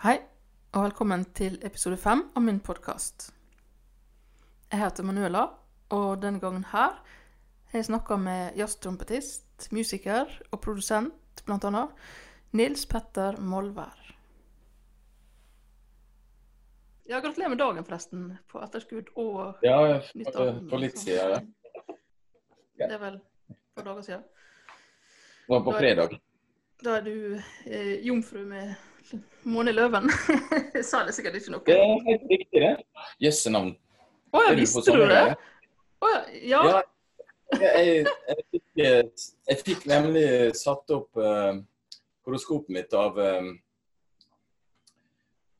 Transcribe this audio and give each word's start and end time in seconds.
Hei, 0.00 0.14
og 0.72 0.86
velkommen 0.86 1.26
til 1.36 1.58
episode 1.60 1.98
fem 2.00 2.22
av 2.32 2.40
min 2.40 2.56
podkast. 2.64 3.26
Jeg 4.72 4.80
heter 4.80 5.04
Manuela, 5.04 5.42
og 5.92 6.22
denne 6.22 6.40
gangen 6.40 6.62
her 6.70 6.94
har 7.02 7.76
jeg 7.76 7.84
snakka 7.90 8.16
med 8.16 8.56
jazztrompetist, 8.56 9.66
musiker 9.76 10.32
og 10.48 10.56
produsent, 10.64 11.44
annet, 11.52 11.92
Nils 12.56 12.86
Petter 12.88 13.36
Molvær. 13.44 14.16
Ja, 17.04 17.20
gratulerer 17.20 17.52
med 17.52 17.60
dagen, 17.60 17.84
forresten, 17.84 18.26
på 18.48 18.64
etterskudd 18.64 19.12
og 19.20 19.60
Ja, 19.68 20.00
nytt 20.16 20.32
for, 20.32 20.62
for 20.70 20.80
litt 20.80 20.96
siden. 20.96 21.50
Ja. 22.80 22.86
Det 22.86 22.94
er 22.96 23.04
vel 23.04 23.20
for 23.76 23.92
dager 23.92 24.08
siden. 24.08 24.24
Det 25.44 25.58
var 25.58 25.66
på 25.68 25.76
fredag. 25.76 26.22
Da 26.80 27.02
er 27.02 27.04
du 27.04 27.18
eh, 27.68 27.98
jomfru 28.08 28.46
med 28.48 28.78
måne 29.48 29.72
i 29.72 29.76
løven. 29.76 30.10
jeg 30.76 30.84
sa 30.86 31.02
det 31.06 31.14
sikkert 31.16 31.38
ikke 31.40 31.58
Det 31.66 31.76
noe. 31.76 31.76
er 31.76 32.04
helt 32.10 32.26
riktig, 32.30 32.60
det. 32.62 32.72
Jøsse 33.26 33.52
navn. 33.54 33.72
Å 34.30 34.42
ja, 34.46 34.52
visste 34.58 34.94
du 34.94 35.02
det? 35.10 35.22
Å 36.00 36.10
ja, 36.14 36.60
ja. 36.66 36.82
Jeg, 37.60 38.04
jeg, 38.06 38.44
fikk, 38.52 38.84
jeg 39.50 39.56
fikk 39.66 39.86
nemlig 39.90 40.26
satt 40.54 40.92
opp 40.94 41.18
uh, 41.18 41.56
horoskopet 42.28 42.70
mitt 42.76 42.92
av 42.94 43.18
eh, 43.18 43.48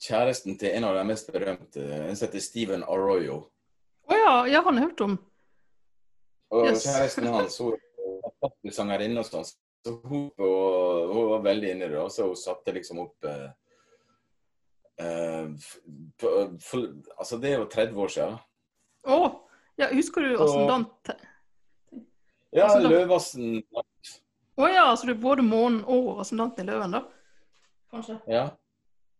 kjæresten 0.00 0.54
til 0.60 0.70
en 0.78 0.86
av 0.86 0.94
de 1.00 1.02
mest 1.08 1.32
berømte, 1.34 1.82
en 1.82 2.14
som 2.16 2.28
heter 2.28 2.44
Steven 2.44 2.84
Arroyo. 2.86 3.40
Å 4.06 4.16
ja, 4.16 4.36
ja, 4.54 4.62
han 4.66 4.78
har 4.78 4.86
hørt 4.88 5.02
om. 5.04 5.18
Og 6.54 6.66
Yes. 6.70 6.84
kjæresten 6.86 7.26
hans 7.30 7.58
hun 7.58 7.74
er 7.74 8.74
sangerinne 8.74 9.20
og 9.22 9.26
sånn, 9.28 9.50
så 9.86 9.94
hun, 10.04 10.30
og, 10.38 11.14
hun 11.14 11.28
var 11.30 11.42
veldig 11.46 11.70
inni 11.74 11.88
det. 11.88 11.98
Og 12.00 12.10
så 12.12 12.26
hun 12.28 12.36
satte 12.36 12.72
liksom 12.76 12.98
opp 13.06 13.24
eh, 13.24 13.46
eh, 15.00 15.48
for, 16.20 16.56
for, 16.60 16.86
Altså, 17.16 17.38
det 17.40 17.52
er 17.54 17.58
jo 17.62 17.68
30 17.72 18.02
år 18.04 18.12
siden. 18.16 18.38
Å! 19.08 19.20
Ja, 19.80 19.88
husker 19.94 20.20
du 20.26 20.34
åssen 20.36 20.66
ascendant? 20.66 21.10
Ja, 22.52 22.66
da- 22.74 22.88
Løvassen 22.90 23.62
Å 24.60 24.66
ja, 24.68 24.82
så 24.98 25.06
du 25.08 25.14
er 25.14 25.20
både 25.22 25.44
månen 25.46 25.80
og 25.88 26.18
ascendanten 26.20 26.66
i 26.66 26.72
løven, 26.72 26.92
da? 26.98 27.04
Kanskje. 27.94 28.18
Ja. 28.28 28.42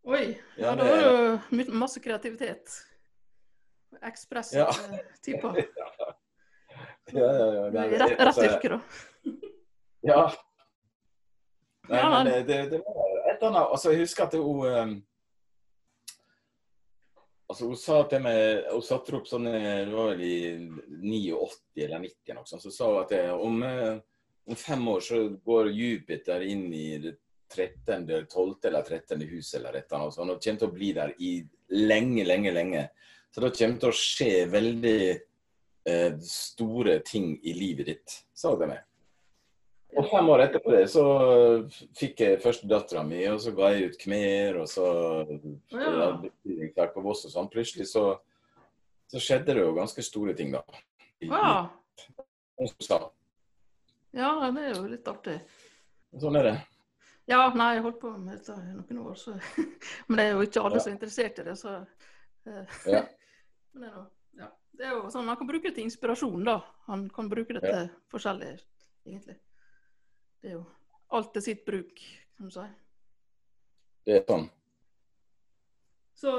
Oi. 0.05 0.35
Ja, 0.57 0.71
Ja, 0.71 0.75
det- 0.75 0.85
har 0.91 1.01
du 1.49 1.55
my- 1.55 1.71
masse 1.81 1.99
kreativitet. 2.03 2.75
Ekspress 4.01 4.53
Ja. 4.53 4.67
eh. 4.69 4.99
Ja, 7.11 7.27
ja, 7.27 7.45
ja. 7.53 7.65
I 7.67 7.71
det- 7.71 7.99
Rett, 7.99 8.11
rett 8.11 8.19
altså, 8.27 8.43
yrke, 8.45 8.69
da. 8.69 8.79
Ja. 10.01 10.21
Nei, 11.91 12.03
men 12.09 12.27
det, 12.29 12.41
det, 12.47 12.59
det 12.71 12.81
var 12.85 13.07
et 13.27 13.41
eller 13.41 13.49
annet 13.49 13.73
Altså, 13.75 13.91
jeg 13.91 14.05
husker 14.05 14.27
at 14.27 14.35
hun 14.39 14.61
um, 14.67 14.93
Altså, 17.51 17.67
hun 17.67 17.79
sa 17.79 17.97
til 18.07 18.23
meg 18.23 18.69
Hun 18.71 18.85
satte 18.85 19.17
opp 19.17 19.27
sånn 19.27 19.49
eh, 19.51 19.81
Det 19.83 19.91
var 19.91 20.13
vel 20.13 20.23
i 20.23 20.37
89 21.03 21.83
eller 21.83 22.05
90 22.05 22.15
eller 22.29 22.39
noe 22.39 22.47
sånt. 22.47 22.63
Så 22.63 22.71
sa 22.71 22.87
hun 22.93 23.01
at 23.01 23.11
det, 23.11 23.25
om, 23.33 23.57
eh, 23.67 23.97
om 24.47 24.59
fem 24.59 24.87
år 24.87 25.03
så 25.03 25.19
går 25.43 25.71
Jupiter 25.75 26.45
inn 26.47 26.69
i 26.73 26.85
det 27.03 27.17
13., 27.51 28.05
12. 28.31 28.55
eller 28.69 28.81
13. 28.87 29.25
huset 29.27 29.57
eller 29.59 29.75
et 29.75 29.89
eller 29.89 30.05
annet 30.05 30.15
sånt. 30.15 30.31
Og 30.31 30.45
kommer 30.45 30.61
til 30.61 30.69
å 30.69 30.77
bli 30.77 30.93
der 30.95 31.11
i 31.19 31.33
lenge, 31.75 32.23
lenge, 32.23 32.53
lenge. 32.55 32.85
Så 33.31 33.43
det 33.43 33.51
kommer 33.57 33.81
til 33.81 33.91
å 33.91 33.99
skje 33.99 34.31
veldig 34.51 35.01
eh, 35.11 36.15
store 36.23 36.99
ting 37.07 37.33
i 37.43 37.55
livet 37.57 37.91
ditt, 37.91 38.17
sa 38.31 38.53
hun 38.53 38.63
til 38.63 38.71
meg. 38.71 38.87
Og 39.97 40.07
fem 40.07 40.29
år 40.31 40.45
etterpå 40.45 40.71
det 40.71 40.85
så 40.91 41.03
fikk 41.99 42.21
jeg 42.23 42.39
først 42.43 42.63
dattera 42.69 43.03
mi, 43.03 43.19
og 43.27 43.41
så 43.43 43.51
ga 43.55 43.73
jeg 43.73 43.89
ut 43.91 43.97
Khmer, 43.99 44.61
og 44.61 44.69
så 44.71 44.85
Ja. 45.73 46.21
ja. 46.77 46.85
på 46.93 47.03
Voss 47.03 47.25
og 47.27 47.33
sånn. 47.33 47.49
Plutselig 47.51 47.89
så, 47.91 48.05
så 49.11 49.19
skjedde 49.19 49.57
det 49.57 49.65
jo 49.65 49.73
ganske 49.75 50.03
store 50.05 50.33
ting, 50.37 50.53
da. 50.55 50.63
Ja. 51.27 51.67
ja, 54.15 54.51
det 54.51 54.63
er 54.63 54.73
jo 54.77 54.87
litt 54.87 55.07
artig. 55.07 55.41
Sånn 56.21 56.39
er 56.39 56.47
det. 56.47 56.55
Ja, 57.29 57.43
nei, 57.55 57.75
jeg 57.77 57.83
holdt 57.85 57.99
på 58.01 58.11
med 58.17 58.39
dette 58.39 58.55
i 58.57 58.73
noen 58.75 59.03
år, 59.11 59.19
så 59.19 59.35
Men 60.07 60.17
det 60.17 60.25
er 60.25 60.33
jo 60.33 60.47
ikke 60.47 60.63
alle 60.63 60.79
Ja. 60.79 60.83
som 60.83 60.91
er 60.91 60.97
interessert 60.97 61.39
i 61.39 61.45
det, 61.47 61.57
så 61.59 61.75
eh, 62.47 62.81
Ja. 62.87 63.03
Men 63.73 63.81
det 63.83 63.91
er, 63.91 63.93
noe, 63.95 64.09
ja. 64.39 64.49
det 64.79 64.87
er 64.87 64.95
jo 64.97 65.11
sånn, 65.13 65.27
Man 65.29 65.37
kan 65.39 65.47
bruke 65.51 65.69
det 65.69 65.75
til 65.77 65.87
inspirasjon, 65.87 66.43
da. 66.47 66.61
Han 66.87 67.07
kan 67.13 67.29
bruke 67.31 67.55
det 67.59 67.63
til 67.67 67.89
forskjellig, 68.11 68.55
egentlig. 69.05 69.37
Det 70.41 70.49
er 70.49 70.57
jo 70.57 70.63
alt 71.13 71.33
til 71.35 71.43
sitt 71.45 71.65
bruk, 71.65 72.01
kan 72.37 72.49
du 72.49 72.53
si. 72.55 72.67
Det 74.05 74.15
er 74.17 74.23
sånn. 74.25 74.47
Så 76.17 76.31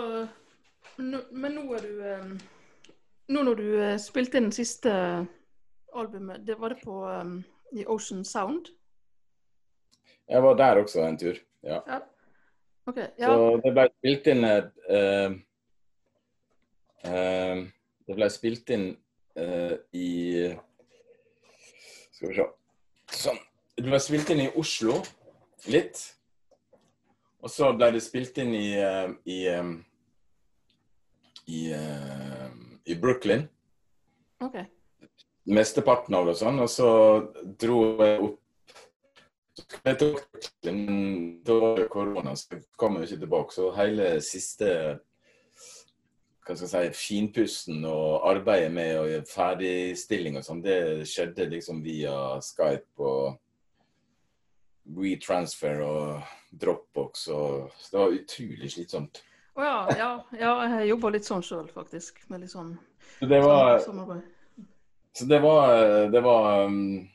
Men 0.99 1.55
nå 1.55 1.63
er 1.77 1.85
du 1.87 2.01
eh, 2.07 2.33
Nå 3.33 3.43
når 3.47 3.59
du 3.59 3.69
eh, 3.79 3.99
spilte 4.03 4.41
inn 4.41 4.51
siste 4.55 4.93
albumet, 5.95 6.43
det 6.47 6.59
var 6.59 6.75
det 6.75 6.83
på 6.83 6.97
eh, 7.09 7.31
i 7.79 7.87
Ocean 7.87 8.25
Sound? 8.25 8.73
Jeg 10.29 10.43
var 10.43 10.59
der 10.59 10.83
også 10.83 11.07
en 11.07 11.19
tur. 11.19 11.39
Ja. 11.63 11.81
Ja. 11.87 12.01
OK. 12.87 12.99
Ja. 13.19 13.31
Så 13.31 13.61
det 13.63 13.73
ble 13.77 13.87
spilt 13.93 14.27
inn 14.33 14.45
uh, 14.45 15.37
eh, 17.07 17.63
Det 18.07 18.17
ble 18.19 18.29
spilt 18.35 18.73
inn 18.75 18.89
uh, 19.39 19.75
i 19.95 20.11
Skal 22.11 22.33
vi 22.33 22.37
se 22.41 22.49
Sånn. 23.23 23.39
Det 23.77 23.87
ble 23.87 24.01
spilt 24.03 24.31
inn 24.33 24.45
i 24.45 24.51
Oslo 24.61 24.99
litt. 25.73 26.03
Og 27.43 27.51
så 27.51 27.73
ble 27.75 27.89
det 27.95 28.03
spilt 28.05 28.37
inn 28.43 28.53
i 28.55 28.69
eh, 28.79 29.09
i, 29.25 29.39
eh, 29.51 29.73
i, 31.49 31.63
eh, 31.75 32.53
i 32.87 32.99
Brooklyn. 33.01 33.49
OK. 34.45 34.61
Mesteparten 35.51 36.15
av 36.15 36.29
det 36.29 36.37
og 36.37 36.43
sånn. 36.43 36.61
Og 36.63 36.71
så 36.71 36.91
dro 37.59 37.83
jeg 38.03 38.21
opp 38.29 38.39
jeg 39.85 39.99
tok 40.01 40.21
Brooklyn, 40.33 41.41
da 41.45 41.55
var 41.61 41.75
det 41.77 41.89
korona, 41.93 42.33
så 42.37 42.55
jeg 42.55 42.63
kom 42.81 42.97
jeg 42.97 43.11
ikke 43.11 43.25
tilbake. 43.25 43.55
Så 43.55 43.73
hele 43.77 44.07
siste 44.25 44.69
hva 46.43 46.57
skal 46.59 46.85
jeg 46.87 46.95
si, 46.95 47.03
finpusten 47.15 47.85
og 47.87 48.25
arbeidet 48.27 48.73
med 48.75 48.95
gjøre 48.97 49.27
ferdigstilling 49.31 50.39
og 50.41 50.47
sånn, 50.47 50.63
det 50.65 50.79
skjedde 51.07 51.47
liksom 51.53 51.83
via 51.85 52.15
Skype 52.43 53.05
og 53.07 53.37
WeTransfer 54.85 55.83
og 55.85 56.23
Dropbox. 56.51 57.29
Og, 57.29 57.71
det 57.91 58.01
var 58.01 58.17
utrolig 58.17 58.71
slitsomt. 58.73 59.23
Å 59.53 59.65
ja, 59.65 59.79
ja, 59.99 60.11
ja, 60.41 60.53
jeg 60.79 60.93
jobba 60.93 61.13
litt 61.13 61.29
sånn 61.29 61.45
sjøl, 61.45 61.67
faktisk. 61.73 62.23
Med 62.33 62.45
litt 62.45 62.53
sånn 62.55 62.73
Så 63.19 63.29
det 63.29 63.41
var, 63.45 63.79
samarbeid. 63.85 64.23
så 65.13 65.29
det 65.29 65.41
var, 65.45 65.75
det 66.13 66.23
var 66.25 66.65
um, 66.65 67.09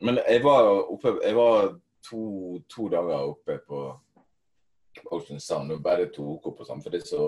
Men 0.00 0.20
jeg 0.22 0.44
var 0.44 0.68
oppe 0.94 1.16
Jeg 1.24 1.34
var 1.34 1.72
to, 2.06 2.22
to 2.70 2.86
dager 2.92 3.32
oppe 3.32 3.58
på 3.66 3.82
Ocean 5.10 5.40
Sound 5.40 5.72
og 5.74 5.82
bare 5.82 6.06
tok 6.14 6.46
opp 6.50 6.62
og 6.62 6.66
sånn, 6.66 6.80
for 6.82 6.92
det 6.92 7.02
er 7.02 7.08
så 7.08 7.24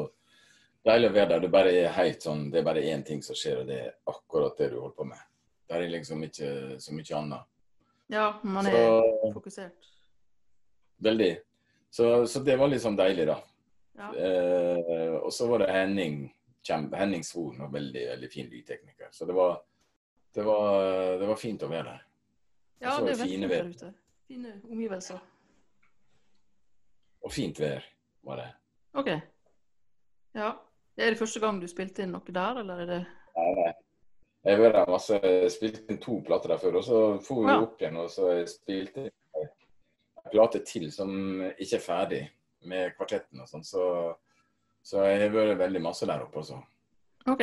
deilig 0.86 1.10
å 1.10 1.14
være 1.14 1.28
der. 1.30 1.42
Det 1.44 1.50
bare 1.52 1.74
er 1.78 1.94
helt 1.96 2.24
sånn, 2.24 2.48
det 2.50 2.60
er 2.60 2.66
bare 2.66 2.82
én 2.90 3.04
ting 3.06 3.22
som 3.22 3.38
skjer, 3.38 3.62
og 3.62 3.68
det 3.70 3.78
er 3.78 3.92
akkurat 4.10 4.58
det 4.58 4.72
du 4.72 4.80
holder 4.80 4.96
på 4.98 5.06
med. 5.08 5.22
Det 5.66 5.78
er 5.78 5.92
liksom 5.92 6.24
ikke 6.26 6.50
så 6.82 6.94
mye 6.94 7.18
annet. 7.20 7.51
Ja, 8.12 8.26
man 8.44 8.66
er 8.68 8.74
Så 8.76 9.32
fokusert. 9.32 9.88
veldig. 11.02 11.32
Så, 11.92 12.26
så 12.26 12.40
det 12.44 12.56
var 12.60 12.68
litt 12.72 12.82
sånn 12.84 12.96
deilig, 12.96 13.26
da. 13.28 13.38
Ja. 13.98 14.10
Eh, 14.16 15.16
og 15.18 15.32
så 15.32 15.46
var 15.50 15.64
det 15.64 15.72
Henning 15.72 16.22
kjempe, 16.64 16.96
Henning 17.00 17.24
Svoren, 17.26 17.60
og 17.66 17.72
veldig, 17.74 18.04
veldig 18.14 18.30
fin 18.32 18.48
lydtekniker. 18.52 19.08
Så 19.12 19.26
det 19.28 19.34
var, 19.36 19.58
det 20.36 20.44
var, 20.46 21.18
det 21.20 21.28
var 21.28 21.40
fint 21.40 21.64
å 21.66 21.68
være 21.72 21.88
der. 21.90 22.02
ja, 22.84 22.94
det 23.00 23.12
er 23.16 23.20
fine 23.24 23.48
fint 23.48 23.50
vær. 23.52 23.62
der 23.62 23.74
ute. 23.76 23.92
Fine 24.28 24.54
omgivelser. 24.70 25.20
Og 27.22 27.32
fint 27.32 27.60
vær 27.60 27.84
var 28.26 28.40
det. 28.40 28.48
OK. 28.98 29.10
Ja. 30.36 30.52
Er 30.96 31.10
det 31.14 31.18
første 31.20 31.40
gang 31.40 31.60
du 31.60 31.68
spilte 31.70 32.04
inn 32.04 32.12
noe 32.12 32.32
der, 32.34 32.58
eller 32.60 32.80
er 32.84 32.88
det 32.92 33.00
nei. 33.36 33.72
Jeg 34.42 34.56
har 34.56 34.62
vært 34.64 34.74
der 34.74 34.90
masse, 34.90 35.18
spilte 35.54 35.84
inn 35.92 36.00
to 36.02 36.16
plater 36.26 36.50
der 36.50 36.58
før, 36.58 36.78
og 36.80 36.84
så 36.84 37.00
for 37.22 37.44
vi 37.44 37.52
Ja. 37.52 37.60
opp 37.62 37.80
igjen 37.82 37.96
og 38.02 38.08
så 38.10 38.30
spilte 38.50 39.04
jeg 39.04 39.12
en 39.44 40.30
plate 40.32 40.58
til 40.66 40.90
som 40.92 41.10
ikke 41.58 41.76
er 41.76 41.84
ferdig 41.84 42.22
med 42.66 42.96
kvartetten 42.96 43.40
og 43.40 43.48
sånn. 43.48 43.62
Så, 43.64 43.84
så 44.82 45.04
jeg 45.06 45.20
har 45.20 45.36
vært 45.36 45.58
veldig 45.58 45.82
masse 45.82 46.06
der 46.06 46.24
oppe 46.24 46.42
også. 46.42 46.58
OK. 47.26 47.40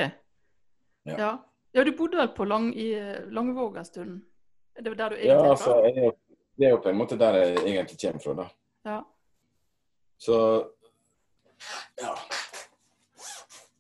Ja. 1.06 1.16
Ja. 1.18 1.30
ja, 1.74 1.84
du 1.84 1.94
bodde 1.96 2.18
vel 2.20 2.34
på 2.36 2.44
lang, 2.46 2.74
i 2.76 2.92
Langvåg 3.32 3.78
en 3.78 3.86
stund? 3.86 4.18
Er 4.76 4.82
det 4.82 4.98
der 4.98 5.10
du 5.10 5.16
Ja, 5.16 5.22
egentlig 5.22 5.46
er 5.46 5.50
altså, 5.52 5.78
jeg, 5.86 6.12
det 6.58 6.68
er 6.68 6.70
jo 6.76 6.82
på 6.84 6.90
en 6.90 7.00
måte 7.00 7.18
der 7.20 7.34
jeg 7.40 7.58
egentlig 7.64 7.98
kommer 8.02 8.20
fra, 8.24 8.34
da. 8.34 8.50
Ja. 8.92 9.00
Så 10.20 10.36
ja. 12.02 12.14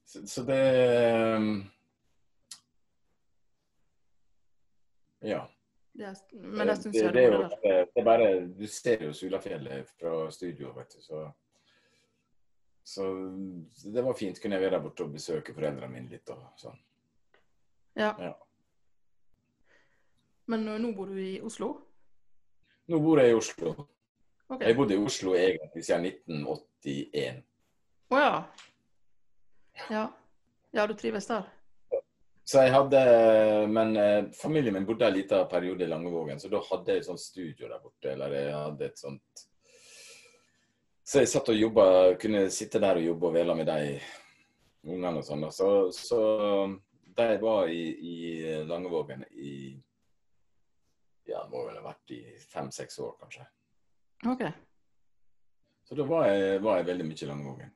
Så, 0.05 0.23
så 0.27 0.43
det 0.43 1.35
um, 1.35 1.69
Ja. 5.21 5.43
Det 5.99 6.13
men 6.31 6.69
jeg 6.69 6.77
syns 6.77 6.93
det, 6.95 7.01
jeg 7.03 7.13
det, 7.13 7.21
det 7.21 7.33
jo, 7.33 7.85
det 7.93 8.01
er 8.01 8.05
bare 8.05 8.27
Du 8.55 8.67
ser 8.71 9.01
jo 9.03 9.13
Sulafjellet 9.13 9.89
fra 9.99 10.29
studio, 10.31 10.71
vet 10.77 10.93
du, 10.95 11.01
så 11.01 11.23
Så 12.83 13.05
det 13.93 14.01
var 14.01 14.13
fint. 14.17 14.41
Kunne 14.41 14.55
jeg 14.55 14.63
være 14.63 14.77
der 14.77 14.83
borte 14.83 15.03
og 15.03 15.11
besøke 15.13 15.53
foreldrene 15.53 15.91
mine 15.93 16.09
litt 16.09 16.29
og 16.33 16.45
sånn. 16.57 16.79
Ja. 17.99 18.13
Ja. 18.17 18.31
Men 20.49 20.67
eh, 20.67 20.79
nå 20.81 20.93
bor 20.97 21.11
du 21.11 21.19
i 21.21 21.41
Oslo? 21.45 21.73
Nå 22.89 22.99
bor 23.03 23.21
jeg 23.21 23.35
i 23.35 23.37
Oslo. 23.37 23.75
Okay. 24.49 24.71
Jeg 24.71 24.77
bodde 24.79 24.95
i 24.95 25.03
Oslo 25.05 25.35
egentlig 25.37 25.83
siden 25.85 26.07
1981. 26.09 27.43
Å 28.09 28.23
ja. 28.23 28.33
ja. 29.93 30.07
Ja, 30.73 30.87
du 30.89 30.95
trives 30.97 31.29
der? 31.29 31.45
Så 32.49 32.63
jeg 32.65 32.73
hadde, 32.73 32.99
Men 33.69 33.97
eh, 33.97 34.23
familien 34.33 34.73
min 34.73 34.85
bodde 34.85 35.05
en 35.05 35.13
liten 35.13 35.47
periode 35.47 35.83
i 35.85 35.87
Langevågen, 35.87 36.39
så 36.39 36.49
da 36.49 36.61
hadde 36.65 36.95
jeg 36.95 37.03
et 37.03 37.05
sånt 37.05 37.21
studio 37.21 37.67
der 37.69 37.83
borte. 37.83 38.09
Eller 38.09 38.33
jeg 38.33 38.55
hadde 38.55 38.87
et 38.87 38.97
sånt 38.97 39.43
Så 41.03 41.21
jeg 41.21 41.29
satt 41.29 41.51
og 41.53 41.59
jobba, 41.59 41.85
kunne 42.21 42.47
sitte 42.53 42.81
der 42.81 42.97
og 42.97 43.05
jobbe 43.05 43.29
og 43.29 43.37
vele 43.37 43.57
med 43.59 43.69
de 43.69 43.99
ungene 44.89 45.21
og 45.21 45.27
sånn. 45.27 45.45
Så, 45.53 45.69
så 45.93 46.23
jeg 47.19 47.37
var 47.43 47.69
i, 47.69 47.83
i 48.13 48.17
Langevågen 48.65 49.27
i 49.29 49.53
Ja, 51.29 51.43
det 51.43 51.53
må 51.53 51.67
vel 51.67 51.77
ha 51.77 51.85
vært 51.85 52.17
i 52.17 52.21
fem-seks 52.49 52.97
år, 53.05 53.13
kanskje. 53.21 53.45
Ok. 54.25 54.45
Så 55.85 56.01
da 56.01 56.09
var 56.09 56.25
jeg, 56.31 56.61
var 56.65 56.81
jeg 56.81 56.89
veldig 56.89 57.11
mye 57.13 57.21
i 57.21 57.29
Langevågen. 57.29 57.73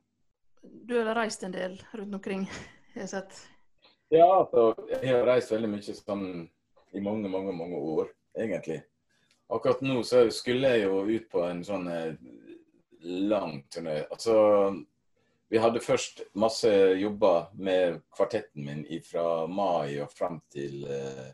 Du 0.90 0.98
har 0.98 1.14
reist 1.14 1.46
en 1.46 1.54
del 1.54 1.78
rundt 1.94 2.22
omkring, 2.22 2.48
jeg 2.96 3.04
har 3.04 3.12
sett. 3.20 3.44
Ja, 4.14 4.26
altså, 4.44 4.86
jeg 4.92 5.10
har 5.10 5.24
reist 5.26 5.50
veldig 5.50 5.68
mye 5.72 5.92
sånn 5.96 6.26
i 6.94 7.00
mange, 7.02 7.26
mange, 7.26 7.50
mange 7.56 7.78
år, 7.82 8.10
egentlig. 8.38 8.76
Akkurat 9.50 9.80
nå 9.82 10.02
så 10.06 10.20
skulle 10.30 10.68
jeg 10.70 10.84
jo 10.84 11.00
ut 11.08 11.24
på 11.32 11.40
en 11.42 11.62
sånn 11.66 11.88
eh, 11.90 12.12
lang 13.02 13.56
turné. 13.74 13.96
Altså, 14.14 14.36
vi 15.50 15.58
hadde 15.58 15.82
først 15.82 16.22
masse 16.38 16.70
jobber 17.00 17.48
med 17.58 18.04
kvartetten 18.14 18.68
min 18.68 18.84
fra 19.02 19.48
mai 19.50 19.98
og 20.04 20.12
fram 20.14 20.38
til 20.52 20.84
eh, 20.86 21.32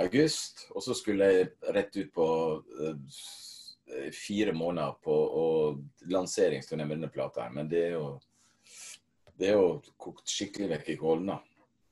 august. 0.00 0.64
Og 0.72 0.84
så 0.86 0.96
skulle 0.96 1.28
jeg 1.28 1.50
rett 1.76 1.98
ut 1.98 2.14
på 2.14 2.28
eh, 2.86 4.14
fire 4.16 4.56
måneder 4.56 4.96
på 5.04 5.18
og 5.42 6.08
lanseringsturné 6.08 6.88
med 6.88 7.02
denne 7.02 7.12
plata. 7.12 7.50
Men 7.52 7.68
det 7.68 7.84
er 7.90 7.98
jo 7.98 8.08
det 9.36 9.52
er 9.52 9.60
jo 9.60 9.76
kokt 10.00 10.32
skikkelig 10.32 10.70
vekk 10.72 10.90
i 10.94 10.98
kålen. 11.04 11.34
da. 11.34 11.38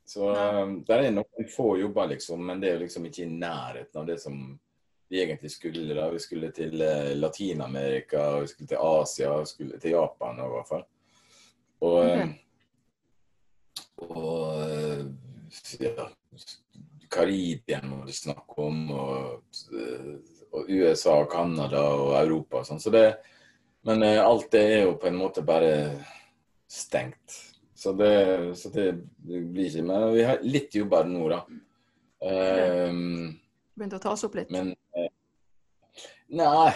Så 0.05 0.29
Ja. 0.33 0.61
eh, 0.61 0.75
der 0.87 1.03
er 1.03 1.11
noen 1.11 1.49
få 1.49 1.77
jobber, 1.79 2.07
liksom, 2.07 2.45
men 2.45 2.61
det 2.61 2.69
er 2.69 2.73
jo 2.77 2.85
liksom 2.85 3.05
ikke 3.05 3.23
i 3.23 3.31
nærheten 3.31 4.01
av 4.01 4.05
det 4.05 4.19
som 4.21 4.59
vi 5.09 5.23
egentlig 5.23 5.51
skulle. 5.51 5.93
da. 5.93 6.09
Vi 6.09 6.19
skulle 6.19 6.51
til 6.51 6.81
eh, 6.81 7.15
Latin-Amerika, 7.15 8.39
vi 8.39 8.47
skulle 8.47 8.67
til 8.67 8.77
Asia, 8.81 9.39
vi 9.39 9.45
skulle 9.45 9.79
til 9.79 9.91
Japan 9.91 10.39
i 10.39 10.49
hvert 10.53 10.69
fall. 10.69 10.85
Og, 11.85 11.97
okay. 12.03 12.29
og 13.97 14.61
eh, 14.63 15.05
ja, 15.79 16.07
Karibia 17.11 17.81
må 17.83 18.03
du 18.05 18.13
snakke 18.13 18.61
om, 18.61 18.91
og, 18.91 19.57
eh, 19.73 20.13
og 20.51 20.69
USA, 20.69 21.17
Canada 21.31 21.81
og 21.93 22.15
Europa 22.21 22.61
og 22.61 22.69
sånn. 22.69 22.81
Så 22.81 22.93
det, 22.93 23.07
men 23.85 24.03
alt 24.03 24.49
det 24.53 24.63
er 24.77 24.87
jo 24.87 24.95
på 25.01 25.09
en 25.11 25.19
måte 25.19 25.45
bare 25.45 25.73
stengt. 26.71 27.54
Så 27.85 27.91
det, 27.93 28.11
så 28.57 28.71
det 28.73 28.85
blir 29.27 29.67
ikke 29.69 29.83
Men 29.85 30.05
vi 30.15 30.23
har 30.25 30.39
litt 30.41 30.73
jobber 30.73 31.05
nå, 31.05 31.27
da. 31.29 31.41
Um, 32.25 33.35
Begynte 33.77 33.99
å 33.99 34.01
ta 34.01 34.13
oss 34.15 34.23
opp 34.25 34.37
litt. 34.39 34.49
men 34.49 34.71
eh, 34.97 35.09
Nei. 36.33 36.71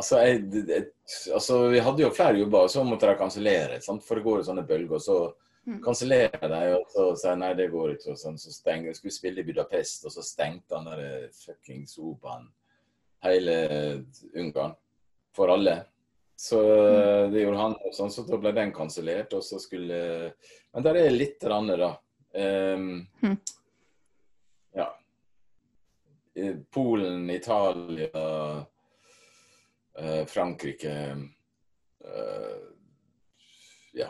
Altså, 0.00 0.18
jeg, 0.24 0.40
det- 0.66 0.88
altså, 1.36 1.60
vi 1.70 1.82
hadde 1.84 2.02
jo 2.02 2.10
flere 2.16 2.38
jobber, 2.40 2.64
og 2.64 2.70
så 2.72 2.82
måtte 2.86 3.06
de 3.10 3.18
kansellere. 3.20 3.78
For 3.84 4.16
det 4.18 4.24
går 4.24 4.40
jo 4.40 4.46
sånne 4.48 4.66
bølger. 4.66 4.96
og 4.98 5.06
Så 5.06 5.20
Mm. 5.68 5.82
kansellerer 5.84 6.48
de, 6.48 6.60
og 6.78 6.86
så 6.88 7.02
sier 7.20 7.36
nei, 7.36 7.50
det 7.54 7.66
går 7.70 7.90
ikke. 7.92 8.10
og 8.14 8.16
sånn, 8.16 8.38
Så 8.40 8.50
stenger, 8.50 8.94
skulle 8.96 9.12
spille 9.12 9.40
i 9.40 9.44
Budapest, 9.44 10.06
og 10.06 10.10
så 10.14 10.22
stengte 10.24 10.74
han 10.74 10.86
der 10.86 11.28
fuckings 11.36 11.98
operaen 11.98 12.46
hele 13.22 14.04
Ungarn. 14.34 14.74
For 15.36 15.48
alle. 15.52 15.84
Så 16.40 16.58
Mm. 16.58 17.32
det 17.32 17.40
gjorde 17.42 17.58
han, 17.58 17.72
og 17.84 17.92
sånn, 17.92 18.10
så 18.10 18.22
da 18.24 18.36
ble 18.40 18.52
den 18.56 18.70
kansellert. 18.72 19.34
Og 19.36 19.42
så 19.44 19.58
skulle 19.60 20.32
Men 20.72 20.82
der 20.86 20.94
er 20.96 21.10
litt 21.10 21.44
rann, 21.44 21.66
da. 21.66 21.90
Um, 22.32 23.06
Mm. 23.22 23.36
Ja. 24.72 24.86
Polen, 26.70 27.28
Italia, 27.30 28.66
eh, 29.98 30.24
Frankrike 30.26 30.94
eh, 32.04 32.56
Ja. 33.92 34.08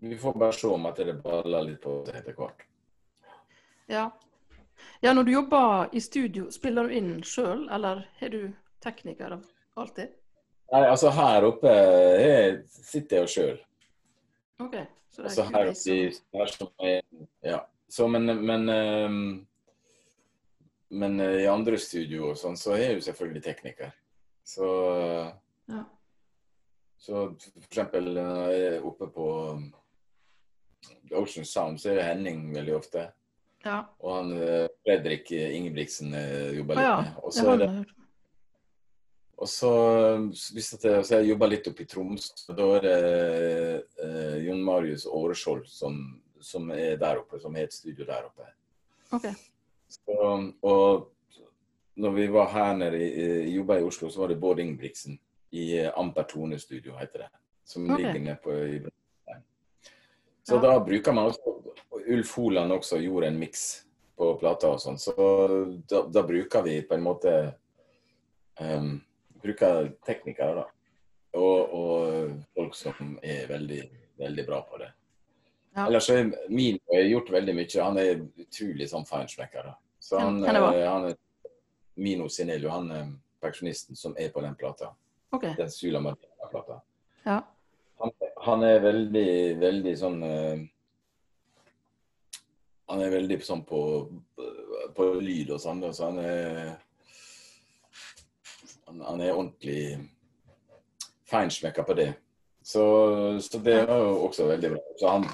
Vi 0.00 0.18
får 0.18 0.38
bare 0.38 0.52
se 0.52 0.66
om 0.66 0.86
at 0.86 0.96
det 0.96 1.22
baller 1.22 1.62
litt 1.62 1.80
på 1.82 2.00
seg 2.06 2.16
etter 2.16 2.34
hvert. 2.34 2.62
Ja. 3.86 4.10
ja, 5.00 5.12
når 5.12 5.24
du 5.24 5.32
jobber 5.32 5.88
i 5.92 6.00
studio, 6.00 6.50
spiller 6.50 6.88
du 6.88 6.94
inn 6.96 7.22
sjøl, 7.22 7.68
eller 7.70 8.08
er 8.20 8.28
du 8.28 8.52
tekniker 8.80 9.32
av 9.36 9.44
alltid? 9.76 10.08
Nei, 10.72 10.82
altså 10.88 11.10
her 11.12 11.44
oppe 11.44 11.68
jeg 11.68 12.60
sitter 12.72 13.18
jeg 13.18 13.26
jo 13.26 13.32
sjøl. 13.32 13.56
Okay, 14.62 14.86
Så 15.12 15.22
det 15.22 15.28
Altså 15.28 15.42
er 15.42 15.50
her 15.52 15.72
kulis 15.72 16.20
oppe 16.22 16.36
i 16.36 16.40
her 16.40 16.52
som 16.52 16.70
jeg, 16.86 17.02
Ja. 17.44 17.58
Så 17.92 18.06
men 18.08 18.24
men, 18.46 18.68
um, 18.68 19.46
men 20.90 21.20
eh, 21.20 21.42
i 21.42 21.50
andre 21.50 21.76
studio 21.78 22.30
og 22.30 22.38
sånn, 22.40 22.56
så 22.56 22.72
er 22.72 22.86
jeg 22.86 22.94
jo 22.94 23.06
selvfølgelig 23.10 23.42
tekniker. 23.44 23.92
Så 24.44 24.68
ja. 25.68 25.84
Så 27.02 27.26
for 27.36 27.66
eksempel 27.66 28.12
når 28.14 28.52
jeg 28.54 28.66
er 28.72 28.84
oppe 28.86 29.08
på 29.12 29.26
Ocean 31.18 31.44
Sound, 31.44 31.80
så 31.82 31.90
er 31.90 31.98
det 31.98 32.06
Henning 32.06 32.46
veldig 32.54 32.76
ofte. 32.76 33.10
ja. 33.64 33.82
Og 34.00 34.16
han 34.16 34.32
eh, 34.38 34.68
Fredrik 34.86 35.32
Ingebrigtsen 35.32 36.14
eh, 36.14 36.56
jobber 36.56 36.80
litt 36.80 36.88
ja. 36.88 36.96
med. 37.02 37.18
Og 37.22 37.34
så 37.34 37.50
er 37.52 37.60
det. 37.66 37.72
Og 39.40 39.48
så, 39.48 39.70
hvis 40.54 40.72
jeg, 40.76 41.04
så 41.04 41.18
jeg 41.18 41.32
jobber 41.32 41.50
litt 41.50 41.66
oppe 41.66 41.82
i 41.82 41.88
Troms, 41.88 42.28
da 42.46 42.66
er 42.76 42.84
det 42.84 42.98
eh, 44.04 44.36
Jon 44.44 44.60
Marius 44.62 45.06
Åreskjold 45.08 45.64
som, 45.70 45.96
som 46.38 46.70
er 46.74 47.00
der 47.00 47.22
oppe, 47.22 47.40
som 47.42 47.56
har 47.58 47.66
et 47.66 47.74
studio 47.74 48.06
der 48.06 48.28
oppe. 48.28 48.46
OK. 49.16 49.26
Så, 49.92 50.14
og 50.62 51.08
når 51.94 52.14
vi 52.16 52.26
var 52.32 52.52
her 52.52 52.76
nede 52.76 53.02
jobba 53.50 53.80
i 53.80 53.84
Oslo, 53.84 54.10
så 54.10 54.22
var 54.22 54.32
det 54.32 54.40
Bård 54.40 54.60
Ingebrigtsen 54.62 55.18
i 55.52 55.78
eh, 55.80 55.90
Amper 55.98 56.28
Tone 56.28 56.58
Studio, 56.58 56.96
heter 57.00 57.26
det. 57.26 57.30
Som 57.64 57.90
okay. 57.90 58.04
ligger 58.04 58.20
nede 58.20 58.38
på 58.44 58.52
i 58.52 58.82
Så 60.42 60.54
Ja. 60.54 60.60
da 60.60 60.78
bruker 60.84 61.12
man 61.12 61.24
også 61.24 61.52
Ulf 62.08 62.36
Holand 62.36 62.72
også 62.72 62.98
gjorde 62.98 63.26
en 63.26 63.38
miks 63.38 63.84
på 64.16 64.34
plata 64.40 64.72
og 64.74 64.80
sånn, 64.82 64.98
så 64.98 65.12
da, 65.88 66.02
da 66.10 66.22
bruker 66.26 66.64
vi 66.66 66.80
på 66.82 66.94
en 66.94 67.04
måte 67.04 67.32
um, 68.60 68.96
Bruker 69.42 69.92
teknikere, 70.06 70.62
da. 70.62 70.68
Og, 71.40 71.74
og 71.74 72.32
folk 72.54 72.74
som 72.76 73.16
er 73.24 73.46
veldig, 73.48 73.82
veldig 74.20 74.44
bra 74.46 74.60
på 74.68 74.82
det. 74.82 74.90
Ja. 75.72 75.86
Ellers 75.86 76.10
er 76.12 76.28
Mino 76.52 76.78
har 76.92 77.06
gjort 77.08 77.30
veldig 77.32 77.54
mye. 77.56 77.68
Han 77.80 77.98
er 78.02 78.20
utrolig 78.44 78.90
sånn 78.90 79.06
feinschmecker. 79.08 79.70
da. 79.70 79.76
Så 80.02 80.18
han, 80.20 80.42
ja, 80.44 80.52
eh, 80.74 80.88
han 80.88 81.08
er 81.08 81.16
Mino 81.94 82.28
Sinelio, 82.28 82.68
han 82.72 82.90
er 82.90 83.08
perfeksjonisten 83.40 83.96
som 83.96 84.16
er 84.18 84.28
på 84.34 84.42
den 84.44 84.54
plata. 84.58 84.92
Okay. 85.32 85.54
Den 85.56 85.70
Sula 85.70 86.00
Martina-plata. 86.00 86.80
Ja. 87.24 87.40
Han, 88.02 88.10
han 88.36 88.62
er 88.66 88.80
veldig, 88.82 89.32
veldig 89.62 89.92
sånn 89.98 90.22
eh, 90.26 90.62
Han 92.90 93.00
er 93.00 93.12
veldig 93.14 93.38
sånn 93.46 93.62
på, 93.64 93.80
på 94.96 95.04
lyd 95.22 95.54
og 95.54 95.60
sånn, 95.62 95.80
så 95.94 96.10
han 96.10 96.18
er 96.20 96.74
han, 98.92 99.00
han 99.00 99.20
er 99.20 99.32
ordentlig 99.32 100.10
feinschmecka 101.30 101.82
på 101.82 101.94
det. 101.94 102.14
Så, 102.62 103.40
så 103.40 103.58
det 103.58 103.86
var 103.86 103.98
jo 103.98 104.16
også 104.26 104.46
veldig 104.46 104.70
bra. 104.70 104.80
Så 104.96 105.08
han, 105.08 105.24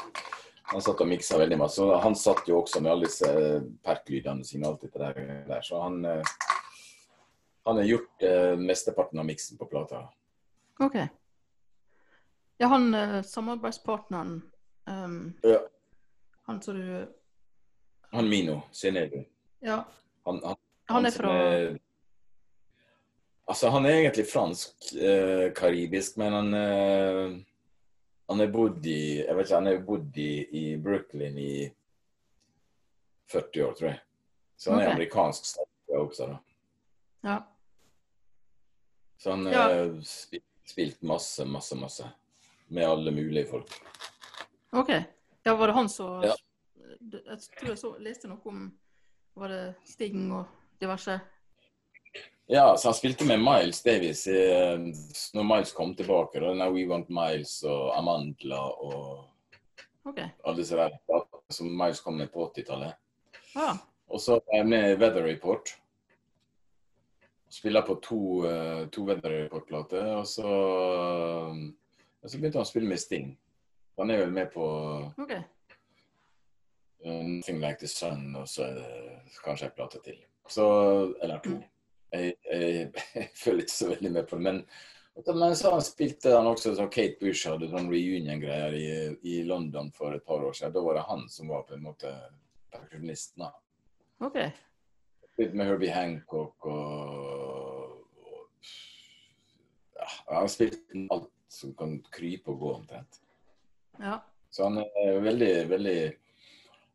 han 0.62 0.82
satt 0.82 1.02
og 1.02 1.08
miksa 1.10 1.40
veldig 1.40 1.58
masse. 1.58 1.82
Og 1.82 1.98
han 2.02 2.16
satt 2.16 2.48
jo 2.48 2.60
også 2.62 2.80
med 2.80 2.92
alle 2.92 3.08
disse 3.08 3.32
perklydene 3.84 4.46
sine 4.46 4.68
alt 4.68 4.84
dette 4.86 5.10
der. 5.48 5.64
Så 5.66 5.80
han, 5.82 6.04
eh, 6.04 6.34
han 7.66 7.80
har 7.82 7.88
gjort 7.90 8.28
eh, 8.28 8.54
mesteparten 8.62 9.18
av 9.18 9.26
miksen 9.28 9.58
på 9.58 9.68
plata. 9.68 10.06
OK. 10.78 10.96
Ja, 12.58 12.70
han 12.70 12.94
eh, 12.94 13.20
samarbeidspartneren 13.26 14.38
um, 14.86 15.20
Ja. 15.42 15.60
Han 16.48 16.62
som 16.62 16.78
du 16.78 17.06
Han 18.14 18.28
Mino 18.28 18.62
Sinelli. 18.72 19.26
Ja, 19.60 19.82
Han, 20.24 20.40
han, 20.44 20.56
han 20.86 21.06
er 21.06 21.10
fra 21.10 21.28
fra 21.28 21.87
Altså, 23.48 23.70
han 23.72 23.86
er 23.88 23.94
egentlig 24.02 24.26
fransk-karibisk, 24.28 26.16
men 26.20 26.32
han 26.36 26.54
eh, 26.54 27.38
Han 28.28 28.40
har 28.42 28.50
bodd 28.52 28.84
i 28.86 29.22
Jeg 29.24 29.36
vet 29.36 29.46
ikke, 29.46 29.54
han 29.56 29.66
har 29.70 29.78
bodd 29.86 30.18
i, 30.20 30.30
i 30.52 30.64
Brooklyn 30.76 31.38
i 31.40 31.52
40 33.32 33.62
år, 33.64 33.72
tror 33.78 33.88
jeg. 33.88 34.00
Så 34.56 34.72
han 34.72 34.80
er 34.82 34.90
amerikansk 34.92 35.44
statsborger 35.48 36.04
også, 36.04 36.26
da. 36.28 36.38
Ja. 37.28 37.38
Så 39.18 39.30
han 39.34 39.46
Ja. 39.48 39.62
har 39.68 39.94
spilt, 40.04 40.44
spilt 40.68 41.02
masse, 41.02 41.44
masse, 41.44 41.76
masse. 41.76 42.10
med 42.70 42.84
alle 42.84 43.10
mulige 43.10 43.46
folk. 43.48 43.70
OK. 44.76 44.90
Ja, 45.44 45.54
var 45.56 45.66
det 45.66 45.74
han 45.74 45.88
som 45.88 46.22
Ja. 46.22 46.34
Jeg 47.00 47.38
tror 47.58 47.68
jeg 47.70 47.78
så, 47.78 47.94
leste 47.98 48.28
noe 48.28 48.40
om 48.44 48.66
Var 49.36 49.48
det 49.48 49.74
Sting 49.86 50.32
og 50.32 50.46
diverse? 50.80 51.20
Ja, 52.50 52.76
så 52.76 52.88
han 52.88 52.94
spilte 52.94 53.26
med 53.28 53.42
Miles 53.44 53.82
Davis 53.82 54.26
eh, 54.26 54.78
når 55.36 55.44
Miles 55.44 55.72
kom 55.76 55.90
tilbake. 55.94 56.40
Da, 56.40 56.48
denne 56.48 56.70
We 56.72 56.86
Want 56.88 57.10
Miles 57.12 57.58
og 57.68 57.90
Amandla 57.92 58.62
og 58.72 60.08
OK. 60.08 60.22
alle 60.22 60.56
disse 60.56 60.78
der 60.78 60.96
som 61.52 61.68
Miles 61.68 62.00
kom 62.00 62.16
med 62.16 62.32
på 62.32 62.46
80-tallet. 62.56 62.96
Ah. 63.52 63.76
Og 64.08 64.24
så 64.24 64.38
er 64.38 64.62
jeg 64.62 64.70
med 64.72 64.94
i 64.94 64.96
Weather 64.96 65.28
Report. 65.28 65.74
Spiller 67.52 67.84
på 67.84 68.00
to, 68.00 68.22
uh, 68.48 68.88
to 68.88 69.04
Weather 69.04 69.44
Report-plater. 69.44 70.08
Og 70.16 70.26
så, 70.26 70.48
og 70.48 72.30
så 72.30 72.40
begynte 72.40 72.62
han 72.62 72.64
å 72.64 72.72
spille 72.72 72.88
med 72.88 73.04
Sting. 73.04 73.34
Han 74.00 74.08
er 74.14 74.24
vel 74.24 74.32
med 74.32 74.54
på 74.56 74.64
OK. 75.20 75.36
uh, 77.04 77.24
Nothing 77.28 77.60
Like 77.60 77.84
The 77.84 77.92
Sun, 77.92 78.30
og 78.40 78.48
så 78.48 78.70
er 78.70 78.78
det 78.80 79.40
kanskje 79.44 79.68
en 79.68 79.82
plate 79.82 80.00
til. 80.08 80.22
Så, 80.48 80.64
eller 81.20 81.44
to. 81.44 81.60
Jeg, 82.12 82.36
jeg, 82.44 82.92
ikke 83.58 83.72
så 83.72 83.90
veldig 83.92 84.12
med 84.14 84.28
på 84.28 84.38
det. 84.38 84.44
Men, 84.46 84.62
men 85.38 85.56
så 85.58 85.74
spilte 85.84 86.34
han 86.36 86.48
også 86.48 86.74
som 86.78 86.90
Kate 86.92 87.18
Bush 87.20 87.50
hadde 87.50 87.70
sånn 87.70 87.90
reunion-greier 87.90 88.76
i, 88.78 88.88
i 89.26 89.40
London 89.48 89.92
for 89.94 90.16
et 90.16 90.24
par 90.26 90.44
år 90.44 90.56
siden. 90.56 90.74
Da 90.76 90.84
var 90.84 90.98
det 90.98 91.08
han 91.08 91.26
som 91.32 91.50
var 91.52 91.66
på 91.68 91.76
en 91.76 91.86
måte 91.88 92.12
perkusjonisten. 92.72 93.44
da. 93.44 93.52
OK. 94.26 94.38
Litt 95.38 95.54
med 95.54 95.68
Herbie 95.70 95.94
Hancock 95.94 96.66
og, 96.66 98.06
og 98.18 98.70
ja, 99.94 100.08
Han 100.26 100.40
har 100.40 100.48
spilt 100.50 100.96
alt 101.14 101.30
som 101.48 101.74
kan 101.78 101.98
krype 102.12 102.52
og 102.52 102.62
gå 102.62 102.72
omtrent. 102.80 103.20
Ja. 103.98 104.18
Så 104.50 104.66
han 104.66 104.80
er 104.82 105.20
veldig, 105.22 105.52
veldig, 105.70 105.98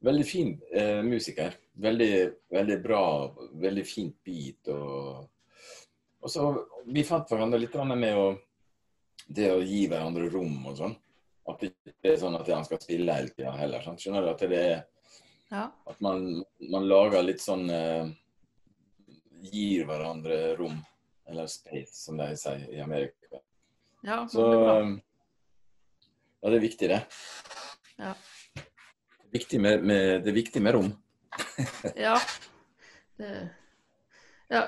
veldig 0.03 0.25
fin 0.27 0.49
eh, 0.75 1.01
musiker. 1.05 1.55
Veldig, 1.83 2.09
veldig 2.53 2.77
bra, 2.83 3.03
veldig 3.63 3.85
fint 3.87 4.15
beat. 4.25 4.67
Og, 4.73 5.29
og 6.23 6.29
så 6.31 6.47
Vi 6.85 7.05
fant 7.07 7.29
hverandre 7.31 7.59
litt 7.61 7.75
med 7.95 8.17
å, 8.19 8.27
det 9.27 9.51
å 9.53 9.61
gi 9.63 9.85
hverandre 9.87 10.29
rom 10.33 10.65
og 10.69 10.77
sånn. 10.81 10.95
At 11.49 11.59
det 11.59 11.73
ikke 11.91 12.13
er 12.13 12.19
sånn 12.21 12.35
at 12.39 12.47
han 12.51 12.63
skal 12.67 12.79
spille 12.83 13.15
hele 13.17 13.31
tida 13.35 13.51
heller. 13.59 13.83
Sant? 13.83 13.99
Skjønner 14.03 14.23
du? 14.23 14.33
At 14.33 14.43
det 14.49 14.59
er 14.63 14.83
Ja. 15.53 15.67
at 15.85 15.99
man, 16.01 16.43
man 16.71 16.87
lager 16.87 17.23
litt 17.23 17.41
sånn 17.43 17.69
eh, 17.69 18.11
Gir 19.43 19.83
hverandre 19.89 20.53
rom, 20.55 20.77
eller 21.27 21.49
space, 21.51 21.97
som 22.05 22.15
de 22.15 22.29
sier 22.39 22.61
i 22.71 22.79
Amerika. 22.79 23.41
Ja, 24.07 24.21
Så 24.31 24.39
det 24.39 24.59
er 24.61 24.69
eh, 24.77 24.93
Ja, 26.43 26.49
det 26.49 26.55
er 26.57 26.63
viktig, 26.63 26.87
det. 26.91 27.01
Ja. 27.99 28.13
Viktig 29.33 29.59
med, 29.61 29.83
med, 29.83 30.23
det 30.23 30.29
er 30.33 30.35
viktig 30.37 30.61
med 30.61 30.75
rom. 30.75 30.91
Ja. 31.97 32.15
Det, 33.17 33.29
ja. 34.53 34.67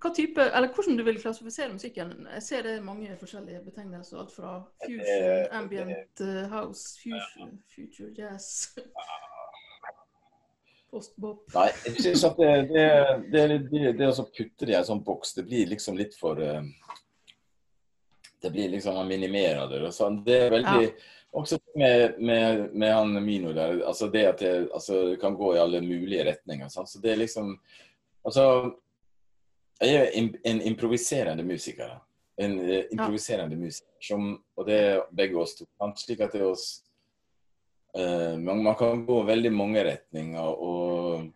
hva- 0.00 0.12
type, 0.16 0.40
eller 0.40 0.70
Hvordan 0.72 0.96
du 0.96 1.02
vil 1.04 1.18
klassifisere 1.20 1.72
musikken? 1.72 2.14
Jeg 2.32 2.42
ser 2.42 2.62
det 2.64 2.76
er 2.78 2.86
mange 2.86 3.16
forskjellige 3.20 3.60
betegnelser. 3.66 4.18
Alt 4.22 4.32
fra 4.32 4.54
fusion, 4.84 5.04
Eh, 5.04 5.46
ambient 5.58 6.20
eh, 6.24 6.48
house, 6.52 6.96
fusion, 7.02 7.58
future 7.74 8.12
jazz 8.16 8.70
Postbop. 10.90 11.40
Nei, 11.54 11.68
jeg 11.88 11.96
synes 12.04 12.24
at 12.28 12.36
det, 12.38 12.50
det, 12.70 12.84
det, 13.32 13.44
det, 13.72 13.80
det 13.98 14.08
å 14.12 14.24
putte 14.30 14.66
det 14.68 14.76
i 14.76 14.78
en 14.78 14.86
sånn 14.86 15.02
boks, 15.04 15.32
det 15.34 15.42
blir 15.48 15.66
liksom 15.72 15.96
litt 15.98 16.14
for 16.14 16.38
eh, 16.38 16.62
Det 18.44 18.52
blir 18.54 18.68
liksom 18.76 18.94
Man 19.00 19.08
minimerer 19.10 19.66
det. 19.72 19.90
sånn. 19.96 20.20
Det 20.26 20.36
er 20.46 20.52
veldig 20.54 20.92
Også 21.34 21.58
med, 21.76 22.14
med, 22.22 22.68
med 22.72 22.92
han 22.94 23.16
Mino 23.24 23.52
der, 23.52 23.80
altså 23.88 24.06
det 24.10 24.20
at 24.26 24.38
det, 24.38 24.52
altså, 24.74 25.00
det 25.10 25.16
kan 25.20 25.34
gå 25.34 25.54
i 25.54 25.58
alle 25.58 25.80
mulige 25.82 26.24
retninger. 26.30 26.68
Sant? 26.70 26.88
Så 26.88 27.00
det 27.02 27.12
er 27.12 27.16
liksom 27.24 27.56
Altså 28.24 28.44
Jeg 29.82 29.94
er 29.94 30.10
im- 30.20 30.38
en 30.44 30.60
improviserende 30.62 31.42
musiker. 31.44 31.90
En 32.38 32.54
eh, 32.60 32.84
improviserende 32.92 33.56
musiker. 33.56 33.90
Som, 34.00 34.44
og 34.56 34.66
det 34.66 34.78
er 34.80 35.02
begge 35.12 35.36
oss 35.42 35.54
to. 35.58 35.66
Slik 35.96 36.20
at 36.20 36.32
det 36.32 36.40
er 36.40 36.50
oss 36.52 36.80
Eh, 37.96 38.38
man, 38.42 38.58
man 38.62 38.74
kan 38.74 39.04
gå 39.06 39.20
veldig 39.22 39.52
mange 39.54 39.84
retninger. 39.84 40.40
og 40.42 41.28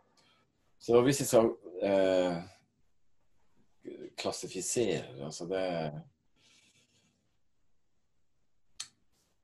Så 0.82 1.00
hvis 1.06 1.20
jeg 1.20 1.26
skal 1.28 1.50
eh, 1.86 2.38
klassifisere 4.18 5.04
altså 5.24 5.46
det 5.46 5.92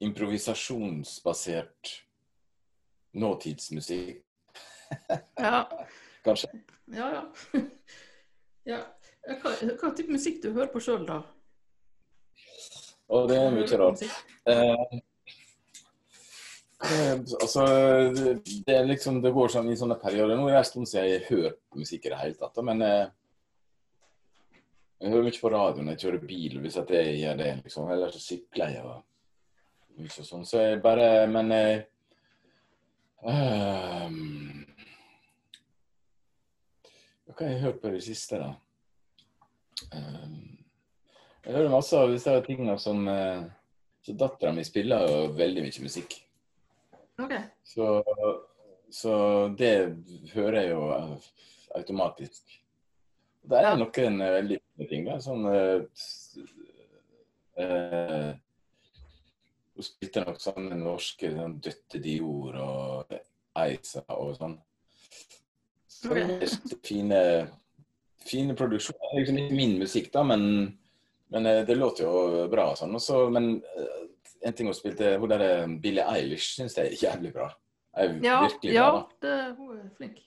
Improvisasjonsbasert 0.04 1.94
nåtidsmusikk, 3.14 4.24
Ja. 5.36 5.68
kanskje. 6.24 6.48
Ja, 6.84 7.08
ja. 7.52 7.62
ja. 8.64 8.80
Hva, 9.40 9.54
hva 9.80 9.90
type 9.96 10.12
musikk 10.12 10.42
du 10.42 10.50
hører 10.52 10.68
på 10.72 10.82
sjøl, 10.84 11.06
da? 11.08 11.22
Og 13.14 13.28
det 13.28 13.38
er 13.38 13.50
mye 13.52 13.66
Hører 13.68 13.82
rart. 13.82 14.02
Eh, 14.48 14.98
eh, 16.84 17.18
altså, 17.40 17.64
det, 18.66 18.78
liksom, 18.88 19.20
det 19.24 19.32
går 19.36 19.52
sånn 19.54 19.70
i 19.72 19.76
sånne 19.78 19.96
perioder. 20.00 20.36
Nå 20.36 20.48
er 20.48 20.58
det 20.58 20.62
en 20.62 20.70
stund 20.70 20.90
siden 20.90 21.08
jeg 21.08 21.22
har 21.22 21.30
hørt 21.30 21.60
musikk 21.76 22.08
i 22.08 22.12
det 22.14 22.20
hele 22.20 22.38
tatt, 22.40 22.60
men 22.66 22.84
eh, 22.84 23.06
jeg 25.04 25.12
hører 25.12 25.26
mye 25.28 25.40
på 25.40 25.52
radioen 25.52 25.88
når 25.88 25.96
jeg 25.96 26.04
kjører 26.06 26.28
bil, 26.28 26.60
hvis 26.64 26.78
jeg 26.80 27.18
gjør 27.20 27.40
det. 27.40 27.50
liksom. 27.64 27.90
Eller 27.92 28.14
så 28.14 28.22
sykler 28.24 28.76
jeg. 28.76 28.84
og 28.88 29.02
mye 29.98 30.26
sånn. 30.26 30.44
Så 30.48 30.62
jeg 30.62 30.82
bare 30.84 31.26
Men 31.30 31.52
jeg 31.54 31.80
ehm, 33.24 34.64
Hva 37.28 37.38
har 37.40 37.52
jeg 37.52 37.62
hørt 37.64 37.80
på 37.82 37.90
i 37.90 37.96
det 37.96 38.04
siste, 38.06 38.38
da? 38.38 38.52
Um, 39.94 40.54
jeg 41.44 41.56
hører 41.56 41.72
masse 41.72 41.98
av 41.98 42.12
disse 42.12 42.34
tingene 42.46 42.76
som 42.80 43.08
eh, 43.10 43.42
Så 44.06 44.14
dattera 44.16 44.52
mi 44.54 44.64
spiller 44.64 45.04
jo 45.08 45.16
veldig 45.36 45.64
mye 45.64 45.82
musikk. 45.84 46.14
OK. 47.20 47.34
Så, 47.64 47.88
så 48.92 49.14
det 49.58 49.74
hører 50.32 50.60
jeg 50.60 50.70
jo 50.72 50.86
eh, 50.94 51.26
automatisk. 51.78 52.54
Det 53.44 53.60
er 53.60 53.76
noen 53.76 54.24
eh, 54.24 54.32
veldig 54.38 54.58
fine 54.62 54.88
ting. 54.90 55.04
Da. 55.08 55.18
Sånn 55.24 55.44
uh, 55.48 55.84
eh, 57.60 58.30
Hun 59.74 59.86
spilte 59.86 60.22
nok 60.22 60.38
sånne 60.42 60.76
norske 60.78 61.32
sånn 61.34 61.58
Døtte 61.62 61.98
Dior 62.02 62.58
og 62.62 63.14
Eisa 63.58 64.04
og 64.14 64.36
sånn. 64.38 64.54
Så 65.90 66.14
det 66.14 66.24
er 66.36 66.54
fine, 66.84 67.20
fine 68.22 68.54
produksjoner. 68.58 69.02
Det 69.02 69.10
er 69.16 69.22
liksom 69.22 69.40
ikke 69.42 69.58
min 69.58 69.76
musikk, 69.80 70.10
da, 70.14 70.22
men, 70.26 70.44
men 71.34 71.50
eh, 71.50 71.62
det 71.66 71.78
låter 71.78 72.06
jo 72.06 72.46
bra. 72.52 72.70
og 72.72 72.78
Sånn. 72.78 72.94
Også, 72.98 73.24
men 73.34 73.56
eh, 73.74 74.00
en 74.44 74.56
ting 74.56 74.68
hun 74.70 74.76
spilte, 74.76 75.14
hun 75.18 75.30
der 75.32 75.44
eh, 75.48 75.76
Billie 75.82 76.06
Eilish 76.06 76.54
syns 76.58 76.76
jeg 76.78 76.92
er 76.92 77.06
jævlig 77.08 77.34
bra. 77.34 77.50
Er 77.94 78.18
Ja, 78.22 78.40
ja 78.62 78.88
bra. 78.90 79.04
det, 79.22 79.36
hun 79.58 79.78
er 79.78 79.90
flink. 79.96 80.18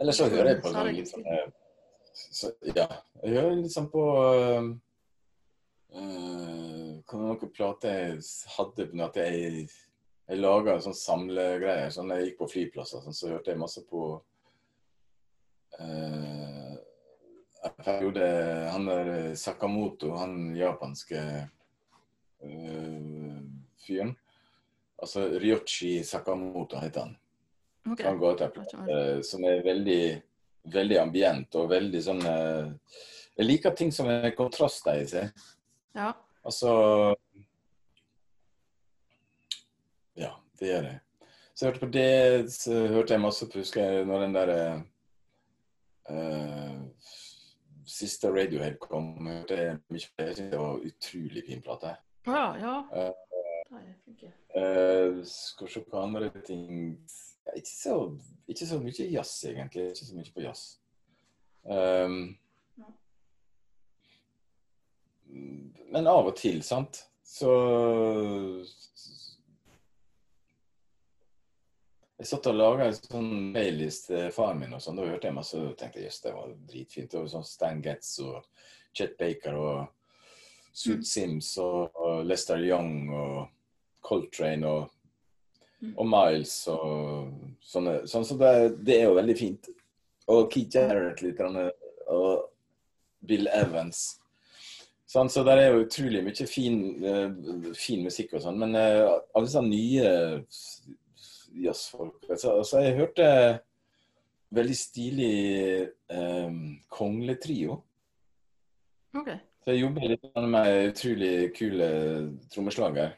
Eller 0.00 0.16
så 0.16 0.28
hører 0.32 0.54
jeg 0.54 0.62
på 0.64 0.72
sånn 0.72 0.94
litt 0.96 1.10
sånn 1.12 1.26
eh, 1.28 1.48
så, 2.20 2.52
Ja. 2.72 2.86
Jeg 3.20 3.36
hører 3.36 3.58
litt 3.58 3.74
sånn 3.74 3.90
på 3.92 4.04
uh, 5.94 6.98
Hva 7.04 7.20
var 7.20 7.30
noen 7.30 7.54
plater 7.54 7.96
jeg 7.96 8.26
hadde 8.56 8.90
på 8.90 9.04
at 9.06 9.22
jeg 9.22 9.68
jeg 10.30 10.38
laga 10.38 10.76
sånn 10.78 10.94
samlegreier. 10.94 11.90
Sånn, 11.90 12.12
jeg 12.14 12.28
gikk 12.28 12.36
på 12.38 12.50
flyplasser, 12.52 13.02
sånn, 13.02 13.16
så 13.16 13.32
hørte 13.32 13.50
jeg 13.50 13.58
masse 13.58 13.82
på 13.88 14.02
uh, 15.80 16.74
En 17.60 17.74
periode 17.82 18.26
Han 18.72 18.86
der 18.88 19.10
eh, 19.16 19.34
Sakamoto, 19.36 20.14
han 20.16 20.54
japanske 20.56 21.24
uh, 22.46 23.40
fyren. 23.82 24.14
Altså 25.02 25.26
Ryochi 25.42 25.98
Sakamoto 26.06 26.78
heter 26.80 27.08
han. 27.08 27.14
Okay. 27.90 28.06
Han 28.06 28.20
går 28.20 28.38
til 28.38 28.58
eh, 28.86 29.20
som 29.26 29.44
er 29.48 29.64
veldig, 29.64 30.02
veldig 30.72 30.98
ambient 31.00 31.56
og 31.56 31.70
veldig 31.72 32.02
sånn 32.04 32.20
Jeg 32.22 33.46
liker 33.46 33.72
ting 33.74 33.90
som 33.92 34.08
er 34.12 34.36
kontraster 34.36 35.00
i 35.00 35.06
seg. 35.08 35.32
Ja. 35.94 36.12
Altså 36.44 36.70
Ja, 40.16 40.34
det 40.58 40.68
gjør 40.68 40.88
jeg. 40.90 40.98
Så 41.54 41.66
jeg 41.66 41.72
hørte 41.72 41.86
på 41.86 41.92
det, 41.92 42.52
så 42.52 42.86
hørte 42.88 43.12
jeg 43.14 43.20
masse 43.20 43.48
på 43.48 43.60
husker 43.60 43.82
jeg 43.84 44.04
når 44.08 44.22
den 44.24 44.34
der 44.34 44.52
uh, 46.10 46.78
siste 47.86 48.30
Radiohead 48.32 48.78
kom, 48.80 49.26
hørte 49.26 49.58
jeg 49.58 49.80
mye 49.88 50.12
på 50.16 50.24
det. 50.24 50.36
Det 50.36 50.58
var 50.58 50.86
utrolig 50.86 51.42
fin 51.46 51.62
plate. 51.62 51.96
Ja. 52.26 52.46
ja. 52.56 52.76
Uh. 52.94 53.12
Eh, 54.54 55.24
skal 55.24 55.66
vi 55.66 55.72
se 55.72 55.80
på 55.90 55.98
andre 55.98 56.30
ting 56.46 56.98
ja, 57.46 57.52
ikke, 57.56 57.70
så, 57.70 58.18
ikke 58.48 58.66
så 58.66 58.78
mye 58.82 59.06
jazz, 59.12 59.44
egentlig. 59.44 59.84
Ikke 59.92 60.06
så 60.06 60.16
mye 60.16 60.32
på 60.34 60.42
jazz. 60.42 60.64
Um, 61.62 62.38
Men 65.90 66.06
av 66.06 66.30
og 66.30 66.36
til, 66.38 66.62
sant, 66.66 67.04
så 67.26 67.50
Jeg 72.20 72.28
satt 72.28 72.50
og 72.50 72.56
laga 72.58 72.84
en 72.84 72.96
sånn 72.98 73.28
maillist 73.54 74.10
til 74.10 74.26
faren 74.34 74.58
min, 74.60 74.74
og 74.76 74.82
sånn, 74.84 74.98
da 75.00 75.06
hørte 75.08 75.30
jeg 75.30 75.36
masse 75.38 75.56
og 75.56 75.70
tenkte 75.80 76.02
jøss, 76.02 76.18
det 76.20 76.34
var 76.36 76.50
dritfint. 76.68 77.14
Og 77.16 77.30
sånn 77.32 77.46
Stan 77.48 77.80
Getz 77.80 78.10
og 78.20 78.42
Chet 78.92 79.14
Baker 79.16 79.56
og 79.56 79.78
Sud 80.76 81.06
Sims 81.08 81.54
og, 81.64 81.96
og 81.96 82.26
Lester 82.28 82.60
Young 82.60 83.08
og 83.08 83.38
Coltrane 84.04 84.68
og, 84.68 84.92
og 85.94 86.10
Miles 86.12 86.58
og 86.68 87.32
sånne. 87.64 88.02
Sånn, 88.04 88.28
så 88.28 88.36
det, 88.36 88.52
det, 88.84 88.98
er 88.98 89.08
jo 89.08 89.16
veldig 89.16 89.38
fint. 89.40 89.72
Og 90.28 90.44
Keith 90.52 90.76
Jarrett 90.76 91.24
litt, 91.24 91.40
og 91.40 92.50
Bill 93.24 93.48
Evans. 93.48 94.19
Sånn, 95.10 95.30
så 95.32 95.42
der 95.42 95.58
er 95.58 95.72
jo 95.72 95.82
utrolig 95.82 96.20
mye 96.22 96.46
fin, 96.46 96.76
uh, 97.02 97.72
fin 97.74 98.04
musikk 98.06 98.36
og 98.36 98.44
sånn. 98.44 98.60
Men 98.62 98.76
uh, 98.78 99.16
alle 99.34 99.48
disse 99.48 99.62
nye 99.64 100.12
jazzfolk. 101.58 102.28
Altså, 102.28 102.52
altså, 102.60 102.82
jeg 102.84 102.98
hørte 103.00 103.30
veldig 104.54 104.76
stilig 104.78 105.34
um, 106.14 106.60
kongletrio. 106.94 107.80
Okay. 109.18 109.40
Så 109.64 109.74
jeg 109.74 109.82
jobber 109.82 110.12
litt 110.12 110.28
med 110.54 110.92
utrolig 110.92 111.32
kule 111.58 111.88
trommeslager. 112.54 113.16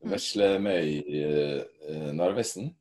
Mm. 0.00 0.12
Vesle 0.14 0.50
Møy 0.62 0.98
uh, 1.04 2.10
Narvesen. 2.16 2.72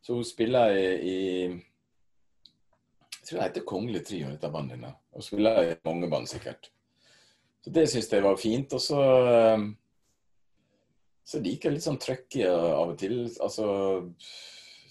Så 0.00 0.16
hun 0.16 0.24
spiller 0.24 0.72
i, 0.72 0.88
i 1.04 1.18
Jeg 1.52 3.28
tror 3.28 3.38
det 3.42 3.46
heter 3.50 3.68
Kongelig 3.68 4.06
Trio, 4.08 4.32
dette 4.32 4.48
bandet. 4.48 4.88
Hun 5.12 5.22
spiller 5.26 5.62
i 5.66 5.78
mange 5.84 6.08
band, 6.08 6.30
sikkert. 6.30 6.70
Så 7.68 7.74
det 7.74 7.84
syns 7.92 8.06
jeg 8.08 8.24
var 8.24 8.38
fint. 8.40 8.72
Og 8.72 8.80
så 8.80 9.02
um, 9.58 9.68
så 11.28 11.40
liker 11.44 11.68
jeg 11.68 11.76
litt 11.76 11.84
sånn 11.84 12.00
trøkk 12.00 12.38
av 12.48 12.94
og 12.94 12.96
til. 12.96 13.18
Altså 13.44 13.66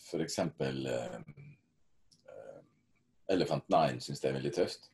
for 0.06 0.22
eksempel 0.22 0.84
uh, 0.86 1.18
Elephant 3.34 3.66
Nine 3.74 4.04
syns 4.04 4.22
jeg 4.22 4.30
er 4.30 4.38
veldig 4.38 4.54
tøft. 4.60 4.92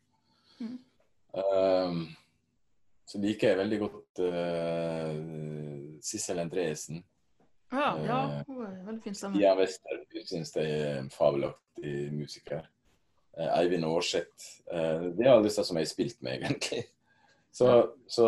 Mm. 0.63 0.77
Um, 1.35 1.99
så 3.03 3.19
liker 3.19 3.51
jeg 3.51 3.59
veldig 3.59 3.81
godt 3.83 4.23
uh, 4.23 5.11
Sissel 6.07 6.39
Endresen. 6.39 7.03
Ja, 7.73 7.91
ja, 7.99 8.23
hun 8.47 8.63
er 8.63 8.79
veldig 8.87 9.03
fin 9.03 9.17
stemme. 9.17 9.35
Stian 9.35 9.59
Wester 9.59 10.01
syns 10.29 10.55
jeg 10.55 10.79
er 10.79 11.01
en 11.01 11.11
fabelaktig 11.11 11.99
musiker. 12.15 12.63
Uh, 13.35 13.49
Eivind 13.59 13.91
Aarseth. 13.91 14.61
Uh, 14.71 15.11
det 15.11 15.27
er 15.27 15.33
alle 15.35 15.49
disse 15.49 15.67
som 15.67 15.75
jeg 15.75 15.89
har 15.89 15.95
spilt 15.97 16.23
med, 16.23 16.39
egentlig. 16.39 16.85
Så, 17.53 17.69
så 18.09 18.27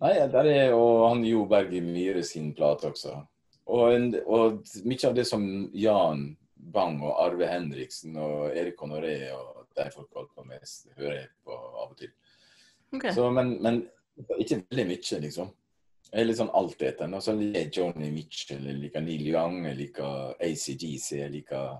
Nei, 0.00 0.14
der 0.32 0.48
er 0.48 0.70
jo 0.72 0.84
han 1.04 1.24
Jo 1.28 1.44
Berge 1.48 1.82
Myhre 1.84 2.22
sin 2.24 2.54
plate 2.56 2.88
også. 2.88 3.18
Og, 3.70 3.82
en, 3.94 4.06
og, 4.24 4.62
mye 4.88 5.08
av 5.08 5.16
det 5.16 5.26
som 5.28 5.44
Jan 5.76 6.24
Bang 6.74 7.02
og 7.04 7.20
Arve 7.22 7.48
Henriksen 7.50 8.16
og 8.20 8.56
Erik 8.56 8.80
Honoré 8.80 9.14
og 9.36 9.66
de 9.76 9.86
folk 9.92 10.16
holdt 10.16 10.32
på 10.34 10.44
med, 10.48 10.64
hører 10.96 11.16
jeg 11.18 11.28
på 11.44 11.56
av 11.56 11.92
og 11.92 11.96
til. 12.00 12.12
Okay. 12.90 13.12
Så, 13.14 13.28
men, 13.30 13.54
men, 13.62 13.82
ikke 14.40 14.62
veldig 14.64 14.86
mye, 14.88 15.20
liksom. 15.26 15.52
Jeg 16.10 16.24
er 16.24 16.26
litt 16.26 16.40
sånn 16.40 16.54
altetende. 16.58 17.20
Og 17.20 17.24
så 17.24 17.36
liker 17.36 17.60
jeg 17.60 17.74
Johnny 17.76 18.10
Mitchell, 18.14 18.64
jeg 18.66 18.80
liker 18.80 19.04
Neil 19.04 19.28
Young, 19.28 19.60
jeg 19.68 19.78
liker 19.84 20.34
ACGC, 20.40 21.06
jeg 21.20 21.32
liker 21.36 21.78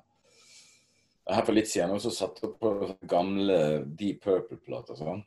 Her 1.31 1.45
for 1.47 1.55
litt 1.55 1.69
siden 1.71 1.93
også 1.95 2.13
satt 2.15 2.41
jeg 2.43 2.55
på 2.61 2.71
gamle 3.11 3.59
Deep 3.99 4.23
Purple-plater 4.25 4.97
sånn. 4.99 5.25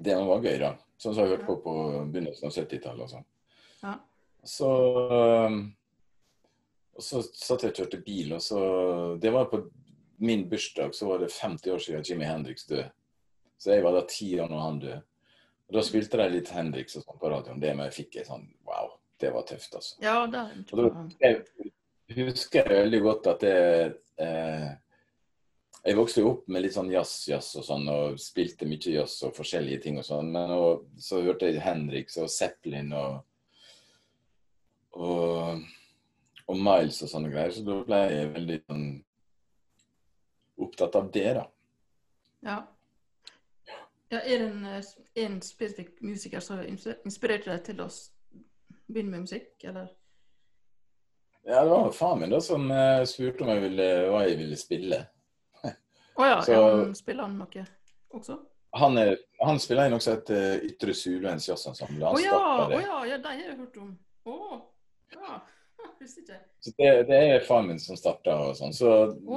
Det 0.00 0.16
var 0.16 0.46
gøy, 0.46 0.56
da. 0.62 0.70
Sånn 1.00 1.14
som 1.14 1.24
jeg 1.24 1.34
hørte 1.34 1.48
på 1.48 1.58
på 1.64 1.74
begynnelsen 2.12 2.48
av 2.48 2.56
70-tallet 2.56 3.04
og 3.04 3.12
sånn. 3.12 3.26
Ja. 3.82 3.94
Så 4.48 4.70
og 7.00 7.04
så 7.04 7.20
satt 7.24 7.62
jeg 7.64 7.72
og 7.72 7.78
kjørte 7.80 8.00
bil, 8.04 8.32
og 8.36 8.42
så 8.44 8.62
Det 9.20 9.30
var 9.32 9.46
på 9.48 9.62
min 10.20 10.48
bursdag, 10.48 10.92
så 10.94 11.06
var 11.08 11.22
det 11.22 11.30
50 11.32 11.72
år 11.72 11.78
siden 11.78 12.04
Jimmy 12.04 12.26
Hendrix 12.28 12.66
døde. 12.68 12.90
Så 13.56 13.72
jeg 13.72 13.84
var 13.84 13.96
da 13.96 14.02
ti 14.08 14.34
år 14.40 14.50
når 14.50 14.60
han 14.60 14.80
døde. 14.82 14.98
Og 15.68 15.76
Da 15.78 15.84
spilte 15.86 16.18
de 16.20 16.28
litt 16.34 16.50
Hendrix 16.52 16.96
og 16.98 17.06
sånn 17.06 17.20
på 17.20 17.30
radioen. 17.30 17.60
Det 17.60 17.72
med 17.76 17.88
jeg 17.88 17.96
fikk 18.02 18.20
jeg 18.20 18.28
sånn 18.28 18.44
Wow, 18.68 18.98
det 19.20 19.32
var 19.32 19.46
tøft, 19.48 19.74
altså. 19.78 19.96
Ja, 20.04 20.26
det 20.26 20.44
og 20.72 20.82
da 20.82 20.90
jeg 22.10 22.26
husker 22.26 22.66
jeg 22.66 22.82
veldig 22.82 23.00
godt 23.04 23.26
at 23.30 23.44
det 23.44 23.56
eh, 24.18 24.68
jeg 25.80 25.96
vokste 25.96 26.20
jo 26.20 26.30
opp 26.34 26.48
med 26.52 26.64
litt 26.64 26.74
sånn 26.74 26.90
jazz-jazz 26.92 27.54
og 27.56 27.64
sånn, 27.64 27.86
og 27.88 28.18
spilte 28.20 28.68
mye 28.68 28.94
jazz 28.94 29.22
og 29.24 29.36
forskjellige 29.36 29.84
ting 29.86 30.00
og 30.00 30.04
sånn. 30.04 30.28
Men 30.34 30.52
og, 30.52 30.88
så 31.00 31.22
hørte 31.24 31.48
jeg 31.48 31.62
Henriks 31.64 32.18
og 32.20 32.28
Zeppelin 32.32 32.92
og, 32.96 33.22
og, 35.00 35.62
og 36.44 36.58
Miles 36.60 37.00
og 37.06 37.12
sånne 37.12 37.30
greier. 37.32 37.54
Så 37.56 37.64
da 37.64 37.78
ble 37.86 38.00
jeg 38.12 38.34
veldig 38.34 38.58
sånn 38.66 38.84
opptatt 40.60 40.98
av 41.00 41.08
det, 41.14 41.30
da. 41.38 41.46
Ja. 42.44 42.58
ja 44.12 44.20
er 44.20 44.44
det 44.44 44.50
en, 44.50 44.66
en 45.24 45.38
spesifikk 45.44 46.02
musiker 46.04 46.44
som 46.44 46.60
inspirerte 46.60 47.54
deg 47.54 47.64
til 47.70 47.80
å 47.86 47.88
begynne 48.90 49.14
med 49.14 49.24
musikk, 49.24 49.54
eller? 49.64 49.88
Ja, 51.48 51.62
det 51.64 51.72
var 51.72 51.88
faren 51.96 52.20
min 52.20 52.34
da 52.34 52.42
som 52.44 52.68
uh, 52.68 53.00
spurte 53.08 53.46
om 53.46 53.54
jeg 53.54 53.64
ville, 53.64 53.88
hva 54.12 54.20
jeg 54.26 54.36
ville 54.42 54.60
spille. 54.60 55.00
Å 56.20 56.22
oh, 56.22 56.28
ja. 56.28 56.40
Så. 56.44 56.56
Han 56.60 56.96
spiller 56.98 57.24
han 57.24 57.38
noe 57.40 57.62
også? 58.12 58.36
Han, 58.76 58.98
er, 59.00 59.16
han 59.40 59.58
spiller 59.58 59.88
inn 59.88 59.96
også 59.96 60.12
et 60.18 60.32
uh, 60.36 60.66
Ytre 60.68 60.92
Sulens 60.94 61.48
jazzensemble. 61.48 62.04
Å 62.04 62.12
oh, 62.12 62.20
ja, 62.22 62.36
oh, 62.36 62.74
ja, 62.76 62.98
ja, 63.08 63.16
det 63.16 63.32
har 63.32 63.40
jeg 63.40 63.56
hørt 63.56 63.78
om. 63.80 63.94
Å, 64.28 64.60
ja. 65.16 65.40
Så 66.60 66.72
det, 66.76 66.90
det 67.08 67.16
er 67.16 67.46
faren 67.46 67.70
min 67.70 67.80
som 67.80 67.96
starta 67.96 68.36
og 68.44 68.52
sånn. 68.58 68.74
Så 68.76 68.90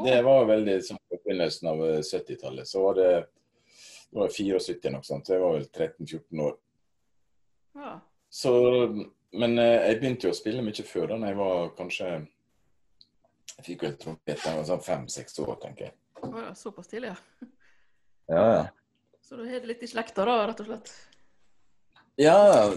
det 0.03 0.17
var 0.27 0.43
veldig 0.49 0.75
som 0.83 0.99
på 1.07 1.21
begynnelsen 1.23 1.71
av 1.71 1.81
70-tallet. 2.03 2.67
Så 2.67 2.83
var 2.83 2.99
det 2.99 3.13
det 4.13 4.19
var 4.19 4.29
74 4.29 4.91
noe 4.93 5.07
sånt, 5.07 5.25
så 5.25 5.33
jeg 5.33 5.41
var 5.41 5.55
vel 5.55 5.63
13-14 5.65 6.41
år. 6.43 6.57
Ja. 7.79 7.93
Så, 8.29 8.51
men 9.33 9.57
uh, 9.57 9.79
jeg 9.87 9.97
begynte 10.03 10.27
jo 10.27 10.33
å 10.35 10.37
spille 10.37 10.65
mye 10.65 10.85
før 10.85 11.15
da 11.15 11.17
jeg 11.23 11.39
var 11.39 11.71
kanskje 11.77 12.09
Jeg 13.53 13.65
fikk 13.65 13.85
vel 13.87 13.95
trompet 14.01 14.37
da 14.43 14.51
jeg 14.51 14.59
var 14.59 14.67
sånn 14.69 14.85
fem-seks 14.85 15.41
år, 15.41 15.55
tenker 15.63 15.87
jeg. 15.87 15.95
Oh, 16.23 16.53
såpass 16.53 16.87
tidlig, 16.87 17.13
ja. 17.13 17.47
Ja, 18.27 18.45
ja. 18.55 18.67
Så 19.21 19.35
du 19.35 19.45
har 19.45 19.59
det 19.59 19.67
litt 19.67 19.83
i 19.83 19.87
slekta, 19.87 20.25
da, 20.25 20.37
rett 20.47 20.61
og 20.63 20.69
slett? 20.69 20.93
Ja, 22.15 22.71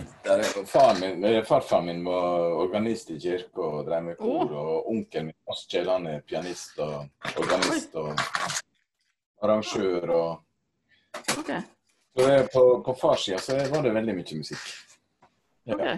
faren 0.66 1.00
min, 1.00 1.44
farfaren 1.44 1.86
min 1.86 2.04
var 2.04 2.52
organist 2.56 3.10
i 3.10 3.18
kirka 3.20 3.60
og 3.60 3.86
drev 3.86 4.02
med 4.02 4.18
kor. 4.18 4.46
Oh. 4.48 4.56
Og 4.56 4.90
onkelen 4.94 5.28
min 5.28 5.52
Askjell 5.52 5.90
han 5.92 6.08
er 6.08 6.22
pianist 6.24 6.78
og 6.80 7.34
organist 7.42 7.98
og 8.00 8.14
arrangør. 9.44 10.10
og 10.10 11.38
okay. 11.38 11.60
Så 12.16 12.48
på, 12.52 12.64
på 12.86 12.94
farssida 12.94 13.38
så 13.38 13.58
var 13.68 13.84
det 13.84 13.92
veldig 13.98 14.16
mye 14.16 14.38
musikk. 14.40 14.66
Ja. 15.68 15.74
Okay. 15.74 15.96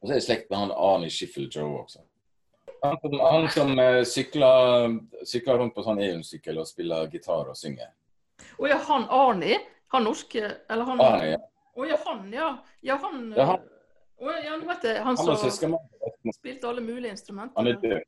Og 0.00 0.08
så 0.08 0.14
er 0.14 0.20
jeg 0.20 0.28
slekt 0.30 0.50
med 0.50 0.62
han 0.62 0.72
Arnie 0.72 1.12
Schiffel 1.12 1.50
Joe 1.52 1.82
også. 1.82 2.06
Han 2.82 2.98
som, 3.00 3.14
han 3.20 3.48
som 3.50 3.78
uh, 3.78 4.02
sykler, 4.04 4.98
sykler, 5.24 5.58
rundt 5.58 5.74
på 5.74 5.84
sånn 5.86 6.02
EU-sykkel 6.04 6.60
og 6.60 6.68
spiller 6.68 7.08
gitar 7.12 7.52
og 7.52 7.56
synger. 7.58 7.92
Å 8.60 8.68
ja, 8.68 8.76
han 8.88 9.06
Arni? 9.12 9.56
Han 9.94 10.04
norske 10.04 10.42
Eller 10.44 10.88
han 10.88 11.00
Arni, 11.00 11.30
ja. 11.32 11.40
Å 11.76 11.86
ja, 11.88 11.96
han, 12.06 12.28
ja. 12.32 12.50
Ja, 12.80 12.98
han, 13.02 13.24
ja, 13.36 13.48
han. 13.52 13.64
Å, 14.16 14.36
ja, 14.44 14.58
vet 14.68 14.84
jeg, 14.88 15.00
han, 15.04 15.16
han 15.16 15.36
som 15.36 16.36
spilte 16.36 16.68
alle 16.68 16.84
mulige 16.84 17.12
instrumenter. 17.12 17.56
Han 17.58 17.68
er 17.68 17.80
død. 17.82 18.04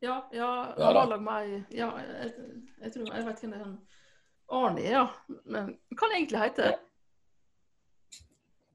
Ja, 0.00 0.28
ja, 0.32 0.48
han 0.78 0.94
var 0.94 1.08
lag 1.10 1.22
meg 1.22 1.74
Ja, 1.74 1.88
jeg, 1.98 2.28
jeg, 2.84 2.92
tror 2.94 3.08
Jeg 3.10 3.24
vet 3.26 3.40
hvem 3.42 3.54
det 3.54 3.58
er. 3.58 3.64
han 3.64 3.78
Arnie, 4.48 4.92
ja. 4.92 5.06
Men 5.44 5.72
hva 5.92 6.06
han 6.06 6.14
egentlig 6.16 6.38
heter? 6.40 6.76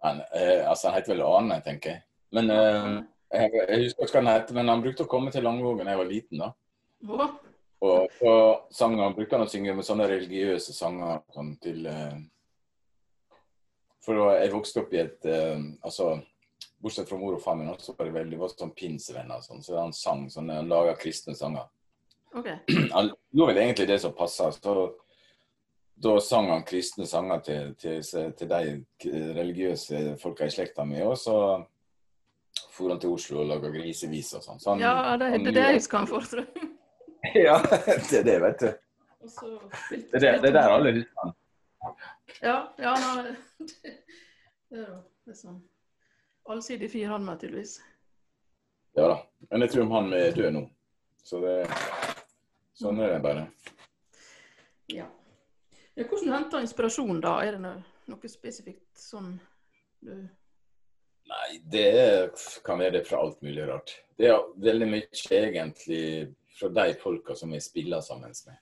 Han, 0.03 0.19
eh, 0.35 0.69
altså, 0.69 0.89
han 0.89 0.99
heter 0.99 1.15
vel 1.15 1.23
Arne, 1.25 1.57
tenker 1.65 1.95
jeg. 1.95 2.03
Men 2.35 2.51
eh, 2.53 2.89
jeg, 3.33 3.53
jeg 3.57 3.85
husker 3.87 4.05
ikke 4.05 4.19
hva 4.19 4.21
han 4.23 4.33
het, 4.33 4.51
men 4.55 4.69
han 4.71 4.83
brukte 4.83 5.07
å 5.07 5.09
komme 5.09 5.33
til 5.33 5.45
Langvågen 5.45 5.87
da 5.87 5.95
jeg 5.95 6.01
var 6.03 6.11
liten. 6.11 6.43
da. 6.43 6.51
Hva? 7.09 7.29
Og 7.83 8.13
på 8.19 8.33
sanger 8.71 9.15
brukte 9.15 9.35
han 9.35 9.45
å 9.45 9.51
synge 9.51 9.73
med 9.75 9.87
sånne 9.87 10.07
religiøse 10.07 10.75
sanger 10.75 11.19
sånn 11.35 11.55
til 11.63 11.87
eh, 11.91 12.21
For 14.03 14.19
jeg 14.37 14.53
vokste 14.53 14.83
opp 14.83 14.93
i 14.95 15.01
et 15.01 15.27
eh, 15.27 15.59
altså, 15.83 16.13
Bortsett 16.83 17.09
fra 17.09 17.19
mor 17.19 17.35
og 17.35 17.43
far 17.43 17.57
min, 17.59 17.71
også 17.71 17.95
var 17.97 18.07
det 18.07 18.15
veldig 18.15 18.39
var 18.39 18.51
sånn 18.51 18.73
pinsevenner. 18.75 19.43
Sånn, 19.43 19.63
så 19.63 19.77
han 19.79 19.93
sang 19.95 20.25
sånn, 20.31 20.51
han 20.51 20.71
laga 20.71 20.95
kristne 20.99 21.35
sanger. 21.35 21.69
Okay. 22.33 22.57
Han 22.95 23.11
gjorde 23.29 23.53
vel 23.53 23.59
egentlig 23.61 23.85
det 23.87 23.99
som 24.01 24.15
passa. 24.17 24.47
Så 24.51 24.73
da 26.03 26.13
sang 26.19 26.49
han 26.49 26.65
kristne 26.65 27.05
sanger 27.05 27.43
til, 27.45 27.75
til, 27.77 28.01
til 28.33 28.49
de 28.49 29.29
religiøse 29.37 30.01
folka 30.19 30.49
i 30.49 30.51
slekta 30.51 30.83
mi. 30.89 30.97
Og 31.05 31.13
så 31.21 31.35
for 32.73 32.89
han 32.89 33.01
til 33.01 33.13
Oslo 33.13 33.41
og 33.43 33.51
laga 33.51 33.71
grisevis 33.73 34.33
og 34.37 34.45
sånn. 34.45 34.61
Så 34.61 34.77
ja, 34.81 34.93
det 35.21 35.29
er 35.35 35.45
det 35.49 35.65
jeg 35.67 35.79
husker 35.79 36.01
han 36.01 36.09
for, 36.09 36.25
tror 36.29 36.43
jeg. 36.45 36.71
ja, 37.47 37.57
det 38.09 38.19
er 38.19 38.27
det, 38.27 38.37
vet 38.43 38.63
du. 38.63 38.69
Det 39.23 39.99
er, 39.99 40.19
det, 40.19 40.31
det 40.43 40.51
er 40.51 40.57
der 40.57 40.75
alle 40.75 40.95
husker 40.99 41.23
han. 41.23 41.35
Ja, 42.41 42.57
ja 42.79 42.93
nei, 42.99 43.23
det, 43.27 43.35
det 44.73 44.79
er 44.79 44.87
jo 44.87 45.01
det 45.23 45.31
er 45.31 45.39
sånn 45.39 45.61
allsidig 46.51 46.89
fyr, 46.91 47.07
han 47.13 47.23
med, 47.23 47.39
tydeligvis. 47.39 47.77
Ja 48.97 49.07
da. 49.13 49.17
Men 49.49 49.63
jeg 49.63 49.73
tror 49.73 49.91
han 49.93 50.13
er 50.17 50.35
død 50.35 50.55
nå. 50.57 50.63
Så 51.23 51.39
det 51.43 51.57
Sånn 52.73 52.99
er 53.05 53.13
det 53.13 53.19
bare. 53.23 53.45
Ja. 54.91 55.05
ja 55.93 56.05
hvordan 56.09 56.33
henter 56.33 56.63
inspirasjon, 56.65 57.21
da? 57.23 57.35
Er 57.45 57.55
det 57.55 57.61
noe, 57.63 57.83
noe 58.09 58.31
spesifikt 58.31 58.97
sånn 58.99 59.35
du 60.03 60.15
Nei, 61.31 61.49
det 61.71 61.85
er, 61.97 62.31
kan 62.65 62.81
være 62.81 62.97
det 62.99 63.07
fra 63.07 63.21
alt 63.23 63.41
mulig 63.45 63.65
rart. 63.69 63.95
Det 64.19 64.29
er 64.29 64.43
veldig 64.61 64.89
mye 64.91 65.37
egentlig 65.37 66.03
fra 66.57 66.69
de 66.69 66.93
folka 67.01 67.35
som 67.35 67.53
jeg 67.55 67.65
spiller 67.65 68.03
sammen 68.05 68.33
med. 68.47 68.59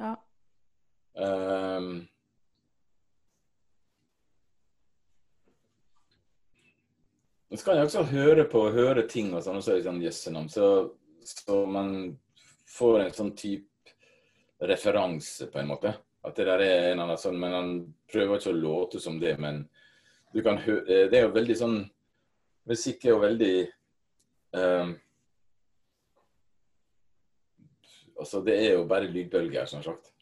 Ja. 0.00 0.12
Um, 1.12 2.06
så 7.52 7.64
kan 7.64 7.76
jeg 7.76 7.90
også 7.90 8.06
høre 8.08 8.46
på 8.48 8.64
høre 8.72 9.04
ting 9.08 9.34
og 9.34 9.44
sånn, 9.44 9.58
og 9.60 9.66
så 9.66 9.74
er 9.74 9.80
det 9.82 9.88
sånn 9.90 10.00
jøssenavn. 10.06 10.48
Så, 10.52 10.70
så 11.28 11.60
man 11.68 11.92
får 12.72 13.02
en 13.02 13.14
sånn 13.18 13.34
type 13.36 13.68
referanse, 14.62 15.50
på 15.52 15.60
en 15.60 15.70
måte. 15.74 15.92
At 16.22 16.38
det 16.38 16.46
der 16.46 16.62
er 16.64 16.92
en 16.92 17.02
annen 17.02 17.18
sånn, 17.18 17.38
men 17.42 17.56
han 17.56 17.72
prøver 18.10 18.38
ikke 18.38 18.54
å 18.54 18.62
låte 18.62 19.02
som 19.02 19.18
det. 19.20 19.34
Men 19.42 19.64
du 20.32 20.40
kan 20.42 20.58
høre 20.64 21.06
Det 21.10 21.18
er 21.18 21.26
jo 21.26 21.34
veldig 21.34 21.56
sånn 21.58 21.78
Musikk 22.68 23.04
er 23.04 23.14
jo 23.14 23.20
veldig 23.22 23.54
um, 24.56 24.94
Altså, 28.22 28.40
det 28.46 28.54
er 28.54 28.76
jo 28.76 28.84
bare 28.86 29.08
lydbølger, 29.10 29.64
som 29.66 29.80
sagt. 29.82 30.12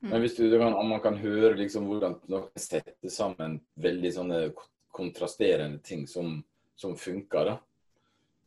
Men 0.00 0.22
hvis 0.22 0.38
du, 0.38 0.46
du 0.48 0.54
kan, 0.56 0.72
man 0.88 1.02
kan 1.04 1.18
høre 1.20 1.50
liksom 1.58 1.84
hvordan 1.90 2.14
noen 2.32 2.46
setter 2.56 3.10
sammen 3.12 3.58
veldig 3.82 4.12
sånne 4.14 4.38
kontrasterende 4.96 5.82
ting 5.84 6.06
som 6.08 6.38
som 6.76 6.96
funker. 6.96 7.44
da. 7.44 7.58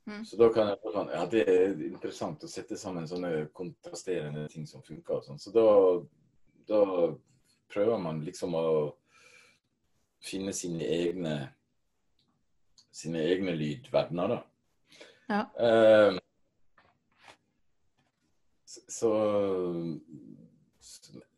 Mm. 0.05 0.25
Så 0.25 0.37
da 0.37 0.49
kan 0.53 0.67
jeg 0.67 0.93
sånn, 0.93 1.09
Ja, 1.13 1.25
det 1.25 1.43
er 1.49 1.81
interessant 1.89 2.43
å 2.43 2.49
sette 2.49 2.77
sammen 2.77 3.07
sånne 3.09 3.49
kontrasterende 3.53 4.47
ting 4.49 4.67
som 4.67 4.83
funker. 4.85 5.17
og 5.17 5.25
sånn. 5.25 5.39
Så 5.39 5.51
da, 5.53 5.65
da 6.69 6.81
prøver 7.73 7.97
man 7.97 8.21
liksom 8.25 8.55
å 8.55 8.65
finne 10.23 10.53
sine 10.55 10.85
egne 10.85 11.35
sine 12.99 13.21
egne 13.23 13.53
lydverdener, 13.55 14.33
da. 14.33 14.39
Ja. 15.29 15.41
Eh, 15.65 16.17
så 18.65 19.11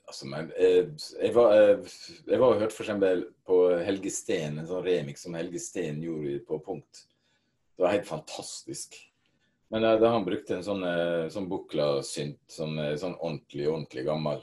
altså, 0.07 0.27
men, 0.27 0.51
eh, 0.57 0.89
jeg, 1.21 1.33
var, 1.35 1.53
jeg, 1.55 1.93
jeg 2.27 2.39
var 2.39 2.57
hørt 2.59 2.75
hørte 2.79 2.83
f.eks. 2.83 3.23
på 3.47 3.61
Helge 3.85 4.13
Steen, 4.13 4.59
en 4.59 4.69
sånn 4.69 4.85
remix 4.85 5.25
som 5.27 5.37
Helge 5.37 5.61
Steen 5.61 6.01
gjorde 6.03 6.39
på 6.47 6.59
Punkt. 6.65 7.05
Det 7.75 7.85
var 7.85 7.95
helt 7.95 8.09
fantastisk. 8.09 8.97
Men 9.71 9.85
da, 9.85 9.95
da 9.99 10.11
han 10.15 10.25
brukte 10.27 10.57
en 10.57 10.65
sånn, 10.65 10.83
eh, 10.83 11.27
sånn 11.31 11.47
Bukla-synt 11.51 12.41
som 12.51 12.75
er 12.81 12.97
sånn 12.99 13.15
ordentlig, 13.19 13.69
ordentlig 13.71 14.03
gammel. 14.07 14.41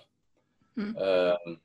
Mm. 0.79 0.92
Uh, 0.94 1.57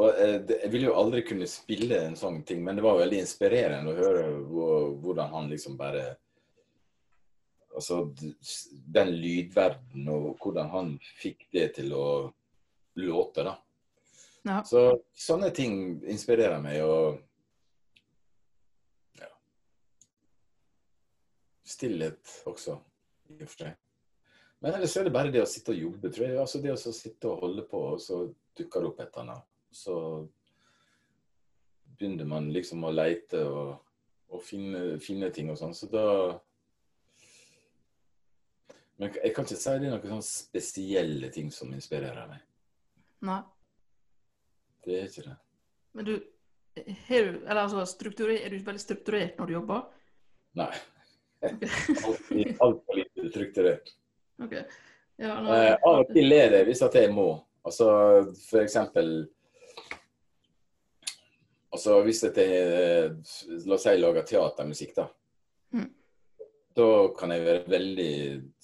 og 0.00 0.16
Jeg 0.16 0.70
ville 0.72 0.88
jo 0.88 0.96
aldri 0.96 1.20
kunne 1.28 1.48
spille 1.50 1.98
en 2.06 2.16
sånn 2.16 2.40
ting, 2.48 2.62
men 2.64 2.78
det 2.78 2.84
var 2.86 2.98
veldig 3.02 3.20
inspirerende 3.20 3.92
å 3.92 3.98
høre 3.98 4.26
hvordan 4.48 5.32
han 5.34 5.50
liksom 5.52 5.76
bare 5.80 6.04
altså, 7.74 8.14
den 8.96 9.12
lydverden 9.20 10.08
og 10.12 10.30
hvordan 10.42 10.70
han 10.72 10.94
fikk 11.20 11.48
det 11.52 11.66
til 11.80 11.92
å 11.96 12.06
låte, 13.00 13.44
da. 13.46 13.58
Ja. 14.48 14.62
Så 14.64 15.02
sånne 15.12 15.50
ting 15.54 16.00
inspirerer 16.08 16.60
meg. 16.64 16.80
og 16.82 17.20
ja. 19.20 19.28
Stillhet 21.66 22.40
også, 22.48 22.80
i 23.28 23.42
og 23.42 23.46
for 23.46 23.66
seg. 23.66 23.76
Men 24.60 24.76
ellers 24.76 24.96
er 24.96 25.06
det 25.08 25.14
bare 25.14 25.32
det 25.32 25.40
å 25.40 25.48
sitte 25.48 25.72
og 25.72 25.84
jobbe, 25.86 26.10
tror 26.12 26.26
jeg. 26.26 26.40
Altså 26.40 26.60
det 26.60 26.72
å 26.74 26.80
sitte 26.80 27.30
og 27.30 27.46
holde 27.46 27.64
på, 27.68 27.84
og 27.94 28.02
så 28.02 28.26
dukker 28.56 28.82
det 28.82 28.90
opp 28.90 29.00
et 29.00 29.14
eller 29.14 29.28
annet. 29.28 29.46
Så 29.70 29.96
begynner 31.98 32.28
man 32.28 32.48
liksom 32.52 32.84
å 32.84 32.92
leite 32.92 33.42
og, 33.46 33.74
og 34.30 34.42
finne, 34.42 34.98
finne 35.02 35.30
ting 35.34 35.50
og 35.52 35.58
sånn. 35.60 35.76
Så 35.76 35.90
da 35.92 36.06
men 39.00 39.14
jeg 39.16 39.32
kan 39.32 39.46
ikke 39.46 39.56
si 39.56 39.72
det 39.80 39.88
er 39.88 39.94
noen 39.94 40.10
sånn 40.12 40.26
spesielle 40.26 41.30
ting 41.32 41.46
som 41.54 41.70
inspirerer 41.72 42.26
meg. 42.28 42.42
Nei. 43.24 43.38
Det 44.84 44.98
er 44.98 45.06
ikke 45.08 45.24
det. 45.24 45.36
Men 45.96 46.06
du, 46.06 46.12
eller 46.76 47.62
altså, 47.62 47.80
er 48.04 48.52
du 48.52 48.58
veldig 48.66 48.82
strukturert 48.82 49.40
når 49.40 49.48
du 49.48 49.54
jobber? 49.54 49.86
Nei. 50.60 50.68
Altfor 51.48 52.60
alt 52.66 52.92
lite 52.98 53.30
strukturert. 53.30 53.94
Okay. 54.44 54.66
Ja, 55.20 55.38
nå, 55.40 55.56
Eh, 55.56 55.74
av 55.80 56.02
og 56.02 56.12
til 56.12 56.36
er 56.36 56.52
det 56.52 56.60
hvis 56.68 56.84
at 56.84 57.00
jeg 57.00 57.08
må. 57.16 57.30
Altså 57.64 57.88
for 58.50 58.60
eksempel 58.60 59.30
Altså 61.70 62.00
hvis 62.02 62.24
jeg 62.26 62.34
eh, 62.36 63.12
La 63.66 63.76
oss 63.76 63.86
si 63.86 63.94
lager 63.98 64.26
teatermusikk, 64.26 64.96
da. 64.96 65.06
Mm. 65.76 65.90
Da 66.76 66.88
kan 67.18 67.34
jeg 67.34 67.46
være 67.46 67.70
veldig 67.70 68.14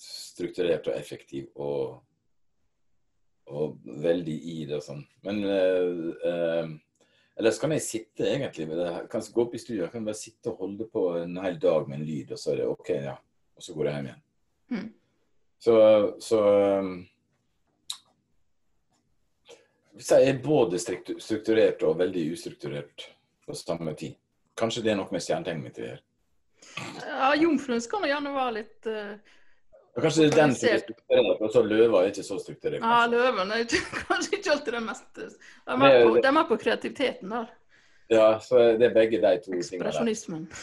strukturert 0.00 0.90
og 0.90 0.98
effektiv 0.98 1.48
og, 1.54 2.00
og 3.52 3.78
veldig 4.02 4.36
i 4.52 4.58
det 4.66 4.80
og 4.80 4.84
sånn. 4.88 5.06
Men 5.26 5.44
eh, 5.44 6.02
eh, 6.32 6.74
Ellers 7.36 7.58
kan 7.60 7.74
jeg 7.74 7.84
sitte 7.84 8.24
egentlig 8.24 8.64
med 8.64 8.78
det. 8.80 8.86
Jeg 8.94 9.08
kan 9.12 9.24
gå 9.34 9.42
opp 9.42 9.54
i 9.54 9.58
studio 9.60 9.82
jeg 9.82 9.92
kan 9.92 10.06
bare 10.06 10.16
sitte 10.16 10.54
og 10.54 10.62
holde 10.62 10.86
på 10.88 11.02
en 11.18 11.34
hel 11.44 11.58
dag 11.60 11.84
med 11.84 11.98
en 11.98 12.06
lyd, 12.08 12.30
og 12.32 12.40
så 12.40 12.54
er 12.54 12.62
det 12.62 12.68
OK, 12.70 12.88
ja. 12.96 13.12
Og 13.56 13.64
så 13.64 13.74
går 13.76 13.88
jeg 13.88 13.98
hjem 13.98 14.08
igjen. 14.08 14.22
Mm. 14.72 14.86
Så, 15.60 15.74
så 16.24 16.38
um, 16.80 16.94
så 16.96 17.15
jeg 19.96 20.28
er 20.28 20.42
både 20.44 20.78
strukturert 20.78 21.82
og 21.86 21.98
veldig 21.98 22.24
ustrukturert 22.32 23.06
på 23.46 23.54
samme 23.56 23.94
tid. 23.94 24.16
Kanskje 24.56 24.82
det 24.84 24.92
er 24.92 24.98
noe 25.00 25.12
med 25.12 25.22
stjernetegnet 25.24 25.64
mitt 25.64 25.80
å 25.80 25.86
gjøre. 25.86 26.02
Ja, 27.06 27.30
Jomfruen 27.36 27.80
skal 27.84 28.02
nå 28.02 28.08
gjerne 28.10 28.32
være 28.34 28.54
litt 28.58 28.88
uh, 28.90 29.14
Kanskje 29.96 30.26
det 30.26 30.28
er 30.28 30.34
den 30.42 30.54
som 30.56 30.68
er 30.68 30.80
strukturert, 30.82 31.40
og 31.40 31.52
så 31.54 31.62
løva 31.64 32.02
er 32.02 32.10
ikke 32.10 32.24
så 32.26 32.36
strukturert. 32.40 32.82
Ja, 32.84 33.06
løven 33.08 33.52
er 33.52 33.58
ikke- 33.64 33.96
kanskje 34.10 34.38
ikke 34.38 34.52
alltid 34.52 34.76
det 34.76 34.82
mest 34.84 35.06
De 35.14 35.28
er 35.72 35.80
mer 35.80 35.96
på, 36.04 36.18
er 36.20 36.42
på 36.50 36.58
kreativiteten 36.64 37.32
der. 37.32 37.46
Ja, 38.12 38.26
så 38.40 38.54
det 38.78 38.90
er 38.90 38.94
begge 38.94 39.22
de 39.22 39.32
to 39.40 39.50
tingene. 39.50 39.62
Ekspresjonismen. 39.62 40.50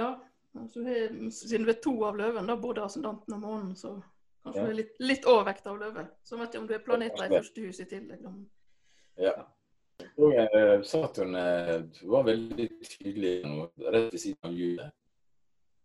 ja. 0.00 0.14
Altså, 0.56 0.80
siden 1.30 1.66
vi 1.66 1.74
er 1.74 1.80
to 1.84 1.92
av 2.08 2.16
løven, 2.16 2.48
da, 2.48 2.56
både 2.56 2.86
ascendanten 2.86 3.34
og 3.36 3.40
månen, 3.42 3.74
så 3.76 3.98
kanskje 4.46 4.62
Ja. 4.62 4.66
du 4.66 4.72
er 4.72 4.78
litt, 4.78 4.94
litt 5.02 5.26
overvekt 5.28 5.66
av 5.66 5.78
løve. 5.80 6.06
Så 6.24 6.38
vet 6.40 6.54
om 6.58 6.66
du 6.68 6.74
er 6.74 6.84
planeter 6.84 7.26
i 7.26 7.34
første 7.34 7.66
hus 7.66 7.80
i 7.82 7.88
tillegg. 7.90 8.24
Ja. 9.20 9.34
Og 10.20 10.34
eh, 10.36 10.82
Saturn 10.84 11.34
eh, 11.40 11.82
var 12.08 12.24
veldig 12.26 12.68
tydelig 12.84 13.34
nå, 13.48 13.66
rett 13.86 14.12
ved 14.12 14.20
siden 14.20 14.48
av 14.48 14.54
hjulet. 14.56 14.92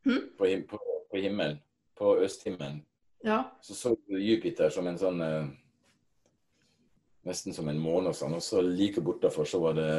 Hmm? 0.05 0.29
På, 0.37 0.45
him 0.49 0.63
på, 0.67 0.79
på 1.11 1.17
himmelen, 1.21 1.59
på 1.97 2.15
østhimmelen. 2.25 2.81
Ja. 3.23 3.43
Så 3.61 3.75
så 3.77 3.95
du 4.07 4.17
Jupiter 4.19 4.69
som 4.73 4.87
en 4.89 4.97
sånn 4.97 5.21
eh, 5.21 5.49
Nesten 7.21 7.53
som 7.53 7.67
en 7.69 7.77
måne 7.77 8.09
og 8.09 8.15
sånn. 8.17 8.33
Og 8.33 8.41
så 8.41 8.63
like 8.65 9.01
bortafor 9.05 9.45
så 9.45 9.59
var 9.61 9.75
det 9.77 9.89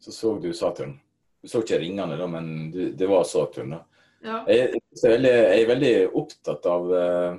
Så 0.00 0.12
så 0.12 0.38
du 0.40 0.52
Saturn. 0.56 0.94
Du 1.42 1.48
så 1.52 1.60
ikke 1.60 1.78
ringene, 1.82 2.16
da, 2.16 2.26
men 2.26 2.70
det, 2.72 2.94
det 2.96 3.06
var 3.10 3.24
Saturn. 3.28 3.74
da. 3.76 3.82
Ja. 4.26 4.38
Jeg, 4.50 4.72
jeg, 4.74 5.02
er 5.04 5.12
veldig, 5.14 5.34
jeg 5.34 5.60
er 5.62 5.68
veldig 5.70 5.92
opptatt 6.20 6.66
av 6.70 6.88
uh, 6.90 7.38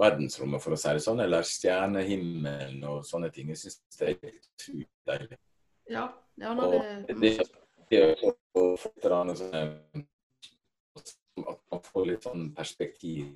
verdensrommet, 0.00 0.62
for 0.64 0.74
å 0.74 0.80
si 0.80 0.94
det 0.96 1.04
sånn. 1.04 1.22
Eller 1.24 1.46
stjernehimmelen 1.46 2.82
og 2.88 3.04
sånne 3.06 3.30
ting. 3.34 3.52
Jeg 3.52 3.60
syns 3.64 3.80
det 3.98 4.14
er 4.14 4.32
utrolig 4.32 4.88
deilig. 5.12 5.40
ja. 5.92 6.08
ja 6.40 6.54
når 6.56 6.72
det, 6.72 6.80
det, 7.20 7.32
det 7.92 8.02
sånn 9.36 9.56
eh, 9.58 10.04
At 11.42 11.60
man 11.72 11.82
får 11.84 12.06
litt 12.08 12.26
sånn 12.26 12.50
perspektiv 12.56 13.32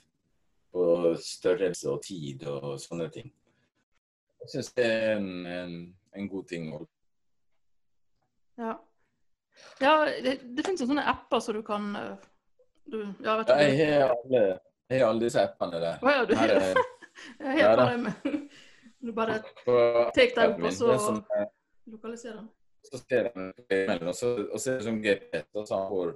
på 0.72 1.14
størrelse 1.20 1.88
og 1.92 2.02
tid 2.04 2.44
og 2.50 2.76
sånne 2.80 3.08
ting. 3.12 3.30
Jeg 4.42 4.52
syns 4.52 4.72
det 4.76 4.84
er 4.86 5.06
en, 5.16 5.30
en, 5.48 5.76
en 6.16 6.28
god 6.28 6.48
ting. 6.48 6.68
å- 6.76 6.84
ja. 8.56 8.72
ja 9.80 9.92
det, 10.24 10.38
det 10.56 10.64
finnes 10.64 10.80
jo 10.80 10.88
sånne 10.88 11.04
apper 11.08 11.40
så 11.40 11.52
du 11.56 11.62
kan 11.64 11.88
eh, 11.96 12.26
du, 12.86 12.98
ja, 13.24 13.36
vet 13.36 13.48
Ja, 13.48 13.56
du, 13.56 13.76
jeg 13.76 14.00
har 14.00 14.14
alle, 14.14 14.42
jeg 14.90 15.00
har 15.00 15.08
alle 15.10 15.20
disse 15.24 15.42
appene 15.42 15.80
der. 15.82 15.98
Å, 16.02 16.12
ja, 16.14 16.24
du 16.24 16.34
har 16.38 16.48
er, 16.56 16.80
Jeg 17.40 17.64
har 17.64 17.76
bare 17.76 17.98
med 17.98 18.12
Du 19.06 19.12
bare 19.12 19.38
tar 19.64 20.10
deg 20.16 20.38
opp, 20.48 20.62
og 20.66 20.72
så 20.74 20.98
som, 20.98 21.18
eh, 21.36 21.46
lokaliserer 21.92 22.36
den. 22.40 22.48
så 22.86 22.98
ser 23.02 23.28
jeg 23.28 23.32
den 23.34 23.98
på 24.00 24.08
og 24.08 24.14
så, 24.14 24.30
og 24.52 24.60
så 24.62 24.70
er 24.72 24.78
det 24.80 24.84
som 24.86 25.00
GPS, 25.04 25.46
og 25.54 25.66
så 25.68 25.80
får 25.90 26.14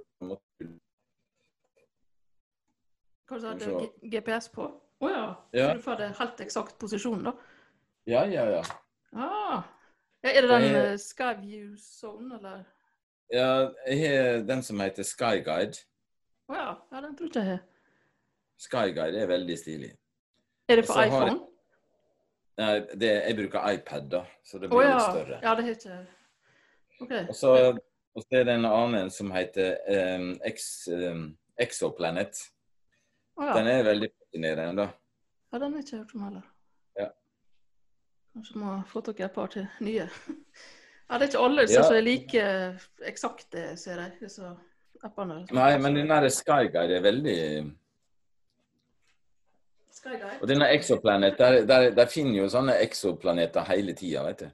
Hva 3.31 3.39
sa 3.41 3.53
du? 3.55 3.69
GPS 4.11 4.49
på? 4.55 4.67
Å 5.01 5.11
ja. 5.11 5.27
Ja. 5.55 5.69
Så 5.71 5.77
du 5.79 5.85
får 5.85 6.01
det 6.01 6.09
helt 6.19 6.41
eksakt 6.45 6.79
posisjon, 6.83 7.23
da? 7.25 7.33
Ja, 8.11 8.25
ja, 8.27 8.47
ja. 8.57 8.63
Ah. 9.15 9.63
Ja, 10.25 10.33
er 10.35 10.43
det 10.45 10.51
den 10.51 10.67
Det- 10.73 10.93
uh, 10.93 10.99
Skyview 10.99 11.77
Zone, 11.79 12.37
eller? 12.37 12.65
ja 13.33 13.71
jeg 13.87 13.99
har 14.11 14.43
den 14.49 14.63
som 14.63 14.81
heter 14.81 15.03
Skyguide. 15.07 15.79
Å 16.51 16.57
ja. 16.57 16.71
ja, 16.91 17.01
den 17.05 17.13
tror 17.19 17.31
ikke 17.31 17.43
jeg 17.45 17.53
har. 17.53 17.61
Skyguide 18.61 19.21
er 19.23 19.29
veldig 19.31 19.57
stilig. 19.59 19.91
Er 20.69 20.81
det 20.81 20.87
på 20.87 20.93
så 20.93 21.05
jeg- 21.05 21.13
iPhone? 21.13 21.39
Nei, 22.61 22.73
det, 23.01 23.11
jeg 23.25 23.37
bruker 23.39 23.71
iPad, 23.73 24.09
da, 24.13 24.25
så 24.45 24.59
det 24.59 24.69
blir 24.69 24.83
blir 24.83 24.89
ja. 24.91 24.97
litt 24.97 25.07
større. 25.07 25.39
Ja, 25.43 25.55
det 25.57 25.65
heter 25.65 25.93
ikke 25.95 26.17
OK. 27.01 27.13
Og 27.31 27.37
så, 27.39 27.53
er 28.37 28.45
det 28.45 28.57
en 28.59 28.67
annen 28.69 29.11
som 29.15 29.31
heter 29.33 29.79
um, 30.19 30.35
X, 30.45 30.89
um, 30.93 31.23
Exoplanet. 31.57 32.43
Oh, 33.39 33.47
ja. 33.47 33.55
Den 33.57 33.71
er 33.71 33.87
veldig 33.87 34.11
fascinerende, 34.19 34.83
da. 34.83 34.89
ja, 35.53 35.59
den 35.63 35.73
har 35.73 35.79
jeg 35.79 35.87
ikke 35.87 36.03
hørt 36.03 36.15
om 36.15 36.27
heller. 36.27 36.51
Ja. 36.99 37.07
Kanskje 38.35 38.61
må 38.61 38.75
få 38.91 39.05
i 39.09 39.23
et 39.23 39.39
par 39.39 39.55
til 39.55 39.67
nye. 39.81 40.11
Ja, 41.11 41.19
det 41.19 41.25
er 41.25 41.31
ikke 41.33 41.39
alle 41.43 41.63
som 41.67 41.89
er 41.91 42.05
like 42.07 42.43
eksakte, 43.03 43.63
ser 43.75 43.99
jeg, 43.99 44.13
disse 44.21 44.47
appene. 45.07 45.45
Nei, 45.57 45.71
men 45.83 45.97
den 45.99 46.11
der 46.11 46.29
Skyguide 46.33 46.97
er 46.97 47.05
veldig 47.05 47.39
Skyguide? 50.01 50.37
Og 50.41 50.49
denne 50.49 50.69
Exoplanet, 50.75 51.39
der, 51.39 51.63
der, 51.69 51.91
der 51.97 52.11
finner 52.11 52.43
jo 52.43 52.49
sånne 52.53 52.79
exoplaneter 52.85 53.67
hele 53.69 53.95
tida, 53.97 54.25
vet 54.29 54.45
du. 54.45 54.53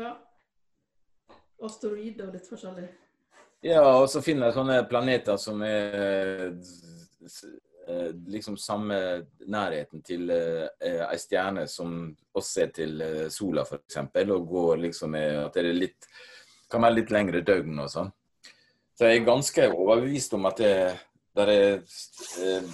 Ja. 0.00 0.12
Asteroider 1.60 2.28
og 2.28 2.36
litt 2.36 2.46
forskjellig. 2.48 2.86
Ja, 3.66 3.82
og 3.82 4.06
så 4.08 4.22
finner 4.24 4.48
jeg 4.48 4.56
sånne 4.56 4.78
planeter 4.88 5.36
som 5.40 5.60
er 5.66 6.54
eh, 6.54 8.12
liksom 8.32 8.56
samme 8.56 8.96
nærheten 9.50 10.00
til 10.06 10.30
eh, 10.32 11.02
ei 11.04 11.18
stjerne 11.20 11.66
som 11.68 11.98
også 12.32 12.62
er 12.64 12.72
til 12.78 13.02
eh, 13.04 13.26
sola, 13.32 13.66
f.eks., 13.66 14.00
og 14.22 14.48
går 14.54 14.86
liksom 14.86 15.12
med 15.18 15.42
at 15.42 15.58
det 15.58 15.66
er 15.66 15.76
litt 15.76 16.10
kan 16.70 16.84
være 16.86 17.00
litt 17.00 17.10
lengre 17.10 17.42
døgn 17.42 17.82
og 17.82 17.90
sånn. 17.90 18.10
Så 19.00 19.08
jeg 19.08 19.16
er 19.22 19.24
ganske 19.24 19.64
overbevist 19.72 20.34
om 20.36 20.44
at 20.44 20.58
det 20.60 20.70
er 21.40 21.48
eh, 21.48 22.72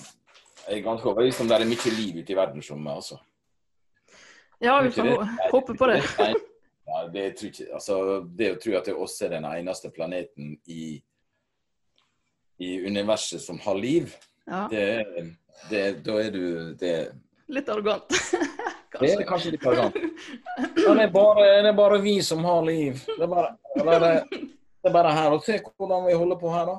Jeg 0.67 0.73
er 0.75 0.81
ganske 0.83 1.07
overbevist 1.07 1.39
om 1.45 1.47
det 1.47 1.61
er 1.61 1.69
mye 1.71 1.93
liv 1.95 2.17
ute 2.19 2.33
i 2.35 2.37
verdensrommet, 2.37 2.97
altså. 2.99 3.19
Ja, 4.59 4.81
vi 4.83 4.91
får 4.91 5.23
håpe 5.53 5.77
på 5.79 5.87
det. 5.87 6.01
Ja, 6.19 7.05
det, 7.15 7.29
tror 7.39 7.53
ikke, 7.53 7.67
altså, 7.79 7.99
det 8.39 8.49
å 8.57 8.59
tro 8.65 8.75
at 8.81 8.91
det 8.91 8.97
også 8.97 9.29
er 9.29 9.37
den 9.37 9.47
eneste 9.53 9.93
planeten 9.95 10.57
i, 10.67 10.97
i 12.59 12.73
universet 12.89 13.47
som 13.47 13.63
har 13.63 13.79
liv, 13.79 14.11
Ja, 14.51 14.65
det, 14.71 14.83
er- 14.83 15.31
det, 15.71 15.85
da 16.11 16.19
er 16.25 16.35
du 16.35 16.75
det, 16.75 16.97
Litt 17.55 17.71
arrogant. 17.71 18.11
det 18.99 19.13
er 19.15 19.23
kanskje 19.31 19.55
litt 19.55 19.67
arrogant. 19.71 19.95
Ja, 20.75 20.91
det, 20.91 21.07
er 21.07 21.15
bare, 21.15 21.47
det 21.63 21.71
er 21.71 21.79
bare 21.85 22.03
vi 22.03 22.19
som 22.27 22.43
har 22.51 22.67
liv. 22.67 22.99
Det 23.15 23.23
er 23.23 23.31
bare, 23.31 23.55
det, 23.79 24.56
det 24.87 24.93
er 24.93 24.95
bare 24.95 25.13
her. 25.17 25.33
Og 25.35 25.43
se 25.43 25.57
hvordan 25.67 26.05
vi 26.07 26.15
holder 26.15 26.39
på 26.39 26.51
her, 26.55 26.69
da. 26.69 26.75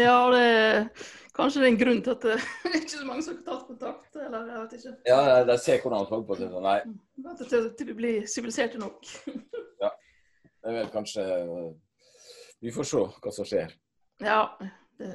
Ja, 0.00 0.16
det 0.34 0.40
er 0.50 0.88
kanskje 1.36 1.60
det 1.62 1.68
er 1.68 1.72
en 1.72 1.78
grunn 1.80 2.00
til 2.04 2.10
at 2.16 2.24
det 2.26 2.34
er 2.72 2.78
ikke 2.80 2.90
så 2.96 3.06
mange 3.06 3.22
som 3.24 3.36
har 3.38 3.44
tatt 3.46 3.68
kontakt, 3.68 4.16
eller 4.18 4.48
jeg 4.50 4.62
vet 4.64 4.74
ikke. 4.80 4.94
Ja, 5.08 5.20
de 5.46 5.56
ser 5.62 5.78
hvordan 5.84 6.02
vi 6.02 6.10
holder 6.10 6.26
på. 6.26 6.38
så 6.40 6.64
Nei, 6.66 6.74
Venter 7.28 7.52
til, 7.52 7.68
til 7.78 7.90
du 7.92 7.94
blir 8.00 8.26
siviliserte 8.28 8.80
nok. 8.82 8.98
det 9.80 10.68
er 10.68 10.76
vel 10.76 10.90
kanskje 10.92 11.24
Vi 12.60 12.74
får 12.74 12.90
se 12.90 13.04
hva 13.22 13.32
som 13.32 13.46
skjer. 13.48 13.72
Ja, 14.20 14.42
det 15.00 15.14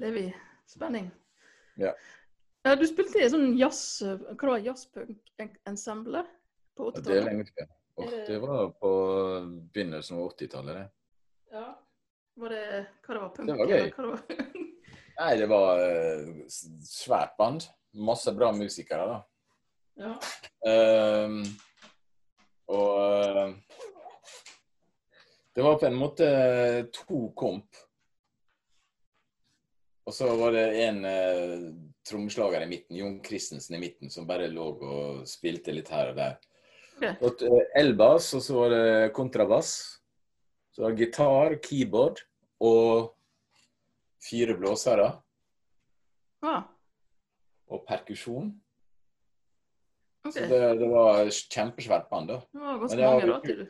lever 0.00 0.30
i 0.30 0.32
spenning. 0.70 1.10
Ja. 1.76 1.90
Ja, 2.64 2.76
Du 2.78 2.86
spilte 2.86 3.18
i 3.20 3.28
sånn 3.28 3.56
jazz, 3.58 3.98
hva 4.06 4.54
var 4.54 4.62
jazzpunk-ensemble 4.64 6.22
på 6.78 6.92
Det 6.94 7.02
er 7.02 7.02
80-tallet? 7.02 7.28
lenge 7.28 7.46
siden. 7.50 7.72
Oh, 8.00 8.12
det 8.28 8.38
var 8.40 8.70
på 8.80 8.90
begynnelsen 9.74 10.16
av 10.16 10.30
80-tallet, 10.30 10.78
det. 10.78 10.86
Var 12.40 12.54
det 12.54 12.64
hva 13.04 13.14
det 13.14 13.20
var? 13.20 13.28
Punk? 13.36 13.48
Det 13.48 13.58
var 13.58 13.66
gøy. 13.66 13.78
eller 13.78 13.90
det 13.96 14.08
var? 14.08 14.22
Nei, 15.22 15.32
det 15.38 15.48
var 15.50 15.82
uh, 15.84 16.42
svært 16.86 17.36
band. 17.38 17.68
Masse 17.92 18.32
bra 18.32 18.48
musikere, 18.56 19.04
da. 19.10 19.18
ja. 20.00 20.14
Um, 20.64 21.42
og 22.72 22.92
uh, 22.96 23.52
det 25.52 25.64
var 25.66 25.76
på 25.76 25.88
en 25.90 25.98
måte 26.00 26.28
to 26.96 27.26
komp. 27.36 27.82
Og 30.08 30.14
så 30.16 30.30
var 30.40 30.56
det 30.56 30.66
en 30.86 31.04
uh, 31.04 31.66
trommeslager 32.08 32.64
i 32.64 32.70
midten, 32.70 32.96
Jon 32.96 33.18
Christensen 33.24 33.76
i 33.76 33.82
midten, 33.82 34.10
som 34.10 34.26
bare 34.26 34.48
lå 34.50 34.70
og 34.80 35.28
spilte 35.28 35.74
litt 35.76 35.92
her 35.92 36.14
og 36.14 36.18
der. 36.18 36.40
Okay. 36.96 37.14
Og 37.20 37.44
uh, 37.44 37.60
elbass, 37.78 38.32
og 38.38 38.42
så 38.42 38.56
var 38.56 38.72
det 38.72 39.12
kontrabass. 39.14 39.76
Så 40.72 40.82
var 40.82 40.90
er 40.94 40.96
gitar, 40.96 41.54
keyboard 41.62 42.22
og 42.60 43.12
fire 44.22 44.54
blåsere. 44.56 45.08
Ah, 46.42 46.62
Og 47.68 47.84
perkusjon. 47.88 48.48
Okay. 50.24 50.32
Så 50.32 50.48
det, 50.48 50.60
det 50.80 50.88
var 50.90 51.28
kjempesvært 51.30 52.08
band, 52.10 52.28
da. 52.30 52.40
Det 52.52 52.60
var 52.62 52.78
ganske 52.80 52.96
det 52.98 53.06
mange 53.10 53.26
låter. 53.30 53.62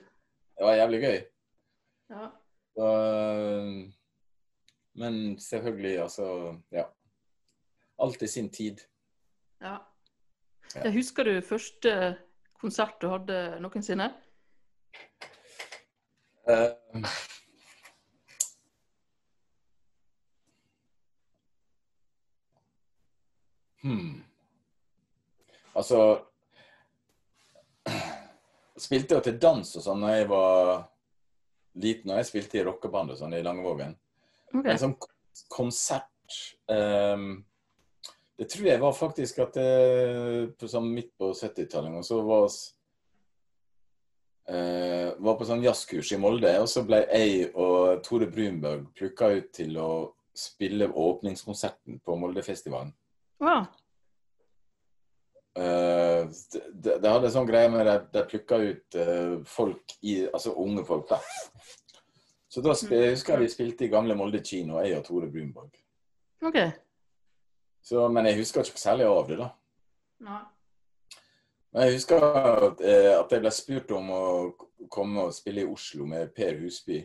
Det 0.58 0.66
var 0.66 0.74
jævlig 0.76 1.00
gøy. 1.02 1.18
Ja. 2.12 2.26
Så, 2.76 2.88
men 4.94 5.38
selvfølgelig, 5.40 5.98
altså 6.02 6.58
Ja. 6.72 6.84
Alt 7.98 8.22
i 8.22 8.26
sin 8.26 8.50
tid. 8.50 8.78
ja. 9.60 9.78
Ja. 10.74 10.90
Husker 10.90 11.24
du 11.24 11.40
første 11.44 12.16
konsert 12.60 12.94
du 13.02 13.08
hadde 13.12 13.58
noensinne? 13.60 14.06
Eh, 16.46 16.70
hmm. 23.83 24.22
Altså 25.72 25.98
Spilte 28.83 29.14
jo 29.14 29.22
til 29.22 29.38
dans 29.38 29.76
og 29.78 29.85
sånn 29.85 30.02
da 30.02 30.16
jeg 30.16 30.26
var 30.33 30.72
liten, 31.78 32.11
og 32.11 32.18
jeg 32.18 32.28
spilte 32.28 32.59
i 32.59 32.64
rockeband 32.66 33.14
og 33.14 33.20
sånn 33.20 33.37
i 33.37 33.42
Langevågen. 33.44 33.94
Okay. 34.50 34.72
En 34.74 34.81
sånn 34.81 34.96
konsert 35.52 36.09
um, 36.66 37.44
Det 38.37 38.48
tror 38.50 38.66
jeg 38.66 38.83
var 38.83 38.96
faktisk 38.96 39.38
at 39.44 39.55
det 39.57 39.68
på 40.59 40.68
sånn 40.68 40.90
midt 40.92 41.12
på 41.20 41.31
70-tallet 41.37 42.00
og 42.00 42.05
så 42.05 42.18
var 42.26 42.50
eh, 44.48 45.12
var 45.18 45.37
på 45.38 45.46
sånn 45.48 45.62
jazzkurs 45.64 46.12
i 46.14 46.20
Molde, 46.20 46.52
og 46.61 46.68
så 46.70 46.85
ble 46.87 47.02
jeg 47.05 47.50
og 47.52 48.02
Tore 48.07 48.28
Brunberg 48.31 48.88
plukka 48.96 49.31
ut 49.37 49.52
til 49.55 49.78
å 49.81 49.92
spille 50.35 50.88
åpningskonserten 50.88 52.00
på 52.05 52.16
Moldefestivalen. 52.16 52.92
Wow. 53.42 53.66
Uh, 55.52 56.31
det, 56.72 56.94
de, 57.02 57.09
hadde 57.11 57.26
en 57.28 57.35
sånn 57.35 57.48
greie 57.48 57.68
med 57.68 57.88
at 57.90 58.07
de 58.14 58.22
plukka 58.24 58.57
ut 58.62 58.96
uh, 58.96 59.35
folk 59.44 59.92
i 60.00 60.22
Altså 60.31 60.55
unge 60.57 60.81
folk, 60.88 61.11
da. 61.11 61.18
Så 62.48 62.62
da 62.64 62.72
sp 62.72 62.94
jeg 62.96 63.12
husker 63.12 63.40
vi 63.40 63.50
spilte 63.52 63.85
i 63.85 63.90
gamle 63.92 64.16
Molde 64.16 64.40
kino, 64.44 64.78
jeg 64.81 64.96
og 64.96 65.05
Tore 65.05 65.28
Brunborg. 65.33 65.76
OK. 66.44 66.59
Så, 67.85 68.07
men 68.12 68.31
jeg 68.31 68.40
husker 68.40 68.64
ikke 68.64 68.81
særlig 68.81 69.11
av 69.11 69.28
det, 69.28 69.38
da. 69.42 69.50
Nei. 70.24 70.40
Men 70.40 70.62
jeg 71.72 71.96
husker 71.96 72.22
at, 72.22 72.80
eh, 72.85 73.11
at 73.16 73.32
jeg 73.32 73.40
ble 73.40 73.52
spurt 73.54 73.92
om 73.96 74.11
å 74.12 74.22
komme 74.92 75.28
og 75.28 75.35
spille 75.37 75.64
i 75.64 75.68
Oslo 75.68 76.06
med 76.08 76.35
Per 76.37 76.58
Husby. 76.61 77.00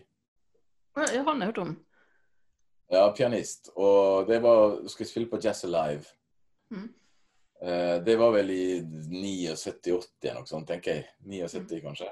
Ja, 0.97 1.23
han 1.23 1.41
har 1.41 1.51
hørt 1.51 1.61
om. 1.61 1.75
Ja, 2.89 3.11
pianist. 3.11 3.69
Og 3.75 4.27
det 4.27 4.39
var 4.43 4.79
Skulle 4.87 5.09
spille 5.09 5.29
på 5.29 5.39
Jazz 5.43 5.65
Alive. 5.65 6.05
Mhm. 6.71 6.93
Eh, 7.61 8.03
det 8.03 8.15
var 8.15 8.31
vel 8.31 8.49
i 8.51 8.81
79-80 8.81 10.29
eller 10.29 10.41
noe 10.41 10.49
sånt, 10.49 10.67
tenker 10.67 10.93
jeg. 10.93 11.05
79 11.25 11.81
kanskje. 11.81 12.09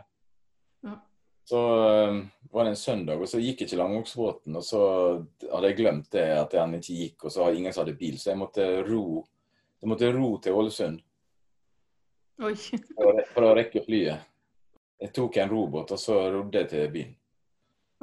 Ja. 0.82 0.96
Så 1.46 1.60
eh, 1.86 2.22
var 2.52 2.64
det 2.64 2.72
en 2.74 2.76
søndag, 2.76 3.22
og 3.22 3.30
så 3.30 3.40
gikk 3.40 3.62
ikke 3.62 3.78
Langvågsbåten. 3.78 4.56
Og 4.58 4.64
så 4.66 4.82
hadde 5.52 5.70
jeg 5.70 5.78
glemt 5.78 6.10
det 6.16 6.26
at 6.40 6.56
han 6.58 6.74
ikke 6.74 6.98
gikk, 6.98 7.26
og 7.26 7.32
så 7.32 7.44
var 7.44 7.54
ingen 7.54 7.74
som 7.74 7.86
hadde 7.86 7.98
bil. 8.00 8.18
Så 8.18 8.32
jeg 8.32 8.42
måtte 8.42 8.66
ro, 8.88 9.26
jeg 9.82 9.92
måtte 9.92 10.14
ro 10.16 10.32
til 10.42 10.58
Ålesund. 10.58 11.04
For, 12.38 13.22
for 13.34 13.48
å 13.48 13.52
rekke 13.58 13.84
flyet. 13.86 14.32
Jeg 15.02 15.12
tok 15.16 15.38
en 15.42 15.52
robåt, 15.52 15.92
og 15.92 16.00
så 16.00 16.20
rodde 16.32 16.64
jeg 16.64 16.72
til 16.72 16.88
byen. 16.94 17.12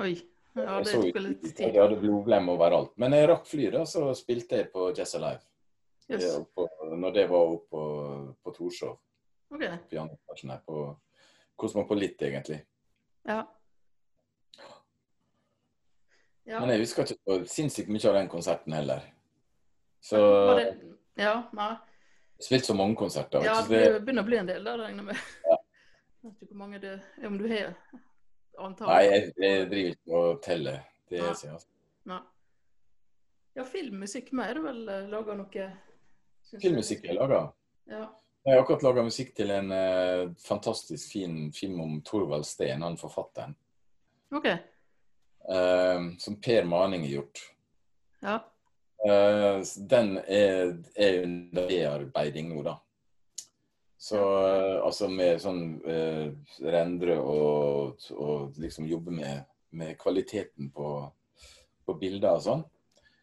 Oi. 0.03 0.13
Ja, 0.53 0.77
det 0.85 0.93
tok 0.93 1.21
litt 1.25 1.47
tid. 1.47 1.63
Jeg 1.71 1.81
hadde 1.81 1.97
blodblem 2.01 2.51
overalt. 2.53 2.93
Men 3.01 3.17
jeg 3.17 3.31
rakk 3.31 3.47
flyet, 3.49 3.73
da, 3.73 3.87
så 3.89 4.11
spilte 4.17 4.61
jeg 4.61 4.69
på 4.75 4.91
Jazz 4.97 5.17
Alive. 5.17 5.41
Yes. 6.11 6.27
Det 6.27 6.33
på, 6.53 6.67
når 6.93 7.17
det 7.17 7.25
var 7.31 7.55
oppe 7.55 7.71
på, 7.73 7.87
på 8.43 8.55
Torshov. 8.59 8.99
OK. 9.53 9.65
På 9.89 10.03
andre 10.03 10.37
her, 10.51 10.61
på 10.67 10.83
Kosmopolit, 11.57 12.21
egentlig. 12.23 12.61
Ja. 13.29 13.45
Ja. 16.45 16.59
Men 16.59 16.73
jeg 16.75 16.83
husker 16.83 17.07
ikke 17.07 17.21
så 17.23 17.39
sinnssykt 17.55 17.91
mye 17.93 18.09
av 18.11 18.19
den 18.19 18.29
konserten 18.33 18.75
heller. 18.75 19.05
Så 20.03 20.19
det 20.59 20.67
Ja, 21.21 21.43
nei. 21.55 21.77
Spilt 22.43 22.67
så 22.67 22.75
mange 22.75 22.97
konserter. 22.99 23.45
Ja, 23.47 23.61
det 23.69 23.83
det, 23.85 24.01
begynner 24.03 24.25
å 24.25 24.29
bli 24.29 24.39
en 24.41 24.49
del, 24.49 24.65
da, 24.67 24.75
regner 24.81 25.05
jeg 25.05 25.09
med. 25.13 25.29
Ja. 25.47 25.59
Jeg 26.23 26.31
vet 26.31 26.47
ikke 26.47 26.51
hvor 26.53 26.63
mange 26.65 26.81
det 26.83 26.95
er, 26.97 27.05
om 27.29 27.39
du 27.39 27.47
har 27.51 27.75
antall. 28.63 28.91
nei, 28.91 29.03
jeg, 29.07 29.31
jeg 29.43 29.69
driver 29.71 29.95
ikke 29.97 30.23
og 30.23 30.43
teller. 30.45 30.83
Det 31.13 31.23
sier 31.23 31.49
jeg. 31.49 31.57
altså. 31.59 31.69
Nei. 32.11 32.21
Ja, 33.53 33.65
filmmusikk 33.69 34.33
med 34.33 34.49
er 34.49 34.59
det 34.59 34.65
vel 34.65 34.83
uh, 34.89 34.99
laga 35.13 35.37
noe. 35.37 35.71
Filmmusikk 36.53 37.05
jeg 37.07 37.19
laga? 37.19 37.45
Ja. 37.91 38.07
Jeg 38.43 38.57
har 38.57 38.63
akkurat 38.65 38.83
laga 38.83 39.05
musikk 39.07 39.35
til 39.37 39.53
en 39.55 39.71
uh, 39.71 40.31
fantastisk 40.43 41.13
fin 41.13 41.37
film 41.55 41.83
om 41.85 41.99
Thorvald 42.07 42.47
Steen, 42.49 42.83
han 42.83 42.97
forfatteren. 42.99 43.55
OK. 44.35 44.49
Uh, 45.47 46.15
som 46.23 46.41
Per 46.43 46.67
Maning 46.67 47.05
har 47.07 47.19
gjort. 47.19 47.45
Ja. 48.23 48.39
Eh, 49.03 49.63
den 49.77 50.19
er, 50.27 50.77
er 50.95 51.23
under 51.25 51.69
bearbeiding 51.69 52.53
nå, 52.53 52.63
da. 52.67 52.77
Så 53.99 54.19
eh, 54.19 54.79
altså 54.83 55.09
med 55.11 55.41
sånn 55.43 55.63
uh, 55.87 56.31
rendre 56.75 57.17
og, 57.23 58.03
og 58.15 58.59
liksom 58.63 58.89
jobbe 58.91 59.15
med, 59.15 59.45
med 59.79 59.95
kvaliteten 59.99 60.73
på, 60.75 60.89
på 61.87 61.97
bilder 61.99 62.39
og 62.39 62.47
sånn. 62.47 62.65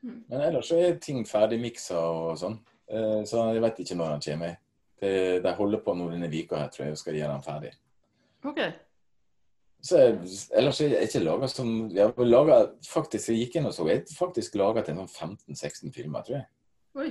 Mm. 0.03 0.19
Men 0.31 0.43
ellers 0.45 0.71
så 0.71 0.79
er 0.79 0.99
ting 1.03 1.25
ferdig 1.27 1.59
miksa 1.63 1.99
og 1.99 2.39
sånn. 2.39 2.59
Eh, 2.91 3.21
så 3.27 3.49
jeg 3.53 3.63
vet 3.63 3.83
ikke 3.83 3.99
når 3.99 4.15
den 4.15 4.25
kommer. 4.29 4.57
De 4.99 5.51
holder 5.55 5.79
på 5.79 5.93
nå 5.95 6.09
denne 6.11 6.27
vika 6.27 6.57
her, 6.59 6.71
tror 6.73 6.89
jeg, 6.89 6.95
og 6.97 6.99
skal 6.99 7.15
gjøre 7.15 7.35
den 7.37 7.43
ferdig. 7.45 7.69
OK. 8.49 8.57
Så 9.81 9.99
ellers 10.59 10.81
er 10.83 10.97
jeg 10.97 11.07
ikke 11.07 11.21
laga 11.23 11.47
som 11.47 11.69
Jeg 11.93 12.11
har 12.11 12.25
laget, 12.27 12.73
faktisk, 12.83 13.29
jeg 13.31 13.45
gikk 13.45 13.59
inn 13.59 13.69
og 13.69 13.73
så, 13.75 13.87
jeg 13.87 14.03
faktisk 14.11 14.57
laga 14.59 14.83
til 14.83 14.97
noen 14.97 15.07
sånn 15.07 15.37
15-16 15.47 15.93
filmer, 15.95 16.25
tror 16.25 16.41
jeg. 16.41 16.47
Oi. 16.99 17.09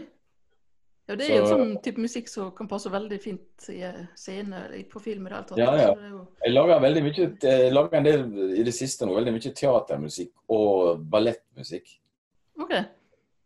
Ja, 1.09 1.15
det 1.17 1.25
er 1.25 1.39
jo 1.39 1.45
en 1.47 1.55
sånn 1.55 1.71
type 1.81 2.03
musikk 2.05 2.27
som 2.29 2.51
kan 2.53 2.69
passe 2.69 2.91
veldig 2.93 3.17
fint 3.23 3.69
i 3.73 3.79
scener 3.81 4.11
scene 4.13 4.83
på 4.93 5.01
film 5.01 5.25
i 5.25 5.31
det 5.31 5.39
hele 5.39 5.49
tatt. 5.49 5.61
Ja, 5.63 5.71
ja. 5.81 5.95
Så 5.95 6.11
jo- 6.11 6.27
Jeg 6.45 6.53
lager 6.53 6.83
veldig 6.85 7.03
mye 7.07 7.15
jeg 7.41 7.73
lager 7.73 7.97
en 7.97 8.05
del 8.05 8.51
i 8.59 8.63
det 8.63 8.75
siste 8.77 9.07
nå, 9.07 9.15
veldig 9.17 9.33
mye 9.33 9.55
teatermusikk 9.57 10.33
og 10.53 11.01
ballettmusikk. 11.09 11.89
OK. 12.61 12.75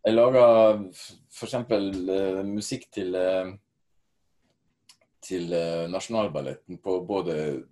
Jeg 0.02 0.14
lager 0.16 0.82
f.eks. 0.90 1.54
Uh, 1.54 2.42
musikk 2.42 2.90
til 2.90 3.14
uh, 3.14 3.52
til 5.22 5.54
uh, 5.54 5.86
Nasjonalballetten 5.86 6.82
på 6.82 6.98
både 7.06 7.62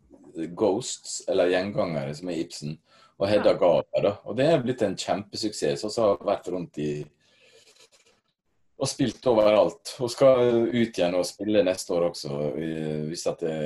Ghosts, 0.47 1.23
eller 1.29 1.51
Gjengangere, 1.53 2.15
som 2.15 2.31
er 2.31 2.41
Ibsen, 2.41 2.79
og 3.21 3.29
Hedda. 3.29 3.53
Gabler. 3.53 4.03
da. 4.03 4.13
Og 4.25 4.37
det 4.37 4.47
er 4.49 4.63
blitt 4.63 4.83
en 4.83 4.97
kjempesuksess. 4.97 5.85
Og 5.85 5.93
så 5.93 6.07
har 6.09 6.25
vært 6.25 6.49
rundt 6.53 6.79
i 6.81 6.93
og 8.81 8.89
spilt 8.89 9.27
overalt. 9.29 9.95
Og 10.01 10.11
skal 10.13 10.65
ut 10.71 10.99
igjen 10.99 11.17
og 11.19 11.27
spille 11.29 11.65
neste 11.67 11.95
år 11.97 12.11
også, 12.11 12.41
hvis 13.09 13.27
at 13.31 13.47
det 13.47 13.57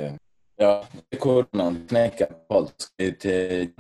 Ja, 0.59 0.85
koronaen 1.19 1.81
kneker 1.91 2.31
alt. 2.51 2.91
til 2.99 3.73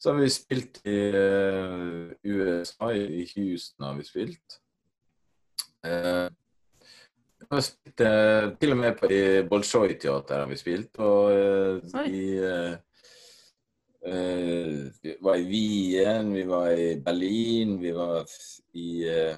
Så 0.00 0.12
har 0.12 0.20
vi 0.20 0.28
spilt 0.28 0.80
i 0.84 0.96
eh, 1.08 2.12
USA, 2.24 2.88
i 2.92 3.26
Houston 3.36 3.84
har 3.86 3.94
vi 3.94 4.04
spilt. 4.04 4.60
Eh, 7.44 7.50
vi 7.50 7.56
har 7.56 7.62
spilt 7.62 8.00
eh, 8.00 8.50
til 8.60 8.72
og 8.72 8.78
med 8.80 8.98
på 8.98 9.10
i 9.12 9.22
Bolsjoj-teater 9.48 10.44
har 10.44 10.50
vi 10.50 10.56
spilt. 10.56 10.98
Og 10.98 11.32
eh, 11.32 12.76
eh, 14.06 14.78
Vi 15.02 15.16
var 15.20 15.36
i 15.36 15.48
Wien, 15.48 16.32
vi 16.34 16.46
var 16.48 16.70
i 16.72 16.94
Berlin, 17.00 17.80
vi 17.80 17.92
var 17.92 18.24
i 18.74 19.08
eh, 19.08 19.36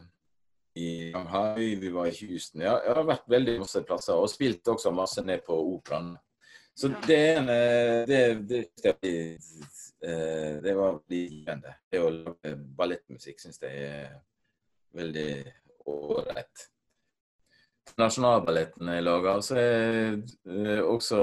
i 0.76 1.10
Shanghai, 1.12 1.74
vi 1.80 1.88
var 1.88 2.06
i 2.06 2.16
Houston. 2.20 2.60
Ja, 2.60 2.76
jeg 2.84 2.92
har 2.94 3.06
vært 3.08 3.30
veldig 3.32 3.58
masse 3.62 3.80
plasser, 3.88 4.12
og 4.12 4.28
spilt 4.28 4.68
også 4.68 4.90
masse 4.92 5.22
ned 5.24 5.40
på 5.46 5.56
operaen. 5.56 6.10
Så 6.76 6.90
det 7.06 7.20
en 7.38 7.48
eh, 7.48 8.02
det, 8.04 8.20
det, 8.44 8.66
det, 8.84 9.14
det 10.62 10.74
var 10.76 11.00
givende. 11.08 11.72
Det 11.88 12.02
å 12.04 12.12
lage 12.12 12.52
ballettmusikk 12.76 13.40
syns 13.40 13.62
jeg 13.62 13.88
er 13.88 14.18
veldig 14.92 15.30
ålreit. 15.88 16.68
Nasjonalballetten 17.96 18.90
jeg 18.92 19.04
lager, 19.06 19.40
så 19.44 19.56
har 19.56 19.62
jeg 19.62 20.16
eh, 20.50 20.82
også 20.82 21.20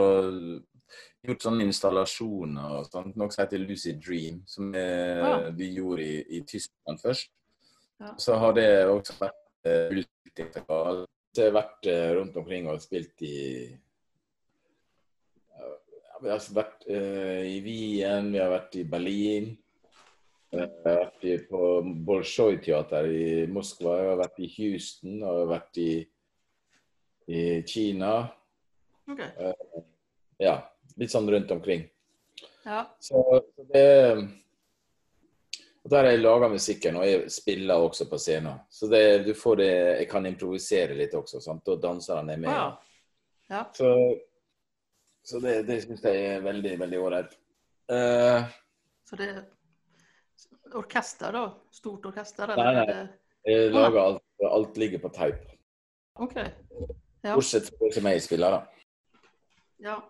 gjort 1.24 1.46
sånne 1.46 1.68
installasjoner 1.68 2.78
og 2.80 2.88
sånt, 2.90 3.16
noe 3.20 3.32
som 3.32 3.44
heter 3.44 3.62
Lucid 3.64 4.02
Dream, 4.04 4.42
som 4.50 4.74
eh, 4.76 5.24
Ah. 5.24 5.50
vi 5.56 5.74
gjorde 5.78 6.04
i, 6.04 6.18
i 6.38 6.44
Tyskland 6.48 7.00
først. 7.02 7.32
Ja. 8.00 8.14
Så 8.20 8.36
har 8.40 8.56
det 8.58 8.68
også 8.90 9.16
vært. 9.20 9.40
Så 9.64 11.40
jeg 11.40 11.46
har 11.48 11.54
vært 11.56 11.88
uh, 11.88 12.10
rundt 12.18 12.36
omkring 12.38 12.66
og 12.68 12.82
spilt 12.84 13.22
i 13.24 13.38
uh, 15.56 15.78
Vi 16.20 16.32
har 16.32 16.42
vært 16.58 16.84
i 16.90 17.60
Wien, 17.64 18.28
vi 18.34 18.42
har 18.42 18.52
vært 18.52 18.76
i 18.82 18.84
Berlin. 18.84 19.54
Jeg 20.54 20.68
har 20.84 21.00
vært 21.00 21.48
på 21.50 21.62
Bolsjoj-teater 22.06 23.08
i 23.10 23.24
Moskva, 23.50 23.96
jeg 24.02 24.12
har 24.12 24.20
vært 24.20 24.44
i 24.44 24.50
Houston 24.58 25.16
og 25.22 25.24
jeg 25.24 25.40
har 25.40 25.50
vært 25.54 25.80
i, 25.82 25.90
i 27.28 27.64
Kina. 27.68 28.14
OK. 29.12 29.22
Ja, 30.42 30.56
litt 31.00 31.12
sånn 31.12 31.30
rundt 31.30 31.52
omkring. 31.52 31.86
Ja. 32.64 32.86
Så 33.00 33.22
så 33.56 33.68
det 33.74 33.90
og 35.84 35.92
Der 35.92 36.06
har 36.06 36.14
jeg 36.14 36.22
laga 36.22 36.48
musikken, 36.48 36.96
og 36.96 37.04
jeg 37.04 37.32
spiller 37.32 37.82
også 37.84 38.06
på 38.08 38.18
scenen. 38.18 38.62
Så 38.72 38.88
det, 38.88 39.26
du 39.26 39.34
får 39.36 39.58
det, 39.60 39.72
jeg 40.00 40.06
kan 40.12 40.26
improvisere 40.26 40.96
litt 40.96 41.16
også, 41.18 41.42
sant? 41.44 41.68
og 41.68 41.82
danserne 41.84 42.38
er 42.38 42.40
med. 42.40 42.56
Ja. 42.56 42.70
ja. 43.52 43.64
Så, 43.76 43.90
så 45.28 45.42
det, 45.44 45.58
det 45.68 45.82
syns 45.84 46.06
jeg 46.08 46.22
er 46.38 46.46
veldig, 46.46 46.78
veldig 46.86 47.02
ålreit. 47.04 47.36
Uh, 47.92 48.48
Så 49.04 49.20
det 49.20 49.28
er 49.28 49.42
orkester, 50.80 51.36
da? 51.36 51.44
Stort 51.76 52.08
orkester? 52.14 52.56
Nei, 52.56 52.72
nei. 52.80 52.88
er 52.88 53.12
jeg 53.44 53.74
lager 53.76 54.00
alt, 54.06 54.24
alt 54.48 54.80
ligger 54.80 55.04
på 55.04 55.12
tape. 55.12 55.58
OK. 56.24 56.38
Ja. 57.24 57.36
Bortsett 57.36 57.70
fra 57.70 57.86
det 57.88 57.94
som 57.96 58.10
jeg 58.12 58.24
spiller, 58.26 58.58
da. 58.58 58.90
ja. 59.86 60.02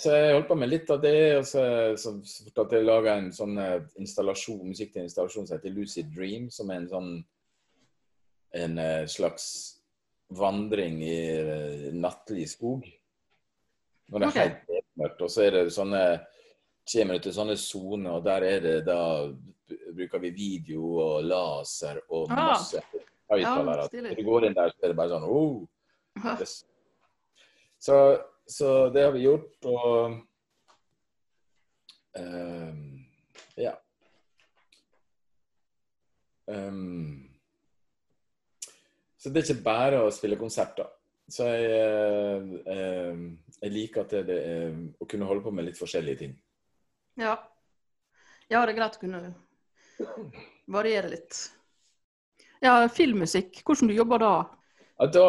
Så 0.00 0.14
jeg 0.16 0.32
holdt 0.32 0.48
på 0.48 0.56
med 0.56 0.70
litt 0.72 0.90
av 0.90 1.02
det. 1.02 1.18
og 1.38 1.44
så, 1.46 1.62
så, 2.00 2.14
så 2.24 2.46
fortalte 2.48 2.78
jeg 2.78 2.88
laga 2.88 3.18
en 3.20 3.28
sånn 3.36 3.58
eh, 3.60 3.82
installasjon, 4.00 4.64
musikk 4.70 4.94
til 4.94 5.04
installasjon 5.04 5.46
som 5.46 5.58
heter 5.58 5.74
Lucid 5.76 6.08
Dream, 6.14 6.48
som 6.50 6.72
er 6.72 6.80
en 6.80 6.88
sånn 6.88 7.12
en 8.52 8.78
eh, 8.80 9.04
slags 9.06 9.46
vandring 10.32 11.02
i 11.04 11.18
eh, 11.36 11.88
nattlig 11.92 12.48
skog. 12.50 12.88
Når 14.08 14.18
det 14.18 14.26
er 14.26 14.32
okay. 14.32 14.54
helt 14.72 14.88
mørkt. 15.00 15.24
Og 15.24 15.32
så 15.32 15.46
er 15.46 15.56
det 15.56 15.66
sånne 15.72 16.04
kommer 16.92 17.16
du 17.16 17.26
til 17.28 17.34
sånne 17.36 17.56
soner, 17.60 18.16
og 18.16 18.24
der 18.26 18.44
er 18.48 18.64
det 18.64 18.78
da 18.88 19.02
bruker 19.94 20.20
vi 20.24 20.32
video 20.34 20.96
og 21.00 21.28
laser 21.28 22.00
og 22.08 22.32
Ah. 22.32 22.52
masse 22.52 22.82
høyttalere. 23.30 23.86
Ja. 23.92 24.02
Når 24.08 24.16
du 24.16 24.24
går 24.26 24.46
inn 24.48 24.56
der, 24.56 24.72
så 24.72 24.82
er 24.82 24.92
det 24.92 24.98
bare 24.98 25.14
sånn 25.14 25.28
oh. 25.28 25.62
Yes. 26.20 26.64
Så, 27.78 27.96
så 28.46 28.88
det 28.94 29.04
har 29.06 29.12
vi 29.14 29.24
gjort, 29.24 29.56
og 29.64 30.18
um, 32.18 32.82
Ja. 33.56 33.72
Um, 36.46 37.30
så 39.16 39.30
det 39.30 39.40
er 39.40 39.46
ikke 39.46 39.64
bare 39.64 40.02
å 40.02 40.10
spille 40.10 40.38
konserter. 40.38 40.88
Så 41.30 41.46
jeg, 41.46 41.68
eh, 41.78 42.72
ehm, 42.74 43.20
jeg 43.62 43.70
liker 43.70 44.02
at 44.02 44.14
det, 44.16 44.22
det 44.28 44.38
er 44.42 44.72
å 44.98 45.06
kunne 45.08 45.28
holde 45.28 45.44
på 45.44 45.52
med 45.54 45.68
litt 45.68 45.78
forskjellige 45.78 46.18
ting. 46.24 46.32
Ja. 47.20 47.36
ja, 48.50 48.64
det 48.64 48.72
er 48.72 48.78
greit 48.80 48.98
å 48.98 49.02
kunne 49.04 49.20
variere 50.76 51.12
litt. 51.12 51.38
Ja, 52.62 52.74
filmmusikk. 52.90 53.62
Hvordan 53.62 53.92
du 53.92 53.94
jobber 53.94 54.22
da? 54.22 54.32
Ja, 54.98 55.08
da 55.14 55.26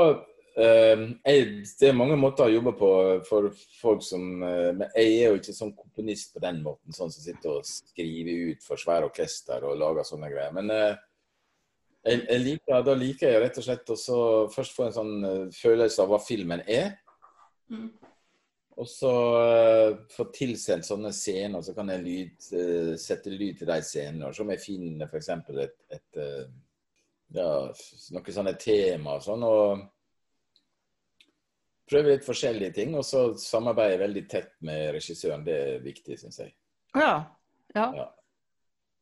jeg, 0.56 1.66
Det 1.80 1.88
er 1.89 1.95
mange 1.97 2.18
måter 2.20 2.45
å 2.45 2.54
jobbe 2.54 2.76
på 2.78 2.89
for 3.26 3.49
folk 3.80 4.04
som 4.06 4.43
eh, 4.45 4.70
Men 4.76 4.91
jeg 4.93 5.16
er 5.16 5.32
jo 5.32 5.39
ikke 5.39 5.56
sånn 5.56 5.74
komponist 5.78 6.34
på 6.36 6.43
den 6.43 6.62
måten, 6.66 6.93
sånn 6.93 7.12
som 7.14 7.26
sitter 7.26 7.56
og 7.58 7.66
skriver 7.66 8.51
ut 8.54 8.66
for 8.66 8.78
svære 8.78 9.10
orkester 9.10 9.66
og 9.66 9.80
lager 9.82 10.06
sånne 10.06 10.30
greier. 10.30 10.54
Men 10.54 10.70
eh, 10.74 10.93
jeg, 12.04 12.22
jeg 12.28 12.43
liker, 12.43 12.86
da 12.86 12.95
liker 12.99 13.32
jeg 13.32 13.41
rett 13.41 13.58
og 13.58 13.66
slett 13.66 13.93
å 13.95 13.97
først 14.54 14.78
få 14.78 14.88
en 14.88 14.97
sånn 14.99 15.14
eh, 15.30 15.45
følelse 15.58 16.04
av 16.04 16.14
hva 16.14 16.20
filmen 16.22 16.62
er. 16.68 16.93
Mm. 17.74 17.89
Og 18.74 18.89
så 18.89 19.10
få 20.10 20.24
tilsendt 20.34 20.88
sånne 20.88 21.12
scener, 21.14 21.62
så 21.62 21.76
kan 21.78 21.91
jeg 21.93 22.01
lyd, 22.01 22.47
sette 22.97 23.30
lyd 23.30 23.60
til 23.60 23.70
de 23.70 23.76
scenene. 23.86 24.32
Og 24.32 24.34
så 24.34 24.45
må 24.45 24.56
jeg 24.56 24.64
finne 24.64 25.06
f.eks. 25.06 25.30
et, 25.62 25.76
et 25.93 26.22
ja, 27.38 27.49
noen 27.70 28.34
sånne 28.34 28.56
tema 28.58 29.20
og 29.20 29.28
sånn. 29.28 29.45
Og 29.45 29.84
prøve 31.89 32.13
litt 32.13 32.25
forskjellige 32.27 32.75
ting. 32.79 32.95
Og 32.99 33.05
så 33.07 33.25
samarbeider 33.39 33.97
jeg 33.97 34.03
veldig 34.03 34.25
tett 34.31 34.53
med 34.65 34.91
regissøren. 34.97 35.45
Det 35.47 35.57
er 35.59 35.86
viktig, 35.86 36.19
syns 36.21 36.41
jeg. 36.43 36.53
Ja. 36.95 37.13
ja. 37.75 37.88
Ja. 38.01 38.09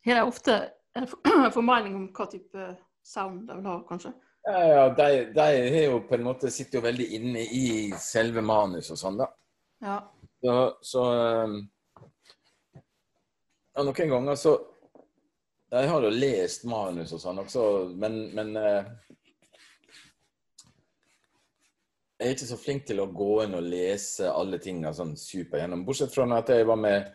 Har 0.08 0.22
de 0.22 0.28
ofte 0.28 0.58
en 0.98 1.08
for- 1.08 1.52
formening 1.58 1.96
om 1.96 2.10
hva 2.16 2.28
type 2.32 2.72
sound 3.04 3.48
de 3.50 3.58
vil 3.58 3.70
ha, 3.70 3.78
kanskje? 3.90 4.14
Ja, 4.48 4.62
ja 4.66 4.86
de, 4.98 5.10
de 5.36 5.84
jo 5.86 6.00
på 6.08 6.18
en 6.18 6.26
måte 6.26 6.50
sitter 6.54 6.80
jo 6.80 6.88
veldig 6.88 7.08
inne 7.18 7.46
i 7.46 7.92
selve 8.02 8.42
manus 8.42 8.90
og 8.94 9.00
sånn, 9.00 9.20
da. 9.22 9.30
Ja. 9.82 10.00
Så, 10.42 10.56
så 10.82 11.06
um, 11.46 11.56
ja, 12.74 13.84
Noen 13.86 14.10
ganger 14.10 14.36
så 14.38 14.52
Jeg 15.72 15.90
har 15.90 16.04
jo 16.06 16.10
lest 16.14 16.66
manus 16.70 17.14
og 17.16 17.22
sånn 17.22 17.40
også, 17.42 17.64
men, 18.02 18.18
men 18.36 18.50
uh, 18.58 18.90
Jeg 22.22 22.28
er 22.28 22.36
ikke 22.36 22.48
så 22.52 22.58
flink 22.62 22.84
til 22.86 23.00
å 23.02 23.08
gå 23.10 23.32
inn 23.44 23.56
og 23.58 23.66
lese 23.66 24.30
alle 24.30 24.60
tingene 24.62 24.92
sånn 24.94 25.16
super 25.18 25.58
gjennom. 25.58 25.82
Bortsett 25.88 26.14
fra 26.14 26.28
at 26.38 26.52
jeg 26.54 26.68
var 26.70 26.78
med 26.78 27.08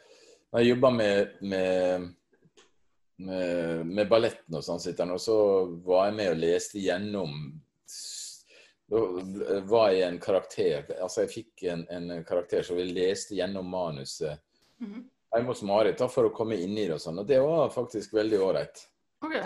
Når 0.51 0.63
jeg 0.63 0.71
jobba 0.73 0.91
med, 0.91 1.37
med 1.47 2.09
med, 3.19 3.87
med 3.87 4.09
balletten 4.11 4.59
og 4.59 4.65
sånn, 4.67 5.13
og 5.15 5.21
så 5.23 5.37
var 5.87 6.09
jeg 6.11 6.17
med 6.19 6.33
og 6.35 6.41
leste 6.43 6.83
gjennom 6.83 7.37
Da 8.91 9.05
var 9.71 9.95
jeg 9.95 10.09
en 10.11 10.19
karakter 10.21 10.91
Altså, 10.99 11.23
jeg 11.25 11.33
fikk 11.33 11.65
en, 11.73 11.87
en 11.89 12.25
karakter 12.29 12.67
som 12.67 12.77
vi 12.77 12.89
leste 12.91 13.39
gjennom 13.39 13.71
manuset 13.73 14.43
Mhm. 14.79 15.07
hjemme 15.33 15.49
hos 15.49 15.63
Marit 15.63 15.99
da, 15.99 16.09
for 16.09 16.29
å 16.29 16.35
komme 16.37 16.57
inn 16.61 16.77
i 16.77 16.87
det 16.87 16.99
og 16.99 17.01
sånn, 17.01 17.19
og 17.23 17.27
det 17.29 17.39
var 17.41 17.71
faktisk 17.73 18.13
veldig 18.13 18.41
ålreit. 18.45 18.83
OK. 19.25 19.37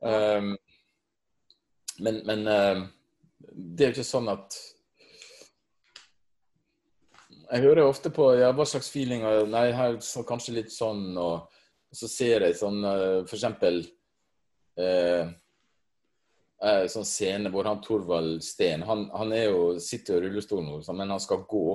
Um, 0.00 0.54
men 1.98 2.22
men 2.24 2.46
um, 2.48 2.86
det 3.38 3.84
er 3.84 3.90
jo 3.90 3.98
ikke 3.98 4.06
sånn 4.06 4.30
at 4.32 4.56
Jeg 7.48 7.64
hører 7.64 7.86
ofte 7.86 8.10
på 8.12 8.32
ja, 8.36 8.50
hva 8.52 8.66
slags 8.68 8.90
feelinger 8.92 9.46
Nei, 9.48 9.70
her 9.72 9.98
så 10.04 10.24
kanskje 10.26 10.58
litt 10.58 10.72
sånn, 10.74 11.12
og, 11.16 11.46
så 11.94 12.10
ser 12.10 12.44
jeg 12.44 12.58
sånn 12.58 12.82
uh, 12.84 13.22
for 13.24 13.36
eksempel 13.38 13.80
uh, 14.80 15.30
uh, 16.60 16.84
sånn 16.90 17.06
scene 17.08 17.52
hvor 17.54 17.70
han 17.70 17.80
Torvald 17.84 18.44
Steen 18.44 18.84
Han, 18.84 19.06
han 19.14 19.32
er 19.32 19.48
jo, 19.48 19.62
sitter 19.80 20.18
jo 20.18 20.20
i 20.20 20.26
rullestol 20.26 20.66
nå, 20.66 20.82
men 20.92 21.14
han 21.16 21.22
skal 21.22 21.46
gå 21.48 21.66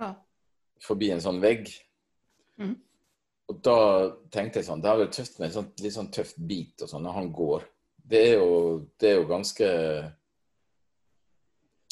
Ja. 0.00 0.14
forbi 0.80 1.10
en 1.12 1.20
sånn 1.20 1.42
vegg. 1.42 1.66
Mm. 2.60 2.76
Og 3.50 3.58
da 3.66 3.80
tenkte 4.32 4.60
jeg 4.60 4.68
sånn 4.68 4.80
Det 4.84 4.88
er 4.88 5.02
vel 5.02 5.10
tøft 5.12 5.40
med 5.40 5.48
en 5.48 5.56
sånn, 5.58 5.68
litt 5.82 5.96
sånn 5.96 6.12
tøft 6.14 6.38
bit 6.38 6.84
og 6.84 6.92
sånn 6.92 7.04
når 7.08 7.18
han 7.18 7.32
går. 7.34 7.66
Det 8.10 8.22
er 8.28 8.38
jo, 8.38 8.86
det 9.00 9.10
er 9.10 9.18
jo 9.18 9.28
ganske 9.28 9.68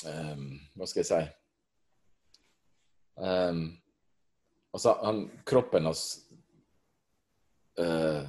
ehm, 0.06 0.48
Hva 0.76 0.86
skal 0.86 1.02
jeg 1.02 1.10
si 1.10 1.20
um, 3.18 3.62
Altså, 4.74 4.94
han, 5.02 5.22
kroppen 5.48 5.88
hans 5.88 6.04
uh, 7.80 8.28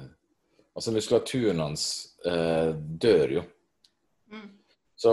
Altså, 0.74 0.94
muskulaturen 0.94 1.60
hans 1.60 1.84
uh, 2.26 2.72
dør 2.74 3.36
jo. 3.38 3.42
Mm. 4.32 4.48
Så 5.00 5.12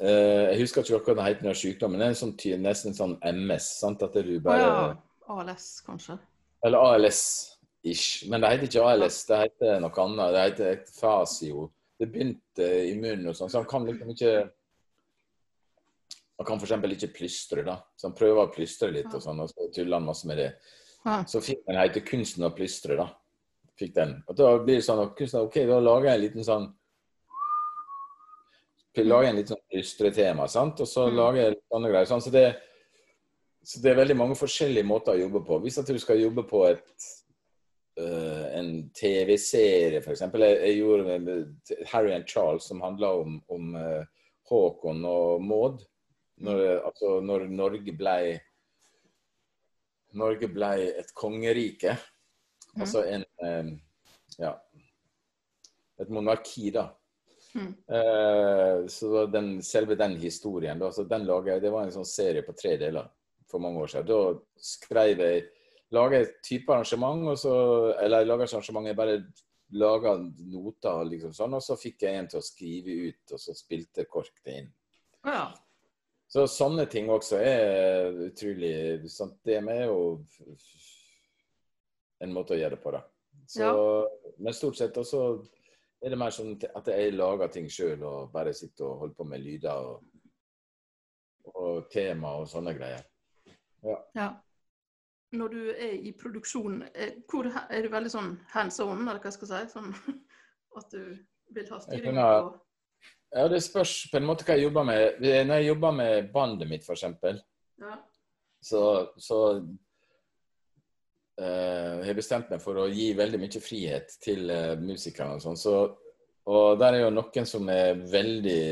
eh, 0.00 0.52
Jeg 0.52 0.60
husker 0.60 0.84
ikke 0.84 1.14
hva 1.14 1.14
det 1.16 1.28
heter 1.30 1.46
den 1.46 1.56
sykdommen. 1.56 2.02
Det 2.02 2.10
er 2.10 2.18
sånn, 2.20 2.34
nesten 2.60 2.96
sånn 2.96 3.14
MS. 3.24 3.68
sant? 3.80 4.04
At 4.04 4.16
du 4.26 4.34
bare 4.44 4.60
ja. 4.60 4.88
ALS, 5.32 5.68
kanskje. 5.86 6.18
Eller 6.66 6.84
ALS-ish. 6.84 8.28
Men 8.28 8.44
det 8.44 8.50
heter 8.52 8.68
ikke 8.68 8.90
ALS, 8.90 9.22
det 9.30 9.38
heter 9.46 9.80
noe 9.80 10.04
annet. 10.04 10.34
Det 10.34 10.42
heter 10.42 10.82
fasio. 10.98 11.70
Det 11.96 12.10
begynte 12.12 12.68
i 12.90 12.92
munnen 12.98 13.30
og 13.30 13.38
sånn, 13.38 13.48
så 13.52 13.62
han 13.62 13.70
kan 13.70 13.86
liksom 13.88 14.12
ikke 14.12 14.34
Han 16.38 16.46
kan 16.46 16.58
f.eks. 16.58 16.72
ikke 16.72 17.14
plystre, 17.14 17.64
da. 17.64 17.76
Så 17.96 18.08
han 18.08 18.14
prøver 18.16 18.46
å 18.46 18.52
plystre 18.54 18.90
litt, 18.92 19.12
og 19.14 19.20
sånn, 19.22 19.40
og 19.40 19.48
så 19.50 19.68
tuller 19.74 19.98
han 19.98 20.06
masse 20.06 20.26
med 20.26 20.38
det. 20.38 20.52
Så 21.04 21.26
Så 21.28 21.40
filmen 21.42 21.76
heter 21.80 22.00
'Kunsten 22.00 22.44
å 22.44 22.54
plystre', 22.56 22.96
da. 22.96 23.08
Fikk 23.78 23.94
den. 23.94 24.22
Og 24.28 24.36
da 24.36 24.58
blir 24.58 24.76
det 24.76 24.84
sånn 24.84 25.02
at 25.02 25.16
kunsten, 25.16 25.40
OK, 25.40 25.54
da 25.66 25.78
lager 25.80 26.08
jeg 26.08 26.14
en 26.14 26.20
liten 26.20 26.44
sånn 26.44 26.74
Lager 28.94 29.28
en 29.30 29.36
litt 29.36 29.48
sånn 29.48 29.62
plystretema, 29.72 30.46
sant. 30.48 30.80
Og 30.80 30.86
så 30.86 31.08
Mm. 31.08 31.16
lager 31.16 31.36
jeg 31.42 31.56
sånne 31.72 31.88
greier. 31.90 32.04
Sånn, 32.06 32.20
så 32.20 32.30
det 32.30 32.56
så 33.64 33.80
det 33.80 33.92
er 33.92 34.04
veldig 34.04 34.16
mange 34.16 34.34
forskjellige 34.34 34.84
måter 34.84 35.12
å 35.14 35.20
jobbe 35.30 35.46
på. 35.46 35.60
Hvis 35.62 35.78
at 35.78 35.86
du 35.86 35.96
skal 35.98 36.18
jobbe 36.18 36.42
på 36.48 36.68
et, 36.68 36.82
øh, 37.96 38.58
en 38.58 38.90
TV-serie, 38.92 39.98
f.eks. 40.02 40.20
Jeg, 40.20 40.32
jeg 40.60 40.78
gjorde 40.78 41.20
med- 41.20 41.86
Harry 41.86 42.12
and 42.12 42.26
Charles, 42.26 42.64
som 42.64 42.80
handla 42.80 43.20
om, 43.20 43.40
om 43.48 43.74
Håkon 44.50 45.04
og 45.06 45.40
Maud. 45.42 45.84
Når, 46.42 46.62
altså, 46.88 47.20
når 47.24 47.46
Norge 47.52 47.94
ble 47.96 48.16
Norge 50.18 50.48
blei 50.52 50.90
et 50.90 51.12
kongerike. 51.16 51.94
Mm. 52.74 52.82
Altså 52.84 53.04
en 53.08 53.24
øh, 53.44 53.72
Ja. 54.40 54.56
Et 56.00 56.08
monarki, 56.10 56.70
da. 56.74 56.88
Mm. 57.54 57.72
Eh, 57.94 58.86
så 58.88 59.26
den, 59.28 59.62
selve 59.62 59.94
den 59.94 60.16
historien, 60.16 60.78
da, 60.80 60.88
den 60.90 61.26
laget, 61.28 61.62
det 61.62 61.70
var 61.72 61.84
en 61.84 61.92
sånn 61.94 62.08
serie 62.08 62.42
på 62.46 62.54
tre 62.56 62.78
deler 62.80 63.10
for 63.50 63.60
mange 63.60 63.82
år 63.84 63.92
siden. 63.92 64.08
Da 64.08 64.62
skrev 64.72 65.20
jeg 65.20 65.50
Laga 65.92 66.22
et 66.22 66.38
type 66.40 66.72
arrangement, 66.72 67.26
og 67.28 67.34
så, 67.36 67.54
eller 68.00 68.22
jeg 68.22 68.28
laga 68.30 68.46
ikke 68.46 68.56
arrangement, 68.56 68.86
jeg 68.88 68.96
bare 68.96 69.16
laga 69.76 70.14
noter, 70.52 71.02
liksom 71.10 71.34
sånn, 71.36 71.56
og 71.58 71.64
så 71.64 71.76
fikk 71.76 72.06
jeg 72.06 72.16
en 72.16 72.28
til 72.32 72.40
å 72.40 72.46
skrive 72.46 72.94
ut, 73.10 73.34
og 73.34 73.42
så 73.42 73.52
spilte 73.56 74.06
KORK 74.08 74.40
det 74.40 74.54
inn. 74.62 74.70
Ja. 75.28 75.42
Så 76.32 76.46
sånne 76.48 76.86
ting 76.88 77.10
også 77.12 77.36
er 77.44 78.14
utrolig 78.30 79.10
sant? 79.12 79.36
Det 79.44 79.58
er 79.60 79.82
jo 79.84 80.14
en 82.24 82.32
måte 82.32 82.54
å 82.54 82.60
gjøre 82.60 82.78
det 82.78 82.84
på, 82.84 82.92
da. 82.94 83.02
Så, 83.48 83.66
Men 84.38 84.56
stort 84.56 84.78
sett 84.78 84.96
også 84.96 85.26
er 86.02 86.14
det 86.14 86.18
mer 86.18 86.32
sånn 86.32 86.54
at 86.56 86.88
jeg 86.88 87.12
lager 87.14 87.52
ting 87.52 87.68
sjøl 87.70 88.00
og 88.08 88.32
bare 88.32 88.54
sitter 88.56 88.86
og 88.88 89.02
holder 89.02 89.18
på 89.18 89.26
med 89.28 89.44
lyder 89.44 89.90
og, 89.90 90.00
og 91.52 91.84
tema 91.92 92.32
og 92.40 92.48
sånne 92.48 92.74
greier. 92.78 93.04
ja. 94.16 94.32
Når 95.32 95.48
du 95.48 95.60
er 95.70 95.94
i 95.96 96.10
produksjon, 96.12 96.82
er, 96.92 97.14
hvor 97.28 97.46
er 97.48 97.84
du 97.84 97.88
veldig 97.92 98.10
sånn 98.12 98.34
hands 98.52 98.76
on, 98.84 99.06
eller 99.06 99.20
hva 99.22 99.30
skal 99.32 99.48
jeg 99.48 99.70
si? 99.70 99.78
Sånn 99.78 99.94
at 100.80 100.92
du 100.92 101.14
vil 101.56 101.70
ha 101.72 101.78
styring 101.80 102.20
på 102.20 102.50
Ja, 103.32 103.46
det 103.48 103.62
spørs 103.64 103.94
på 104.12 104.18
en 104.20 104.26
måte 104.28 104.44
hva 104.44 104.58
jeg 104.58 104.66
jobber 104.66 104.84
med. 104.84 105.22
Når 105.22 105.60
jeg 105.60 105.68
jobber 105.70 105.94
med 105.96 106.28
bandet 106.34 106.68
mitt, 106.68 106.84
f.eks., 106.84 107.04
ja. 107.80 107.94
så, 108.60 108.82
så 109.16 109.38
jeg 111.42 112.10
har 112.10 112.18
bestemt 112.18 112.50
meg 112.52 112.60
for 112.62 112.82
å 112.82 112.90
gi 112.92 113.12
veldig 113.16 113.40
mye 113.40 113.62
frihet 113.64 114.18
til 114.22 114.50
uh, 114.52 114.74
musikerne 114.78 115.38
og 115.38 115.44
sånn. 115.44 115.56
Så, 115.58 115.76
og 116.52 116.76
der 116.80 116.98
er 116.98 117.06
jo 117.06 117.14
noen 117.14 117.48
som 117.48 117.70
er 117.72 118.02
veldig 118.12 118.64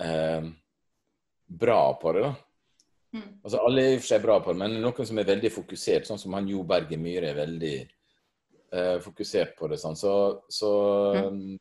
uh, 0.00 0.48
bra 1.62 1.82
på 2.00 2.14
det, 2.16 2.24
da. 2.24 2.32
Mm. 3.12 3.26
Altså 3.44 3.60
Alle 3.60 3.82
er 3.82 3.90
i 3.90 3.96
og 3.98 4.00
for 4.00 4.08
seg 4.08 4.22
bra 4.24 4.38
på 4.40 4.54
det, 4.54 4.60
men 4.62 4.78
noen 4.80 5.08
som 5.08 5.20
er 5.20 5.28
veldig 5.28 5.50
fokusert, 5.52 6.08
sånn 6.08 6.20
som 6.22 6.38
han 6.38 6.48
Jo 6.48 6.62
Berge 6.64 6.96
Myhre 6.96 7.34
er 7.34 7.42
veldig 7.42 7.74
fokusert 9.04 9.50
på 9.58 9.68
det. 9.68 9.76
sånn, 9.76 9.98
Så, 10.00 10.12
så 10.48 10.70
um, 11.26 11.58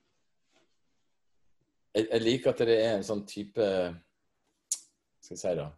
jeg, 1.93 2.07
jeg 2.07 2.23
liker 2.23 2.51
at 2.51 2.65
det 2.67 2.79
er 2.79 2.95
en 2.95 3.05
sånn 3.05 3.23
type 3.29 3.67
Skal 5.21 5.35
jeg 5.35 5.41
si 5.43 5.55
da 5.59 5.69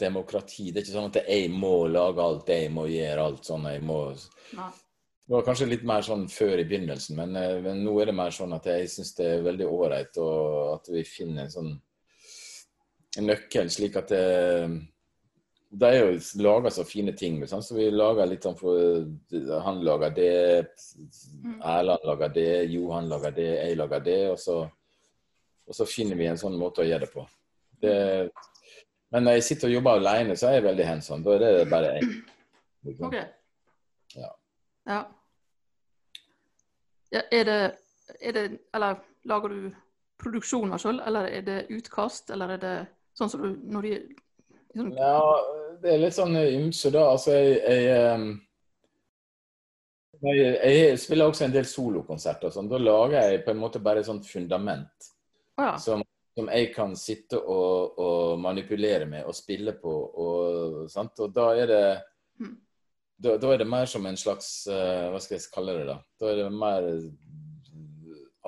Demokrati. 0.00 0.68
Det 0.70 0.78
er 0.78 0.84
ikke 0.84 0.94
sånn 0.94 1.08
at 1.10 1.16
jeg 1.26 1.48
må 1.50 1.88
lage 1.90 2.22
alt, 2.22 2.50
jeg 2.52 2.70
må 2.70 2.84
gjøre 2.86 3.24
alt 3.26 3.48
sånn. 3.48 3.64
jeg 3.72 3.82
må... 3.82 3.96
ja. 4.54 4.68
Det 5.30 5.34
var 5.34 5.44
kanskje 5.46 5.66
litt 5.66 5.82
mer 5.86 6.02
sånn 6.06 6.24
før 6.30 6.58
i 6.58 6.66
begynnelsen, 6.66 7.14
men, 7.18 7.34
eh, 7.38 7.56
men 7.62 7.82
nå 7.82 7.92
er 7.98 8.10
det 8.10 8.14
mer 8.18 8.34
sånn 8.34 8.54
at 8.54 8.64
jeg 8.66 8.88
syns 8.90 9.12
det 9.18 9.26
er 9.30 9.44
veldig 9.46 9.66
ålreit 9.66 10.20
at 10.22 10.90
vi 10.90 11.02
finner 11.06 11.44
en 11.44 11.52
sånn 11.54 11.68
en 13.18 13.26
nøkkel, 13.26 13.70
slik 13.70 13.98
at 13.98 14.10
det 14.10 14.24
Det 15.70 15.86
er 15.86 16.00
jo 16.00 16.42
laga 16.42 16.70
så 16.74 16.82
fine 16.82 17.12
ting, 17.14 17.36
sånn, 17.46 17.62
så 17.62 17.76
vi 17.76 17.84
lager 17.94 18.26
litt 18.26 18.42
sånn 18.42 18.56
for 18.58 19.04
Han 19.62 19.84
lager 19.86 20.14
det, 20.16 20.30
Erland 21.62 22.06
lager 22.08 22.32
det, 22.34 22.48
Johan 22.72 23.06
lager 23.10 23.36
det, 23.36 23.50
jeg 23.54 23.76
lager 23.78 24.02
det, 24.02 24.20
og 24.32 24.38
så, 24.42 24.56
og 25.70 25.76
så 25.76 25.86
finner 25.86 26.18
vi 26.18 26.26
en 26.26 26.40
sånn 26.40 26.58
måte 26.58 26.82
å 26.82 26.88
gjøre 26.88 27.06
det 27.06 27.12
på. 27.12 27.22
Det, 27.80 27.94
men 29.14 29.24
når 29.26 29.38
jeg 29.38 29.46
sitter 29.46 29.70
og 29.70 29.74
jobber 29.74 30.00
alene, 30.00 30.36
så 30.38 30.48
er 30.48 30.58
jeg 30.58 30.66
veldig 30.66 30.86
hands 30.86 31.10
on. 31.14 31.22
Da 31.26 31.36
er 31.36 31.44
det 31.44 31.68
bare 31.70 31.92
jeg. 31.94 32.08
liksom. 32.88 33.06
Okay. 33.06 33.24
Ja. 34.18 34.30
Ja. 34.90 34.98
ja 37.14 37.22
er, 37.30 37.44
det, 37.44 37.60
er 38.20 38.32
det 38.34 38.44
Eller 38.74 38.98
lager 39.30 39.54
du 39.54 39.70
produksjoner 40.20 40.82
sjøl, 40.82 40.98
eller 41.06 41.30
er 41.30 41.46
det 41.46 41.60
utkast, 41.74 42.30
eller 42.34 42.56
er 42.56 42.62
det 42.62 42.74
sånn 43.16 43.30
som 43.32 43.42
du 43.42 43.54
når 43.70 43.86
de 43.86 43.94
liksom, 44.72 44.92
Ja, 44.96 45.18
det 45.82 45.94
er 45.94 46.02
litt 46.04 46.16
sånn 46.16 46.36
ymse, 46.40 46.92
da. 46.94 47.06
Altså, 47.14 47.34
jeg, 47.34 47.58
jeg, 47.66 48.36
jeg, 50.20 50.54
jeg 50.60 51.00
spiller 51.00 51.30
også 51.30 51.46
en 51.46 51.54
del 51.54 51.68
solokonserter. 51.68 52.52
Sånn. 52.54 52.70
Da 52.70 52.80
lager 52.80 53.30
jeg 53.30 53.42
på 53.46 53.54
en 53.54 53.62
måte 53.62 53.82
bare 53.82 54.02
et 54.04 54.08
sånt 54.08 54.28
fundament 54.28 55.10
ja. 55.58 55.74
som, 55.80 56.04
som 56.36 56.50
jeg 56.52 56.70
kan 56.74 56.94
sitte 56.98 57.40
og, 57.40 57.98
og 58.00 58.38
manipulere 58.40 59.08
med 59.08 59.24
og 59.28 59.36
spille 59.36 59.74
på. 59.80 59.94
Og, 60.24 60.86
og 60.86 61.34
da 61.34 61.50
er 61.56 61.74
det 61.74 61.84
Mm. 62.40 62.54
da, 63.20 63.34
da 63.36 63.50
er 63.52 63.58
det 63.60 63.68
mer 63.68 63.84
som 63.84 64.06
en 64.08 64.16
slags 64.16 64.66
eh, 64.72 65.10
Hva 65.12 65.18
skal 65.20 65.34
jeg 65.36 65.50
kalle 65.52 65.74
det, 65.76 65.82
da? 65.90 65.96
Da 66.16 66.30
er 66.30 66.38
det 66.38 66.46
mer 66.54 66.86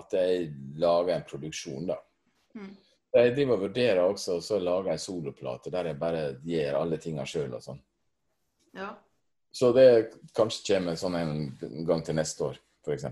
at 0.01 0.15
jeg 0.17 0.47
lager 0.81 1.13
en 1.13 1.27
produksjon, 1.29 1.91
da. 1.91 1.99
Mm. 2.57 2.71
Jeg 3.13 3.35
driver 3.37 3.59
og 3.59 3.65
vurderer 3.67 4.03
også 4.07 4.39
å 4.41 4.59
lage 4.63 4.93
en 4.95 5.01
soloplate 5.01 5.73
der 5.73 5.91
jeg 5.91 6.01
bare 6.01 6.21
gjør 6.49 6.79
alle 6.79 6.99
tingene 7.01 7.27
sjøl 7.29 7.59
og 7.59 7.65
sånn. 7.65 7.81
Ja. 8.79 8.95
Så 9.53 9.69
det 9.77 9.89
kanskje 10.33 10.79
kommer 10.79 10.97
sånn 10.97 11.19
en 11.19 11.33
gang 11.85 12.01
til 12.05 12.17
neste 12.17 12.47
år, 12.47 12.61
f.eks. 12.87 13.05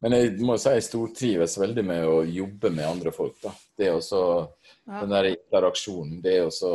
Men 0.00 0.16
jeg 0.16 0.38
må 0.40 0.56
si 0.56 0.72
jeg 0.72 0.86
stortrives 0.86 1.58
veldig 1.60 1.84
med 1.84 2.06
å 2.08 2.22
jobbe 2.24 2.72
med 2.72 2.88
andre 2.88 3.12
folk. 3.12 3.36
da. 3.42 3.52
Det 3.76 3.90
er 3.90 3.98
også 3.98 4.22
ja. 4.32 5.02
den 5.02 5.12
der 5.12 5.28
interaksjonen. 5.34 6.22
Det 6.24 6.38
er 6.38 6.46
også 6.48 6.72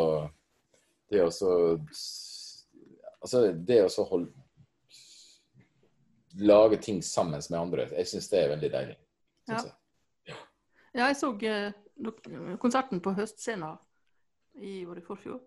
Det 1.10 1.20
er 1.20 1.26
også 1.26 1.56
Altså, 3.22 3.52
det 3.54 3.76
er 3.78 3.84
også 3.86 4.04
holde 4.10 4.32
Lage 6.42 6.78
ting 6.78 7.02
sammen 7.04 7.42
med 7.50 7.60
andre. 7.60 7.90
Jeg 7.98 8.08
syns 8.08 8.30
det 8.32 8.40
er 8.40 8.54
veldig 8.54 8.70
deilig. 8.72 8.96
Ja. 9.50 9.58
jeg. 10.28 10.38
ja, 10.96 11.08
jeg 11.10 11.18
så 11.20 11.32
eh, 11.44 11.74
konserten 12.62 13.02
på 13.04 13.14
Høstscena 13.18 13.76
i, 14.60 14.86
var 14.86 14.96
det 14.96 15.04
i 15.04 15.06
forfjor. 15.06 15.40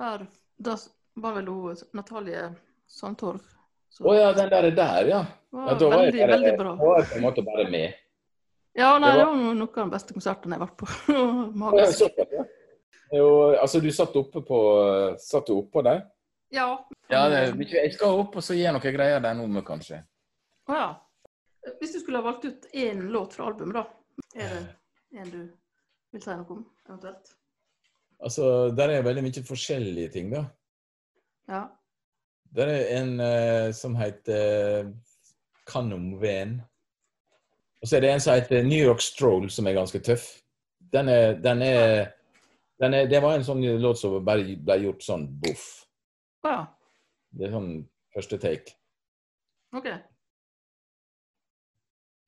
Der, 0.00 0.26
da 0.56 0.76
var 1.20 1.34
vel 1.38 1.48
hun 1.50 1.80
Natalie 1.96 2.50
Sandtorv. 2.90 3.42
Å 4.00 4.06
oh, 4.06 4.14
ja, 4.14 4.30
den 4.32 4.48
der, 4.52 4.70
der, 4.70 5.08
ja. 5.10 5.24
var 5.50 5.72
ja 5.72 5.78
da 5.78 5.88
var 5.90 6.04
jeg 6.04 6.12
veldig, 6.12 6.20
bare, 6.20 6.36
veldig 6.36 6.52
bra. 6.60 6.72
Da 6.78 6.86
var 6.92 7.08
på 7.10 7.18
en 7.18 7.24
måte 7.26 7.42
bare 7.46 7.66
med. 7.70 7.98
Ja, 8.78 8.92
nei, 8.98 9.10
Det 9.10 9.18
det 9.18 9.24
var- 9.24 9.32
var 9.32 9.36
noen 9.42 9.62
av 9.62 9.74
de 9.74 9.90
beste 9.90 10.14
konsertene 10.14 10.56
jeg 10.56 10.60
har 10.60 10.68
vært 10.68 10.78
på. 10.78 10.86
Ja, 11.10 11.24
Magisk. 11.64 12.20
ja. 12.38 12.44
Jo, 13.10 13.26
altså, 13.58 13.80
du 13.82 13.90
satt 13.90 14.14
oppe 14.16 14.40
på 14.46 14.58
Satt 15.18 15.48
du 15.50 15.56
oppå 15.56 15.82
der? 15.82 16.04
Ja. 16.54 16.68
Ja, 17.10 17.24
det, 17.28 17.66
jeg 17.66 17.92
skal 17.94 18.20
opp 18.22 18.36
og 18.38 18.42
så 18.46 18.54
gi 18.54 18.66
noen 18.70 18.94
greier 18.94 19.22
der 19.22 19.34
nå, 19.34 19.48
med, 19.50 19.64
kanskje. 19.66 20.04
Å 20.70 20.76
ja. 20.78 20.88
Hvis 21.80 21.96
du 21.96 22.00
skulle 22.00 22.22
ha 22.22 22.24
valgt 22.24 22.46
ut 22.46 22.68
én 22.72 23.02
låt 23.10 23.34
fra 23.34 23.50
albumet, 23.50 23.74
da, 23.74 23.82
er 24.38 24.54
det 24.54 24.62
en 25.18 25.30
du 25.30 25.42
vil 26.12 26.22
si 26.22 26.34
noe 26.34 26.56
om, 26.56 26.64
eventuelt? 26.88 27.34
Altså, 28.20 28.70
der 28.76 28.94
er 28.94 29.06
veldig 29.06 29.24
mye 29.24 29.44
forskjellige 29.46 30.12
ting, 30.16 30.32
da. 30.34 30.44
Ja. 31.50 31.62
Der 32.56 32.72
er 32.72 32.88
en 32.98 33.12
uh, 33.22 33.72
som 33.74 33.94
heter 33.96 34.90
Kanomven. 35.66 36.60
Og 37.80 37.88
så 37.88 37.96
er 37.96 38.04
det 38.04 38.12
en 38.12 38.20
som 38.20 38.34
heter 38.34 38.66
New 38.66 38.80
York 38.84 39.00
Stroll, 39.00 39.50
som 39.50 39.66
er 39.66 39.78
ganske 39.78 40.02
tøff. 40.04 40.26
Den 40.92 41.08
er, 41.08 41.38
den 41.40 41.62
er, 41.62 42.10
den 42.82 42.94
er 42.94 43.06
Det 43.06 43.22
var 43.22 43.38
en 43.38 43.46
sånn 43.46 43.62
låt 43.80 44.00
som 44.00 44.18
bare 44.24 44.58
ble 44.58 44.76
gjort 44.84 45.06
sånn 45.06 45.26
boff. 45.40 45.66
Ja. 46.44 46.64
Det 47.30 47.46
er 47.46 47.54
sånn 47.54 47.72
første 48.14 48.38
take. 48.42 48.74
OK. 49.76 49.86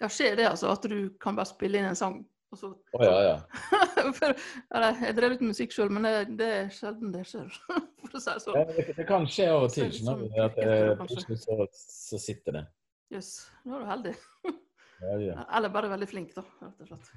Ja, 0.03 0.09
skjer 0.11 0.37
det 0.39 0.49
altså 0.49 0.70
at 0.72 0.87
du 0.91 1.12
kan 1.22 1.37
bare 1.39 1.51
spille 1.51 1.78
inn 1.78 1.91
en 1.91 1.99
sang, 1.99 2.22
så 2.59 2.68
oh, 2.72 3.03
ja, 3.05 3.14
ja. 3.24 3.36
For, 4.18 4.34
eller, 4.74 4.98
Jeg 5.07 5.16
drev 5.16 5.34
litt 5.34 5.44
musikk 5.46 5.74
sjøl, 5.74 5.92
men 5.94 6.07
det, 6.07 6.12
det 6.40 6.48
er 6.59 6.70
sjelden 6.74 7.12
det 7.14 7.22
skjer. 7.28 7.48
For 8.09 8.18
å 8.18 8.22
si 8.22 8.32
ja 8.32 8.42
sånn. 8.44 8.72
det, 8.72 8.86
det 8.98 9.07
kan 9.09 9.26
skje 9.30 9.48
av 9.53 9.66
og 9.68 9.74
til. 9.74 9.92
sånn 9.96 10.24
at 10.44 10.59
eh. 10.61 10.90
Plutselig 11.00 11.38
så, 11.44 11.66
så 11.78 12.20
sitter 12.20 12.59
det. 12.59 12.64
Jøss. 13.12 13.32
Da 13.64 13.76
er 13.76 13.84
du 13.84 13.90
heldig. 13.94 14.14
Ja, 15.03 15.16
ja. 15.18 15.32
Eller 15.57 15.72
bare 15.74 15.88
veldig 15.90 16.07
flink, 16.07 16.28
da, 16.36 16.44
rett 16.62 16.82
og 16.84 16.86
slett. 16.92 17.09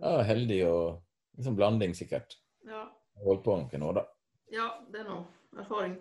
ja 0.00 0.12
heldig 0.24 0.60
og 0.64 1.02
liksom 1.36 1.58
blanding, 1.58 1.92
sikkert. 1.92 2.38
Ja, 2.64 2.86
Holdt 3.20 3.42
på 3.44 3.52
noen 3.60 3.84
år, 3.84 3.98
da. 3.98 4.04
ja 4.54 4.68
det 4.88 5.02
er 5.02 5.10
noe 5.10 5.60
erfaring. 5.60 5.98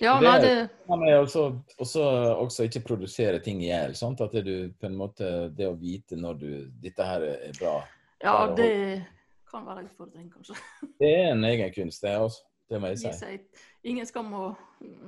Ja, 0.00 0.14
Det 0.20 0.24
nei, 0.28 0.36
er- 0.36 0.40
det 0.66 0.70
men 0.88 1.14
også, 1.20 1.42
også, 1.78 2.02
også 2.40 2.64
ikke 2.64 2.80
produsere 2.86 3.38
ting 3.44 3.60
i 3.62 3.66
hjel. 3.68 3.92
At 3.92 4.32
det 4.32 4.44
du 4.46 4.70
på 4.80 4.86
en 4.86 4.96
måte 4.96 5.54
Det 5.54 5.66
å 5.68 5.74
vite 5.78 6.16
når 6.16 6.38
du 6.40 6.50
Dette 6.80 7.04
her 7.04 7.20
er 7.22 7.52
bra. 7.58 7.74
Ja, 8.22 8.46
det 8.54 9.06
kan 9.50 9.64
være 9.66 9.80
en 9.80 9.88
utfordring, 9.90 10.30
kanskje. 10.32 10.54
Det 11.00 11.08
er 11.18 11.32
en 11.32 11.44
egen 11.44 11.72
kunst, 11.74 12.02
det 12.02 12.10
også. 12.18 12.42
Det 12.70 12.78
må 12.80 12.86
jeg 12.92 12.98
si. 12.98 13.10
seg, 13.18 13.40
ingen 13.84 14.06
skam 14.06 14.28
å 14.32 14.56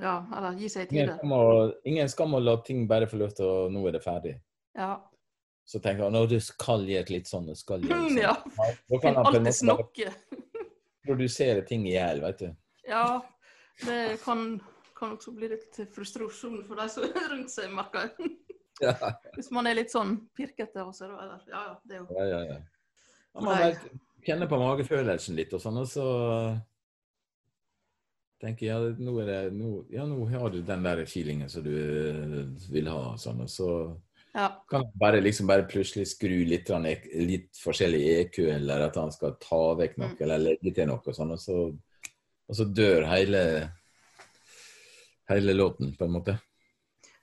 Ja, 0.03 0.25
eller 0.37 0.57
gi 0.59 0.69
seg 0.69 0.89
tide. 0.91 1.15
skam 1.21 1.33
ingen 1.87 2.09
skam 2.09 2.35
å 2.35 2.41
la 2.43 2.57
ting 2.67 2.89
bare 2.89 3.07
få 3.07 3.17
lov 3.21 3.31
til 3.39 3.47
å 3.47 3.71
Nå 3.71 3.87
er 3.87 3.93
det 3.93 4.03
ferdig. 4.03 4.35
Ja. 4.75 4.97
Så 5.65 5.79
tenker 5.81 6.03
han 6.09 6.13
nå 6.13 6.27
du 6.29 6.41
skal 6.41 6.83
et 6.91 7.09
litt 7.09 7.29
sånn 7.31 7.49
og 7.49 7.57
skal 7.57 7.81
gi 7.81 7.89
sånn. 7.89 8.19
ja. 8.19 8.35
Da 8.91 8.99
kan 8.99 9.15
han 9.15 9.27
Alltid 9.27 9.55
snakke. 9.55 10.11
produsere 11.07 11.63
ting 11.67 11.87
i 11.87 11.95
hjel, 11.95 12.21
vet 12.21 12.39
du. 12.43 12.51
Ja, 12.89 13.21
det 13.87 14.19
kan, 14.25 14.61
kan 15.03 15.17
også 15.19 15.35
bli 15.37 15.51
litt 15.53 15.83
frustrasjon 15.95 16.63
for 16.69 16.79
de 16.81 16.89
som 16.95 17.07
er 17.11 17.29
rundt 17.35 17.53
seg, 17.53 17.71
merker 17.75 18.09
jeg. 18.09 18.33
Ja, 18.83 18.95
Hvis 19.37 19.51
man 19.55 19.69
er 19.69 19.77
litt 19.77 19.93
sånn 19.93 20.17
pirkete 20.35 20.81
av 20.83 20.95
seg, 20.97 21.11
da. 21.13 21.19
Eller, 21.27 21.43
ja, 21.53 21.61
ja, 21.69 21.75
det 21.87 21.99
er 21.99 22.01
jo 22.01 22.17
ja, 22.17 22.25
ja. 22.31 22.41
ja. 22.55 22.61
Man 23.45 23.61
vet, 23.61 23.85
kjenner 24.27 24.49
på 24.51 24.59
magefølelsen 24.61 25.37
litt 25.39 25.53
og 25.55 25.61
sånn, 25.63 25.79
og 25.83 25.87
så 25.91 26.07
tenker 28.43 28.67
jeg 28.67 28.73
ja, 28.73 28.95
nå, 28.99 29.13
det, 29.27 29.37
nå, 29.55 29.69
ja, 29.93 30.07
nå 30.09 30.25
har 30.33 30.51
du 30.51 30.59
den 30.67 30.83
der 30.87 31.05
feelingen 31.07 31.51
som 31.53 31.63
du 31.63 31.71
eh, 31.77 32.41
vil 32.75 32.89
ha, 32.91 33.13
og 33.13 33.21
sånn, 33.23 33.45
og 33.45 33.53
så 33.53 33.69
Ja. 34.35 34.49
kan 34.71 34.87
bare 34.97 35.21
liksom 35.21 35.47
bare 35.47 35.67
plutselig 35.69 36.07
skru 36.15 36.39
litt, 36.49 36.71
litt 37.13 37.59
forskjellig 37.61 38.01
EQ, 38.17 38.39
eller 38.57 38.87
at 38.89 38.97
han 38.97 39.13
skal 39.13 39.37
ta 39.39 39.75
vekk 39.79 39.99
noe, 40.01 40.15
Mm. 40.17 40.23
eller 40.25 40.39
legge 40.47 40.75
til 40.75 40.89
noe, 40.89 41.03
og 41.05 41.15
sånn, 41.15 41.33
og 41.37 41.39
så, 41.39 41.59
og 42.49 42.57
så 42.57 42.65
dør 42.65 43.05
hele 43.13 43.43
hele 45.37 45.57
låten, 45.57 45.95
på 45.99 46.09
en 46.09 46.17
måte. 46.21 46.39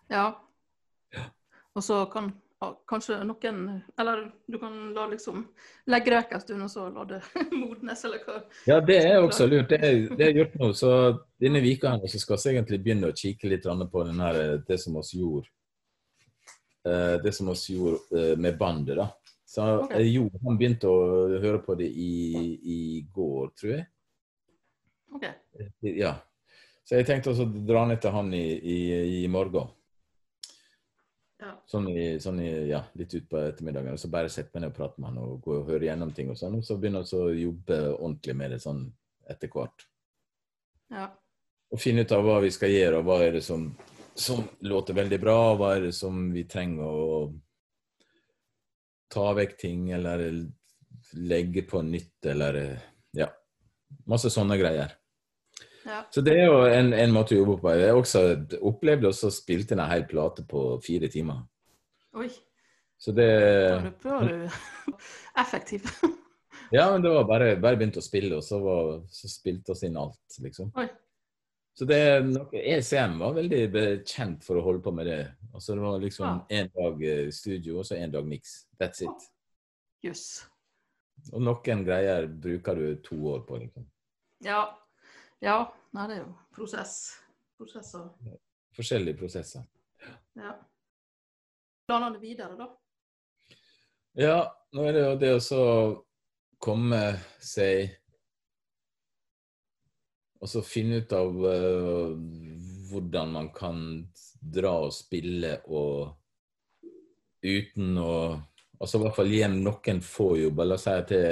ja. 0.10 0.30
Og 1.78 1.84
så 1.84 2.06
kan 2.12 2.32
kanskje 2.90 3.22
noen 3.24 3.60
Eller 4.00 4.32
du 4.48 4.58
kan 4.60 4.94
la 4.94 5.06
liksom 5.08 5.46
legge 5.88 6.12
røyk 6.12 6.34
en 6.36 6.42
stund, 6.44 6.64
og 6.66 6.72
så 6.72 6.88
la 6.94 7.06
det 7.08 7.22
modnes, 7.62 8.04
eller 8.06 8.26
hva. 8.26 8.42
Ja, 8.68 8.80
det 8.84 8.98
er 9.06 9.20
også 9.22 9.48
lurt. 9.48 9.70
Det 9.72 9.80
er, 9.80 10.02
det 10.18 10.28
er 10.28 10.36
gjort 10.42 10.58
nå. 10.60 10.72
Så 10.78 10.92
denne 11.42 11.64
vika 11.64 11.96
her 11.96 12.12
så 12.12 12.20
skal 12.22 12.42
vi 12.44 12.56
egentlig 12.56 12.82
begynne 12.84 13.12
å 13.12 13.16
kikke 13.16 13.52
litt 13.54 13.66
på 13.66 14.04
den 14.10 14.20
her, 14.24 14.42
eh, 14.42 14.58
det 14.68 14.80
som 14.82 14.98
oss 15.00 15.14
gjorde 15.16 15.48
eh, 16.86 17.16
Det 17.24 17.34
som 17.36 17.50
vi 17.54 17.78
gjorde 17.78 18.02
eh, 18.20 18.36
med 18.38 18.58
bandet, 18.60 18.98
da. 19.00 19.10
Så 19.50 19.66
okay. 19.86 20.04
Jo, 20.06 20.28
han 20.44 20.60
begynte 20.60 20.92
å 20.92 21.30
høre 21.42 21.64
på 21.66 21.74
det 21.80 21.88
i, 21.90 22.12
i 22.62 22.82
går, 23.10 23.48
tror 23.58 23.72
jeg. 23.72 23.86
OK. 25.16 25.26
Ja. 25.90 26.20
Så 26.90 26.98
jeg 26.98 27.06
tenkte 27.06 27.30
også 27.30 27.46
å 27.46 27.60
dra 27.70 27.84
ned 27.86 28.00
til 28.02 28.16
han 28.16 28.32
i, 28.34 28.46
i, 28.58 28.78
i 29.20 29.28
morgen. 29.30 29.68
Ja. 31.38 31.52
Sånn, 31.70 31.86
i, 31.94 32.06
sånn 32.20 32.40
i, 32.42 32.48
ja, 32.72 32.80
litt 32.98 33.14
utpå 33.14 33.38
ettermiddagen. 33.44 33.94
Og 33.94 34.02
så 34.02 34.10
bare 34.10 34.32
sette 34.34 34.56
meg 34.56 34.64
ned 34.64 34.72
og 34.72 34.80
prate 34.80 34.98
med 34.98 35.12
han 35.12 35.20
og 35.22 35.36
gå 35.46 35.54
og 35.60 35.70
høre 35.70 35.86
gjennom 35.86 36.10
ting 36.18 36.32
og 36.34 36.40
sånn. 36.40 36.58
Og 36.58 36.66
så 36.66 36.80
begynne 36.82 37.04
å 37.06 37.22
jobbe 37.30 37.78
ordentlig 37.92 38.36
med 38.40 38.56
det 38.56 38.60
sånn 38.64 38.82
etter 39.30 39.54
hvert. 39.54 39.86
Ja. 40.90 41.06
Og 41.70 41.84
finne 41.84 42.08
ut 42.10 42.16
av 42.18 42.26
hva 42.26 42.40
vi 42.42 42.50
skal 42.58 42.74
gjøre, 42.74 43.04
og 43.04 43.06
hva 43.06 43.20
er 43.22 43.38
det 43.38 43.44
som, 43.46 43.70
som 44.18 44.42
låter 44.66 44.98
veldig 44.98 45.20
bra, 45.22 45.38
og 45.52 45.62
hva 45.62 45.76
er 45.76 45.86
det 45.86 45.94
som 45.94 46.24
vi 46.34 46.48
trenger 46.50 46.90
å 46.90 47.20
ta 49.14 49.28
vekk 49.38 49.54
ting, 49.62 49.92
eller 49.94 50.26
legge 51.22 51.70
på 51.70 51.86
nytt, 51.86 52.18
eller 52.34 52.64
ja. 53.14 53.30
Masse 54.10 54.34
sånne 54.34 54.58
greier. 54.58 54.98
Ja. 55.86 56.04
Så 56.12 56.22
det 56.26 56.34
er 56.40 56.46
jo 56.50 56.60
en, 56.68 56.94
en 56.94 57.12
måte 57.16 57.36
å 57.36 57.40
jobbe 57.42 57.58
på. 57.62 57.72
Jeg 57.80 57.96
også 57.96 58.24
opplevde 58.68 59.08
også 59.10 59.30
å 59.30 59.34
spilte 59.36 59.74
inn 59.76 59.82
en 59.84 59.92
hel 59.92 60.06
plate 60.10 60.44
på 60.50 60.64
fire 60.86 61.08
timer. 61.12 61.44
Oi. 62.20 62.30
Så 63.00 63.14
det 63.16 63.30
Da 63.32 63.92
var 64.04 64.26
du- 64.28 64.96
effektiv. 65.44 65.86
Ja, 66.72 66.84
men 66.92 67.02
det 67.02 67.10
var 67.10 67.24
bare, 67.26 67.56
bare 67.58 67.78
begynt 67.80 67.96
å 67.98 68.02
spille, 68.06 68.36
og 68.38 68.44
så, 68.46 68.60
var, 68.62 69.00
så 69.10 69.26
spilte 69.32 69.72
oss 69.74 69.80
inn 69.88 69.96
alt, 69.98 70.36
liksom. 70.38 70.68
Oi. 70.78 70.84
Så 71.74 71.88
det 71.90 71.98
er 71.98 72.20
noe, 72.28 72.46
ECM 72.54 73.16
var 73.18 73.34
veldig 73.40 73.62
kjent 74.06 74.44
for 74.46 74.60
å 74.60 74.62
holde 74.68 74.84
på 74.86 74.92
med 74.94 75.08
det. 75.10 75.18
Altså 75.50 75.74
det 75.74 75.82
var 75.82 75.98
liksom 76.04 76.44
Ja. 76.52 76.66
dag 76.76 77.02
eh, 77.10 77.32
studio, 77.34 77.80
og 77.80 77.88
så 77.90 77.98
én 77.98 78.12
dag 78.14 78.28
miks. 78.28 78.68
That's 78.78 79.02
it. 79.02 79.26
Jøss. 80.06 80.26
Og 81.34 81.42
noen 81.42 81.82
greier 81.88 82.28
bruker 82.30 82.76
du 82.78 83.02
to 83.08 83.18
år 83.34 83.42
på, 83.48 83.58
liksom. 83.64 83.88
Ja. 84.46 84.68
Ja. 85.40 85.76
Nei, 85.92 86.06
det 86.08 86.20
er 86.20 86.22
jo 86.22 86.34
prosess. 86.54 86.96
Prosesser. 87.58 88.10
Forskjellige 88.76 89.18
prosesser. 89.20 89.64
Ja. 90.38 90.54
Planene 91.90 92.20
videre, 92.22 92.54
da? 92.60 92.68
Ja, 94.20 94.38
nå 94.76 94.86
er 94.86 94.94
det 94.94 95.02
jo 95.02 95.16
det 95.22 95.32
å 95.56 95.66
komme 96.60 97.02
seg 97.44 97.96
Og 100.40 100.48
så 100.48 100.62
finne 100.64 101.02
ut 101.02 101.14
av 101.16 101.36
uh, 101.36 102.14
hvordan 102.90 103.34
man 103.36 103.50
kan 103.56 103.82
dra 104.40 104.76
og 104.86 104.94
spille 104.96 105.58
og 105.68 106.16
uten 107.44 107.98
å 108.00 108.14
Altså 108.80 108.96
i 108.96 109.04
hvert 109.04 109.18
fall 109.18 109.28
gi 109.34 109.42
noen 109.52 109.98
få 110.00 110.26
jobber. 110.40 110.70
La 110.70 110.78
oss 110.78 110.86
si 110.88 110.92
at 110.94 111.10
det, 111.12 111.24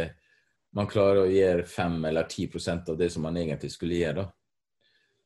man 0.78 0.90
klarer 0.90 1.24
å 1.24 1.32
gjøre 1.32 1.66
5 1.68 1.96
eller 2.10 2.28
10% 2.30 2.92
av 2.94 2.98
det 3.00 3.10
som 3.14 3.26
man 3.26 3.38
egentlig 3.40 3.72
skulle 3.74 3.98
gjøre. 4.00 4.24
da. 4.24 4.28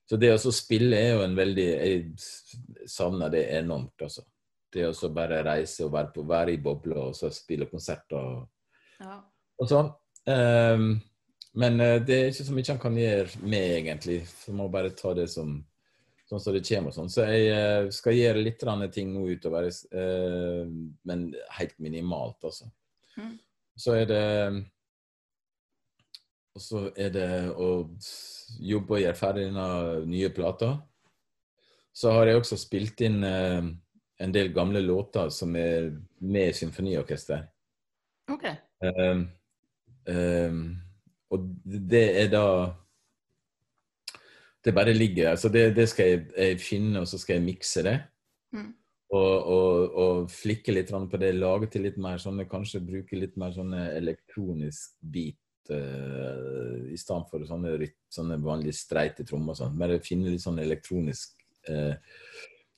Så 0.10 0.18
det 0.20 0.32
å 0.34 0.52
spille 0.52 0.98
er 0.98 1.14
jo 1.16 1.24
en 1.24 1.38
veldig 1.38 1.68
Jeg 1.68 2.88
savner 2.90 3.30
det 3.32 3.46
enormt, 3.60 4.02
altså. 4.02 4.24
det 4.72 4.88
å 4.88 5.10
bare 5.12 5.44
reise 5.44 5.86
og 5.86 5.94
være, 5.94 6.12
på, 6.16 6.24
være 6.28 6.54
i 6.54 6.62
bobla 6.64 7.08
og 7.10 7.16
så 7.16 7.30
spille 7.32 7.68
konserter 7.68 8.18
og, 8.18 8.48
Ja. 9.00 9.18
og 9.60 9.68
sånn. 9.68 9.92
Um, 10.28 11.02
men 11.54 11.80
eh, 11.82 11.98
det 12.06 12.16
er 12.16 12.30
ikke 12.32 12.46
så 12.48 12.54
mye 12.56 12.70
han 12.70 12.80
kan 12.80 12.98
gjøre 12.98 13.42
med, 13.44 13.68
egentlig. 13.82 14.22
Så 14.28 14.54
må 14.56 14.70
bare 14.72 14.94
ta 14.96 15.14
det 15.14 15.28
som 15.32 15.58
sånn 16.32 16.40
som 16.40 16.56
det 16.56 16.64
kommer 16.64 16.92
og 16.92 16.96
sånn. 16.96 17.10
Så 17.12 17.26
jeg 17.28 17.50
eh, 17.52 17.90
skal 17.92 18.16
gjøre 18.16 18.44
litt 18.46 18.64
ting 18.94 19.12
nå 19.12 19.26
utover, 19.28 19.68
eh, 19.68 20.70
men 21.04 21.26
helt 21.58 21.80
minimalt, 21.80 22.40
altså. 22.44 22.70
Mm. 23.18 23.34
Så 23.76 23.96
er 23.98 24.06
det 24.08 24.26
Og 26.56 26.64
så 26.64 26.88
er 27.00 27.14
det 27.14 27.28
å 27.56 27.70
jobbe 28.60 28.98
og 28.98 29.04
gjøre 29.04 29.18
ferdig 29.18 29.46
denne 29.48 29.68
nye 30.10 30.32
plata. 30.36 30.74
Så 31.96 32.12
har 32.12 32.28
jeg 32.28 32.42
også 32.42 32.58
spilt 32.60 33.04
inn 33.08 33.22
eh, 33.28 33.70
en 34.22 34.36
del 34.36 34.52
gamle 34.56 34.82
låter 34.84 35.32
som 35.34 35.56
er 35.60 35.92
med 36.20 36.52
i 36.52 36.58
symfoniorkester. 36.58 37.46
OK. 38.32 38.46
Um, 38.84 39.26
um, 40.08 40.62
og 41.32 41.50
det 41.64 42.06
er 42.24 42.32
da 42.32 42.46
Det 44.62 44.74
bare 44.74 44.94
ligger 44.94 45.32
der. 45.32 45.36
Så 45.36 45.50
det, 45.50 45.76
det 45.76 45.88
skal 45.90 46.06
jeg, 46.06 46.26
jeg 46.38 46.60
finne, 46.62 47.00
og 47.02 47.08
så 47.08 47.18
skal 47.18 47.40
jeg 47.40 47.46
mikse 47.48 47.82
det. 47.82 47.96
Mm. 48.54 48.74
Og, 49.10 49.46
og, 49.46 49.96
og 50.04 50.30
flikke 50.30 50.76
litt 50.76 50.92
på 50.92 51.18
det. 51.18 51.32
Lage 51.34 51.72
til 51.72 51.88
litt 51.88 51.98
mer 51.98 52.22
sånne 52.22 52.46
Kanskje 52.46 52.84
bruke 52.86 53.18
litt 53.18 53.40
mer 53.42 53.56
sånne 53.56 53.88
elektronisk 53.98 54.94
beat 55.02 55.41
eh, 55.76 56.94
i 56.94 57.00
stedet 57.00 57.30
for 57.32 57.48
sånne, 57.48 57.90
sånne 58.12 58.38
vanlige 58.44 58.76
streite 58.76 59.26
trommer 59.28 59.56
og 59.56 59.62
sånn. 59.62 59.78
Bare 59.80 60.02
finne 60.04 60.34
litt 60.34 60.44
sånn 60.44 60.60
elektronisk 60.62 61.36
uh, 61.70 61.94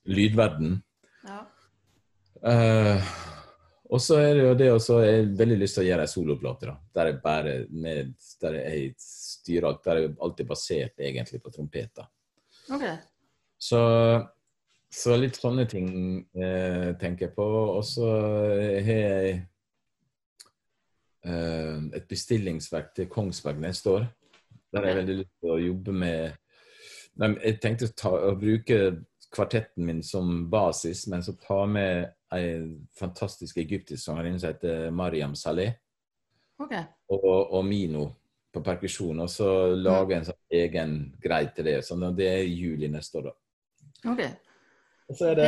lydverden. 0.10 0.78
Ja. 1.28 1.40
Uh, 2.44 3.14
og 3.94 4.02
så 4.02 4.18
er 4.20 4.32
det 4.36 4.44
jo 4.44 4.54
det 4.58 4.68
også 4.74 4.96
Jeg 5.04 5.16
har 5.16 5.34
veldig 5.40 5.58
lyst 5.62 5.78
til 5.78 5.84
å 5.84 5.88
gjøre 5.88 6.06
ei 6.06 6.12
soloplate, 6.12 6.70
da. 6.70 6.76
Der 6.98 7.10
jeg 7.10 7.20
bare 7.24 7.56
med, 7.70 8.14
Der 8.42 8.58
jeg 8.58 8.94
styrer 9.00 9.70
alt. 9.70 9.84
Der 9.86 10.02
jeg 10.02 10.14
er 10.16 10.50
basert 10.50 11.04
egentlig 11.10 11.42
på 11.44 11.54
trompeter. 11.54 12.08
Okay. 12.74 12.96
Så, 13.60 13.80
så 14.92 15.18
litt 15.20 15.38
sånne 15.40 15.68
ting 15.70 15.90
eh, 16.34 16.90
tenker 17.00 17.28
jeg 17.28 17.36
på. 17.38 17.46
Og 17.78 17.84
så 17.88 18.10
har 18.88 19.04
jeg 19.04 19.38
et 21.24 22.08
bestillingsverk 22.10 22.94
til 22.96 23.08
Kongsberg 23.12 23.62
neste 23.64 23.90
år. 23.90 24.08
Der 24.74 24.82
har 24.82 24.90
jeg 24.90 24.98
veldig 24.98 25.16
lyst 25.22 25.36
til 25.40 25.54
å 25.54 25.62
jobbe 25.62 25.94
med 25.96 26.40
Nei, 27.22 27.28
Jeg 27.44 27.60
tenkte 27.62 27.86
å, 27.86 27.94
ta, 27.94 28.10
å 28.10 28.32
bruke 28.34 28.78
kvartetten 29.34 29.86
min 29.86 30.00
som 30.06 30.48
basis, 30.50 31.06
men 31.12 31.22
så 31.22 31.36
ta 31.38 31.60
med 31.70 32.08
ei 32.34 32.48
fantastisk 32.98 33.60
egyptisk 33.62 34.02
sangerinne 34.02 34.42
som 34.42 34.50
heter 34.50 34.90
Mariam 34.94 35.36
Saleh, 35.38 35.76
okay. 36.58 36.88
og, 37.14 37.54
og 37.54 37.62
Mino 37.66 38.08
på 38.54 38.62
perkusjon, 38.66 39.22
og 39.26 39.30
så 39.30 39.50
lage 39.78 40.18
en 40.18 40.28
sånn 40.28 40.58
egen 40.58 40.98
greie 41.22 41.50
til 41.56 41.70
det. 41.70 41.80
og 41.92 42.18
det 42.18 42.30
er 42.30 42.44
i 42.46 42.54
juli 42.54 42.90
neste 42.90 43.22
år, 43.22 43.30
da. 43.30 44.12
ok. 44.14 44.24
Og 45.10 45.18
så 45.18 45.30
er 45.32 45.36
det 45.36 45.48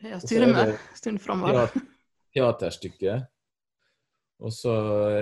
Det 0.00 0.40
er 0.40 0.48
en 0.48 0.76
stund 0.96 1.20
framover. 1.20 1.72
ja, 1.74 1.84
teaterstykke. 2.34 3.20
Og 4.42 4.50
så 4.52 4.72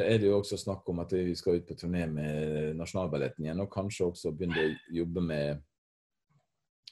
er 0.00 0.16
det 0.18 0.28
jo 0.30 0.38
også 0.38 0.56
snakk 0.56 0.88
om 0.88 1.02
at 1.04 1.12
vi 1.12 1.34
skal 1.36 1.60
ut 1.60 1.66
på 1.68 1.76
turné 1.76 2.06
med 2.08 2.72
Nasjonalballetten 2.78 3.44
igjen, 3.44 3.60
og 3.60 3.68
kanskje 3.72 4.06
også 4.08 4.32
begynne 4.32 4.62
å 4.64 4.72
jobbe 5.02 5.24
med 5.28 5.60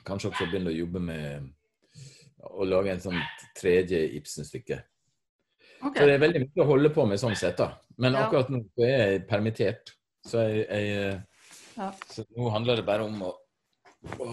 Kanskje 0.00 0.30
også 0.30 0.46
begynne 0.48 0.70
å 0.72 0.76
jobbe 0.78 1.00
med 1.04 1.50
å 2.56 2.64
lage 2.64 2.88
en 2.94 3.02
sånn 3.04 3.18
tredje 3.58 3.98
Ibsen-stykke. 4.16 4.78
Okay. 5.80 5.96
Så 5.98 6.06
det 6.08 6.14
er 6.14 6.22
veldig 6.22 6.40
mye 6.46 6.62
å 6.64 6.68
holde 6.70 6.90
på 6.94 7.04
med 7.08 7.20
sånn 7.20 7.36
sett, 7.36 7.58
da. 7.60 7.66
Men 8.00 8.14
Ja. 8.16 8.22
akkurat 8.24 8.48
nå 8.48 8.62
så 8.72 8.86
er 8.86 8.96
jeg 8.96 9.26
permittert. 9.28 9.92
Så 10.24 10.46
jeg, 10.48 10.64
jeg 10.70 11.20
Ja. 11.76 11.90
Så 12.08 12.24
nå 12.36 12.48
handler 12.50 12.76
det 12.80 12.86
bare 12.86 13.04
om 13.04 13.20
å, 13.28 13.34
å 14.20 14.28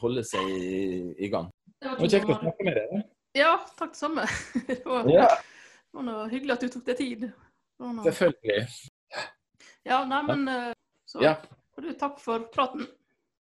holde 0.00 0.24
seg 0.24 0.40
i, 0.48 1.14
i 1.18 1.28
gang. 1.28 1.50
Det 1.80 1.92
var 2.00 2.08
kjekt 2.08 2.32
å 2.32 2.40
snakke 2.40 2.64
med 2.64 2.80
dere. 2.80 3.02
Ja, 3.36 3.58
takk 3.76 3.92
det 3.92 4.00
samme. 4.00 4.24
Det 4.68 4.80
var, 4.88 5.04
Ja, 5.12 5.28
det 6.02 6.14
var 6.16 6.32
hyggelig 6.32 6.52
at 6.56 6.64
du 6.64 6.68
tok 6.74 6.86
deg 6.88 6.96
tid. 6.98 7.28
Nå... 7.78 8.02
selvfølgelig. 8.02 8.66
Ja, 9.84 10.00
nei, 10.08 10.22
men 10.26 10.48
eh, 10.48 10.72
så 11.06 11.22
Ja. 11.22 11.36
du 11.78 11.92
takk 11.98 12.18
for 12.22 12.48
praten. 12.54 12.86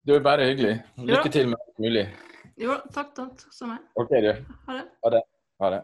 Det 0.04 0.16
er 0.16 0.24
bare 0.24 0.48
hyggelig. 0.50 0.82
Lykke 0.98 1.30
til 1.32 1.48
med 1.48 1.56
alt 1.62 1.78
mulig. 1.78 2.04
Jo, 2.60 2.76
takk, 2.92 3.14
takk. 3.14 3.44
Samme. 3.54 3.78
OK, 3.94 4.10
du. 4.10 4.32
Ha 4.66 4.78
det. 4.78 5.22
Ha 5.62 5.70
det. 5.70 5.82